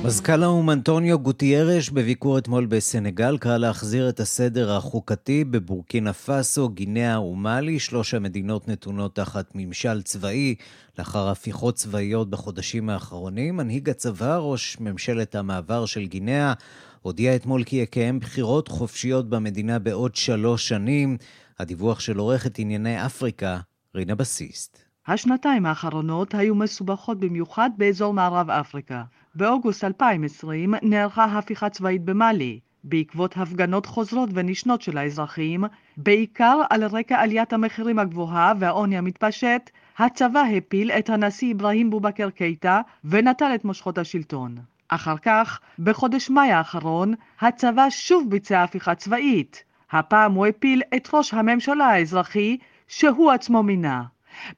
מזכ"ל 0.06 0.44
האו"ם 0.44 0.70
אנטוניו 0.70 1.20
גוטיירש 1.20 1.90
בביקור 1.90 2.38
אתמול 2.38 2.66
בסנגל 2.66 3.38
קרא 3.38 3.58
להחזיר 3.58 4.10
את 4.10 4.20
הסדר 4.20 4.72
החוקתי 4.72 5.44
בבורקינה 5.44 6.14
פאסו, 6.14 6.70
גינאה 6.70 7.22
ומאלי, 7.22 7.80
שלוש 7.80 8.14
המדינות 8.14 8.68
נתונות 8.68 9.16
תחת 9.16 9.52
ממשל 9.56 10.02
צבאי 10.02 10.56
לאחר 11.00 11.30
הפיכות 11.30 11.76
צבאיות 11.76 12.30
בחודשים 12.30 12.90
האחרונים. 12.90 13.58
מנהיג 13.58 13.90
הצבא, 13.90 14.38
ראש 14.38 14.78
ממשלת 14.80 15.36
המעבר 15.36 15.86
של 15.86 16.06
גינאה, 16.06 16.54
הודיע 17.02 17.36
אתמול 17.36 17.64
כי 17.64 17.76
יקיים 17.76 18.20
בחירות 18.20 18.68
חופשיות 18.68 19.30
במדינה 19.30 19.80
בעוד 19.80 20.16
שלוש 20.16 20.68
שנים. 20.68 21.18
הדיווח 21.60 22.00
של 22.00 22.18
עורכת 22.18 22.60
ענייני 22.60 23.06
אפריקה, 23.06 23.60
רינה 23.96 24.16
בסיסט. 24.16 24.78
השנתיים 25.08 25.66
האחרונות 25.66 26.36
היו 26.36 26.56
מסובכות 26.56 27.20
במיוחד 27.20 27.70
באזור 27.78 28.14
מערב 28.14 28.50
אפריקה. 28.50 29.04
באוגוסט 29.36 29.84
2020 29.84 30.74
נערכה 30.82 31.24
הפיכה 31.26 31.70
צבאית 31.70 32.02
במאלי, 32.06 32.60
בעקבות 32.84 33.38
הפגנות 33.38 33.86
חוזרות 33.86 34.30
ונשנות 34.34 34.82
של 34.82 34.98
האזרחים, 34.98 35.64
בעיקר 35.98 36.62
על 36.70 36.84
רקע 36.84 37.22
עליית 37.22 37.54
המחירים 37.54 38.00
הגבוהה 38.00 38.54
והעוני 38.60 38.98
המתפשט, 38.98 39.70
הצבא 39.98 40.44
הפיל 40.58 40.92
את 40.92 41.10
הנשיא 41.10 41.54
אברהים 41.54 41.90
בובקר 41.90 42.30
קייטה 42.30 42.82
ונטל 43.06 43.52
את 43.56 43.66
מושכות 43.66 43.98
השלטון. 43.98 44.56
אחר 44.88 45.18
כך, 45.18 45.60
בחודש 45.80 46.30
מאי 46.30 46.52
האחרון, 46.52 47.14
הצבא 47.42 47.90
שוב 47.90 48.30
ביצע 48.30 48.64
הפיכה 48.64 48.96
צבאית. 48.96 49.64
הפעם 49.92 50.34
הוא 50.34 50.46
הפיל 50.46 50.82
את 50.96 51.10
ראש 51.14 51.34
הממשלה 51.34 51.86
האזרחי, 51.86 52.58
שהוא 52.88 53.32
עצמו 53.32 53.64
מינה. 53.64 54.04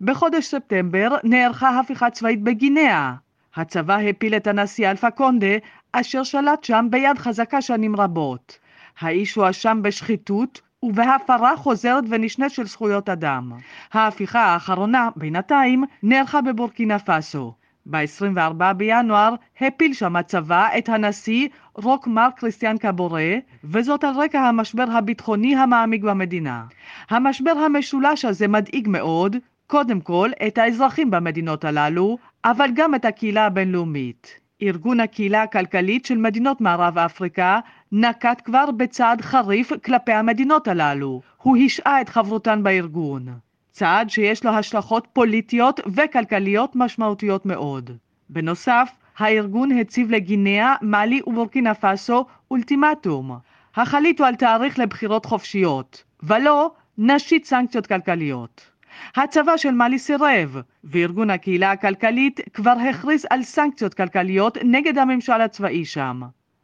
בחודש 0.01 0.45
ספטמבר 0.45 1.07
נערכה 1.23 1.79
הפיכה 1.79 2.09
צבאית 2.09 2.43
בגינאה. 2.43 3.13
הצבא 3.57 3.97
הפיל 3.97 4.35
את 4.35 4.47
הנשיא 4.47 4.91
אלפא 4.91 5.09
קונדה, 5.09 5.55
אשר 5.91 6.23
שלט 6.23 6.63
שם 6.63 6.87
ביד 6.89 7.17
חזקה 7.17 7.61
שנים 7.61 7.95
רבות. 7.95 8.57
האיש 8.99 9.35
הואשם 9.35 9.79
בשחיתות 9.81 10.61
ובהפרה 10.83 11.57
חוזרת 11.57 12.03
ונשנית 12.09 12.51
של 12.51 12.65
זכויות 12.65 13.09
אדם. 13.09 13.51
ההפיכה 13.93 14.39
האחרונה, 14.39 15.09
בינתיים, 15.15 15.83
נערכה 16.03 16.41
בבורקינה 16.41 16.99
פאסו. 16.99 17.53
ב-24 17.89 18.73
בינואר 18.73 19.35
הפיל 19.61 19.93
שם 19.93 20.15
הצבא 20.15 20.67
את 20.77 20.89
הנשיא 20.89 21.47
רוק 21.73 22.07
מארק 22.07 22.27
כריסטיאן 22.37 22.77
קבורה, 22.77 23.35
וזאת 23.63 24.03
על 24.03 24.13
רקע 24.15 24.41
המשבר 24.41 24.85
הביטחוני 24.91 25.55
המעמיק 25.55 26.03
במדינה. 26.03 26.63
המשבר 27.09 27.51
המשולש 27.51 28.25
הזה 28.25 28.47
מדאיג 28.47 28.87
מאוד, 28.89 29.35
קודם 29.67 30.01
כל 30.01 30.29
את 30.47 30.57
האזרחים 30.57 31.11
במדינות 31.11 31.65
הללו, 31.65 32.17
אבל 32.51 32.69
גם 32.73 32.95
את 32.95 33.05
הקהילה 33.05 33.45
הבינלאומית. 33.45 34.39
ארגון 34.61 34.99
הקהילה 34.99 35.43
הכלכלית 35.43 36.05
של 36.05 36.17
מדינות 36.17 36.61
מערב 36.61 36.97
אפריקה 36.97 37.59
נקט 37.91 38.41
כבר 38.45 38.71
בצעד 38.71 39.21
חריף 39.21 39.71
כלפי 39.85 40.11
המדינות 40.11 40.67
הללו. 40.67 41.21
הוא 41.37 41.57
השעה 41.65 42.01
את 42.01 42.09
חברותן 42.09 42.63
בארגון. 42.63 43.27
צעד 43.71 44.09
שיש 44.09 44.45
לו 44.45 44.51
השלכות 44.51 45.07
פוליטיות 45.13 45.79
וכלכליות 45.95 46.71
משמעותיות 46.75 47.45
מאוד. 47.45 47.91
בנוסף, 48.29 48.89
הארגון 49.17 49.71
הציב 49.71 50.11
לגינאה, 50.11 50.75
מאלי 50.81 51.21
ובורקינה 51.27 51.73
פאסו 51.73 52.25
אולטימטום. 52.51 53.37
החליטו 53.75 54.25
על 54.25 54.35
תאריך 54.35 54.79
לבחירות 54.79 55.25
חופשיות, 55.25 56.03
ולא 56.23 56.71
נשית 56.97 57.45
סנקציות 57.45 57.87
כלכליות. 57.87 58.76
הצבא 59.15 59.57
של 59.57 59.71
מאלי 59.71 59.99
סירב, 59.99 60.57
וארגון 60.83 61.29
הקהילה 61.29 61.71
הכלכלית 61.71 62.39
כבר 62.53 62.73
הכריז 62.89 63.25
על 63.29 63.43
סנקציות 63.43 63.93
כלכליות 63.93 64.57
נגד 64.63 64.97
הממשל 64.97 65.41
הצבאי 65.41 65.85
שם. 65.85 66.21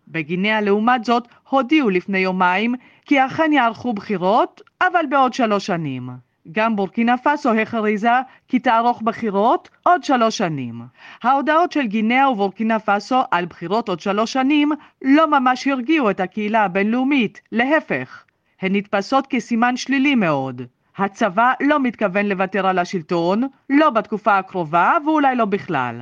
בגינאה 0.08 0.62
לעומת 0.62 1.06
זאת 1.06 1.28
הודיעו 1.50 1.90
לפני 1.90 2.20
יומיים 2.20 2.76
כי 3.06 3.26
אכן 3.26 3.54
יערכו 3.54 3.94
בחירות, 3.94 4.62
אבל 4.82 5.06
בעוד 5.10 5.34
שלוש 5.34 5.66
שנים. 5.66 6.10
גם 6.52 6.76
בורקינה 6.76 7.18
פאסו 7.18 7.54
הכריזה 7.54 8.12
כי 8.48 8.60
תערוך 8.60 9.02
בחירות 9.02 9.70
עוד 9.84 10.04
שלוש 10.04 10.38
שנים. 10.38 10.82
ההודעות 11.24 11.72
של 11.72 11.88
גינאה 11.88 12.32
ובורקינה 12.32 12.80
פאסו 12.80 13.22
על 13.32 13.46
בחירות 13.46 13.90
עוד 13.90 14.00
שלוש 14.00 14.34
שנים 14.34 14.72
לא 15.02 15.40
ממש 15.40 15.68
הרגיעו 15.68 16.10
את 16.10 16.20
הקהילה 16.20 16.64
הבינלאומית, 16.64 17.42
להפך. 17.52 18.24
הן 18.62 18.76
נתפסות 18.76 19.28
כסימן 19.30 19.78
שלילי 19.78 20.16
מאוד. 20.16 20.62
הצבא 20.98 21.54
לא 21.62 21.80
מתכוון 21.80 22.26
לוותר 22.26 22.68
על 22.68 22.80
השלטון, 22.80 23.44
לא 23.70 23.90
בתקופה 23.90 24.38
הקרובה 24.38 24.98
ואולי 25.06 25.36
לא 25.36 25.46
בכלל. 25.46 26.02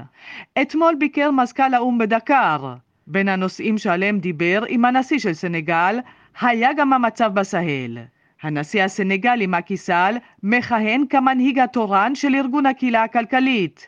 אתמול 0.61 0.95
ביקר 0.99 1.31
מזכ"ל 1.31 1.73
האו"ם 1.73 1.97
בדקר. 1.97 2.73
בין 3.07 3.29
הנושאים 3.29 3.77
שעליהם 3.77 4.19
דיבר 4.19 4.63
עם 4.67 4.85
הנשיא 4.85 5.19
של 5.19 5.33
סנגל, 5.33 5.99
היה 6.41 6.73
גם 6.73 6.93
המצב 6.93 7.33
בסהל. 7.33 7.97
הנשיא 8.41 8.83
הסנגלי 8.83 9.47
מקיסל 9.47 10.15
מכהן 10.43 11.03
כמנהיג 11.09 11.59
התורן 11.59 12.15
של 12.15 12.35
ארגון 12.35 12.65
הקהילה 12.65 13.03
הכלכלית. 13.03 13.87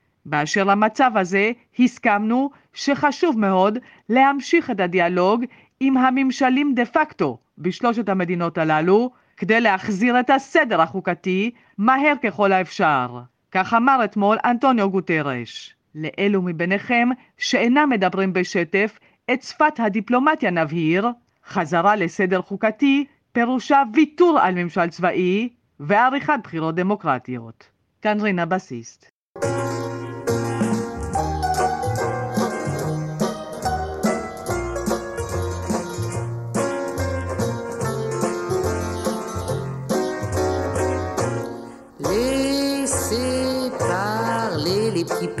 באשר 0.25 0.63
למצב 0.63 1.11
הזה, 1.15 1.51
הסכמנו 1.79 2.49
שחשוב 2.73 3.39
מאוד 3.39 3.77
להמשיך 4.09 4.71
את 4.71 4.79
הדיאלוג 4.79 5.45
עם 5.79 5.97
הממשלים 5.97 6.73
דה 6.75 6.85
פקטו 6.85 7.37
בשלושת 7.57 8.09
המדינות 8.09 8.57
הללו, 8.57 9.11
כדי 9.37 9.61
להחזיר 9.61 10.19
את 10.19 10.29
הסדר 10.29 10.81
החוקתי 10.81 11.51
מהר 11.77 12.13
ככל 12.23 12.51
האפשר. 12.51 13.21
כך 13.51 13.73
אמר 13.73 14.01
אתמול 14.03 14.37
אנטוניו 14.45 14.89
גוטרש. 14.91 15.75
לאלו 15.95 16.41
מביניכם 16.41 17.09
שאינם 17.37 17.89
מדברים 17.89 18.33
בשטף, 18.33 18.99
את 19.33 19.41
שפת 19.43 19.79
הדיפלומטיה 19.79 20.51
נבהיר, 20.51 21.07
חזרה 21.45 21.95
לסדר 21.95 22.41
חוקתי 22.41 23.05
פירושה 23.31 23.83
ויתור 23.93 24.39
על 24.39 24.63
ממשל 24.63 24.89
צבאי 24.89 25.49
ועריכת 25.79 26.39
בחירות 26.43 26.75
דמוקרטיות. 26.75 27.69
כאן 28.01 28.19
רינה 28.19 28.45
בסיסט. 28.45 29.11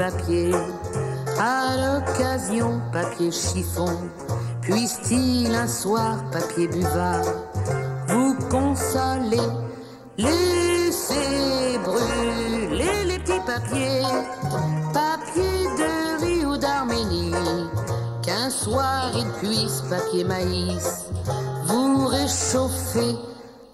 Papiers, 0.01 0.55
à 1.37 1.75
l'occasion 1.77 2.81
papier 2.91 3.29
chiffon, 3.29 4.09
puisse-t-il 4.63 5.53
un 5.53 5.67
soir, 5.67 6.17
papier 6.31 6.67
buvard, 6.67 7.23
vous 8.07 8.33
consoler, 8.49 9.47
laissez 10.17 11.77
brûler 11.83 13.05
les 13.09 13.19
petits 13.19 13.45
papiers, 13.45 14.01
papier 14.91 15.67
de 15.77 16.23
riz 16.23 16.45
ou 16.47 16.57
d'Arménie, 16.57 17.35
qu'un 18.23 18.49
soir 18.49 19.11
il 19.15 19.29
puisse, 19.33 19.83
papier 19.87 20.23
maïs, 20.23 21.11
vous 21.67 22.07
réchauffer 22.07 23.17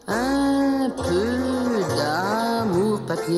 papier 0.08 1.68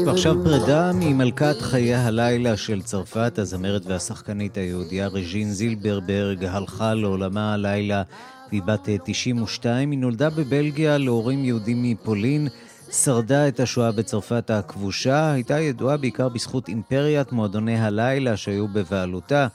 ועכשיו 0.06 0.36
פרידה 0.44 0.92
ממלכת 0.94 1.62
חיי 1.62 1.96
הלילה 1.96 2.58
של 2.58 2.82
צרפת, 2.82 3.34
הזמרת 3.38 3.86
והשחקנית 3.86 4.58
היהודייה 4.58 5.08
רג'ין 5.08 5.52
זילברברג 5.52 6.46
הלכה 6.46 6.94
לעולמה 6.94 7.54
הלילה 7.54 8.04
והיא 8.50 8.62
בת 8.62 8.90
92. 9.06 9.92
היא 9.92 10.00
נולדה 10.00 10.30
בבלגיה 10.30 10.98
להורים 10.98 11.46
יהודים 11.46 11.84
מפולין, 11.84 12.48
שרדה 12.92 13.48
את 13.48 13.60
השואה 13.60 13.92
בצרפת 13.92 14.50
הכבושה, 14.50 15.32
הייתה 15.32 15.60
ידועה 15.60 15.98
בעיקר 15.98 16.30
בזכות 16.30 16.68
אימפריית 16.68 17.32
מועדוני 17.32 17.80
הלילה 17.80 18.38
שהיו 18.38 18.68
בבעלותה. 18.68 19.48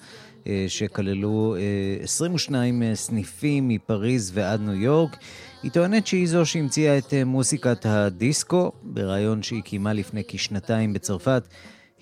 אה, 0.46 0.64
שכללו 0.68 1.56
22 2.02 2.82
אה, 2.82 2.94
סניפים 2.94 3.68
מפריז 3.68 4.30
ועד 4.34 4.60
ניו 4.60 4.74
יורק. 4.74 5.16
היא 5.64 5.70
טוענת 5.70 6.06
שהיא 6.06 6.28
זו 6.28 6.46
שהמציאה 6.46 6.98
את 6.98 7.14
אה, 7.14 7.24
מוסיקת 7.24 7.86
הדיסקו, 7.86 8.72
בריאיון 8.82 9.42
שהיא 9.42 9.62
קיימה 9.62 9.92
לפני 9.92 10.22
כשנתיים 10.28 10.92
בצרפת. 10.92 11.48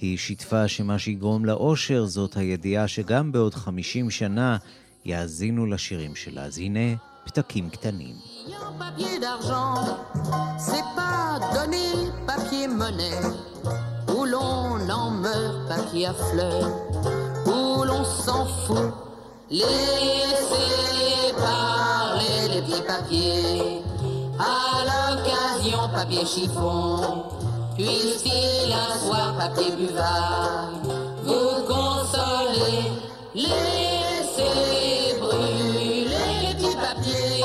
היא 0.01 0.19
שיתפה 0.19 0.69
שמה 0.69 0.99
שיגרום 0.99 1.45
לאושר 1.45 2.05
זאת 2.05 2.37
הידיעה 2.37 2.89
שגם 2.89 3.33
בעוד 3.33 3.55
50 3.55 4.11
שנה 4.11 4.57
יאזינו 5.05 5.67
לשירים 5.67 6.15
שלה. 6.15 6.43
אז 6.45 6.59
הנה 6.59 6.95
פתקים 7.25 7.71
קטנים. 7.71 8.15
fout. 9.49 10.03
Laissez 19.61 21.33
parler 21.37 22.02
les 22.53 22.63
petits 22.63 22.83
papiers, 22.83 23.83
à 24.39 24.85
l'occasion 24.85 25.89
papier 25.93 26.27
chiffon, 26.27 27.25
puisse-t-il 27.77 28.73
un 28.73 28.99
soir 28.99 29.35
papier 29.39 29.73
buvard. 29.73 30.71
Vous 31.25 31.63
consoler. 31.67 32.93
Laissez 33.35 35.19
brûler 35.19 36.05
les 36.05 36.55
petits 36.55 36.77
papiers, 36.77 37.45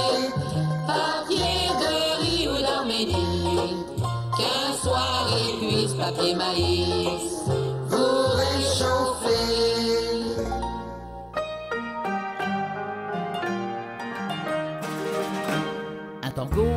papier 0.86 1.70
de 1.82 2.22
riz 2.22 2.48
ou 2.50 2.62
d'Arménie, 2.62 3.86
qu'un 4.38 4.74
soir 4.84 5.30
il 5.32 5.68
puisse 5.68 5.94
papier 5.94 6.36
maïs 6.36 7.47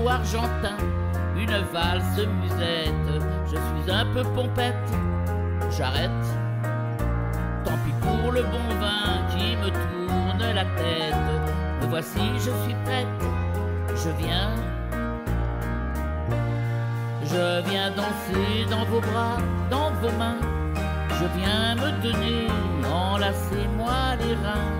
argentin, 0.09 0.77
une 1.37 1.57
valse 1.73 2.27
musette. 2.43 3.23
Je 3.47 3.57
suis 3.57 3.91
un 3.91 4.07
peu 4.13 4.23
pompette, 4.35 4.75
j'arrête. 5.77 6.11
Tant 7.65 7.79
pis 7.85 7.95
pour 8.01 8.33
le 8.33 8.43
bon 8.43 8.69
vin 8.81 9.27
qui 9.31 9.57
me 9.57 9.69
tourne 9.69 10.55
la 10.55 10.65
tête. 10.65 11.15
Me 11.83 11.87
voici, 11.89 12.21
je 12.37 12.51
suis 12.63 12.77
prête, 12.85 13.07
je 13.89 14.11
viens. 14.23 14.51
Je 17.25 17.71
viens 17.71 17.91
danser 17.91 18.67
dans 18.69 18.85
vos 18.87 19.01
bras, 19.01 19.37
dans 19.71 19.91
vos 20.03 20.17
mains. 20.19 20.41
Je 21.11 21.39
viens 21.39 21.75
me 21.77 22.03
donner, 22.03 22.49
enlacez-moi 22.85 24.17
les 24.21 24.35
reins. 24.35 24.73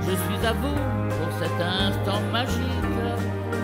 Je 0.00 0.12
suis 0.12 0.46
à 0.46 0.52
vous 0.52 0.80
pour 1.08 1.38
cet 1.38 1.60
instant 1.60 2.20
magique 2.32 2.93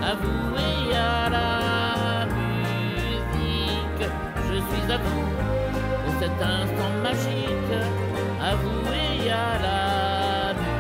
à 0.02 0.14
vous 0.14 0.56
et 0.56 0.96
à 0.96 1.28
la 1.36 2.26
musique. 2.36 4.02
Je 4.48 4.56
suis 4.68 4.92
à 4.92 4.98
vous 5.04 5.28
pour 6.02 6.14
cet 6.20 6.38
instant 6.54 6.92
magique, 7.06 7.72
à 8.48 8.52
vous 8.60 8.82
et 9.02 9.30
à 9.30 9.50
la 9.64 9.80
musique. 10.54 10.70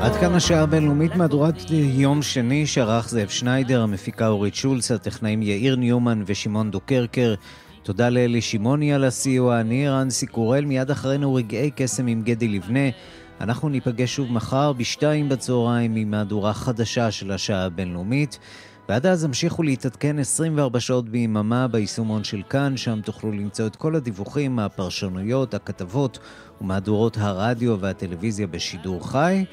עד 0.00 0.16
כאן 0.16 0.34
השעה 0.34 0.62
הבינלאומית 0.62 1.16
מהדורת 1.16 1.54
יום 1.70 2.22
שני 2.22 2.66
שערך 2.66 3.08
זאב 3.08 3.28
שניידר, 3.28 3.82
המפיקה 3.82 4.28
אורית 4.28 4.54
שולץ, 4.54 4.90
הטכנאים 4.90 5.42
יאיר 5.42 5.76
ניומן 5.76 6.22
ושמעון 6.26 6.70
דוקרקר. 6.70 7.34
תודה 7.82 8.08
לאלי 8.08 8.40
שמעוני 8.40 8.94
על 8.94 9.04
הסיוע, 9.04 9.60
אני 9.60 9.88
רנסי 9.88 10.26
קורל, 10.26 10.64
מיד 10.64 10.90
אחרינו 10.90 11.34
רגעי 11.34 11.70
קסם 11.76 12.06
עם 12.06 12.22
גדי 12.22 12.48
לבנה. 12.48 12.88
אנחנו 13.42 13.68
ניפגש 13.68 14.14
שוב 14.14 14.32
מחר 14.32 14.72
בשתיים 14.72 15.28
בצהריים 15.28 15.96
עם 15.96 16.10
מהדורה 16.10 16.54
חדשה 16.54 17.10
של 17.10 17.30
השעה 17.30 17.64
הבינלאומית. 17.64 18.38
ועד 18.88 19.06
אז 19.06 19.24
המשיכו 19.24 19.62
להתעדכן 19.62 20.18
24 20.18 20.80
שעות 20.80 21.08
ביממה 21.08 21.68
ביישומון 21.68 22.24
של 22.24 22.42
כאן, 22.48 22.76
שם 22.76 23.00
תוכלו 23.00 23.32
למצוא 23.32 23.66
את 23.66 23.76
כל 23.76 23.96
הדיווחים, 23.96 24.58
הפרשנויות, 24.58 25.54
הכתבות 25.54 26.18
ומהדורות 26.60 27.16
הרדיו 27.20 27.80
והטלוויזיה 27.80 28.46
בשידור 28.46 29.10
חי. 29.10 29.44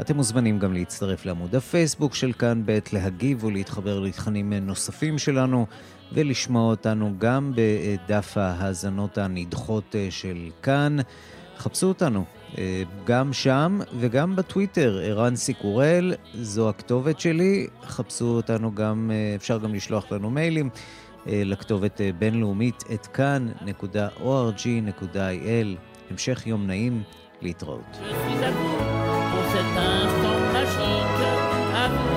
אתם 0.00 0.16
מוזמנים 0.16 0.58
גם 0.58 0.72
להצטרף 0.72 1.26
לעמוד 1.26 1.54
הפייסבוק 1.54 2.14
של 2.14 2.32
כאן 2.32 2.62
ב', 2.64 2.78
להגיב 2.92 3.44
ולהתחבר 3.44 4.00
לתכנים 4.00 4.52
נוספים 4.52 5.18
שלנו 5.18 5.66
ולשמוע 6.12 6.70
אותנו 6.70 7.14
גם 7.18 7.52
בדף 7.56 8.36
ההאזנות 8.36 9.18
הנדחות 9.18 9.94
של 10.10 10.50
כאן. 10.62 10.96
חפשו 11.58 11.86
אותנו 11.86 12.20
אה, 12.20 12.24
גם 13.04 13.32
שם 13.32 13.80
וגם 13.98 14.36
בטוויטר, 14.36 15.00
ערן 15.02 15.36
סיקורל, 15.36 16.14
זו 16.34 16.68
הכתובת 16.68 17.20
שלי. 17.20 17.66
חפשו 17.82 18.24
אותנו 18.24 18.74
גם, 18.74 19.10
אה, 19.14 19.32
אפשר 19.36 19.58
גם 19.58 19.74
לשלוח 19.74 20.12
לנו 20.12 20.30
מיילים 20.30 20.70
אה, 21.28 21.42
לכתובת 21.44 22.00
בינלאומית 22.18 22.84
את 22.94 23.06
כאן.org.il. 23.06 23.56
המשך 26.10 26.46
יום 26.46 26.66
נעים, 26.66 27.02
להתראות. 27.42 27.80
Je 27.92 27.96
suis 27.96 28.44
à 28.44 28.50
cet 29.52 29.72
instant 29.76 30.40
magique, 30.52 31.22
à 31.74 31.88
vous 31.88 32.15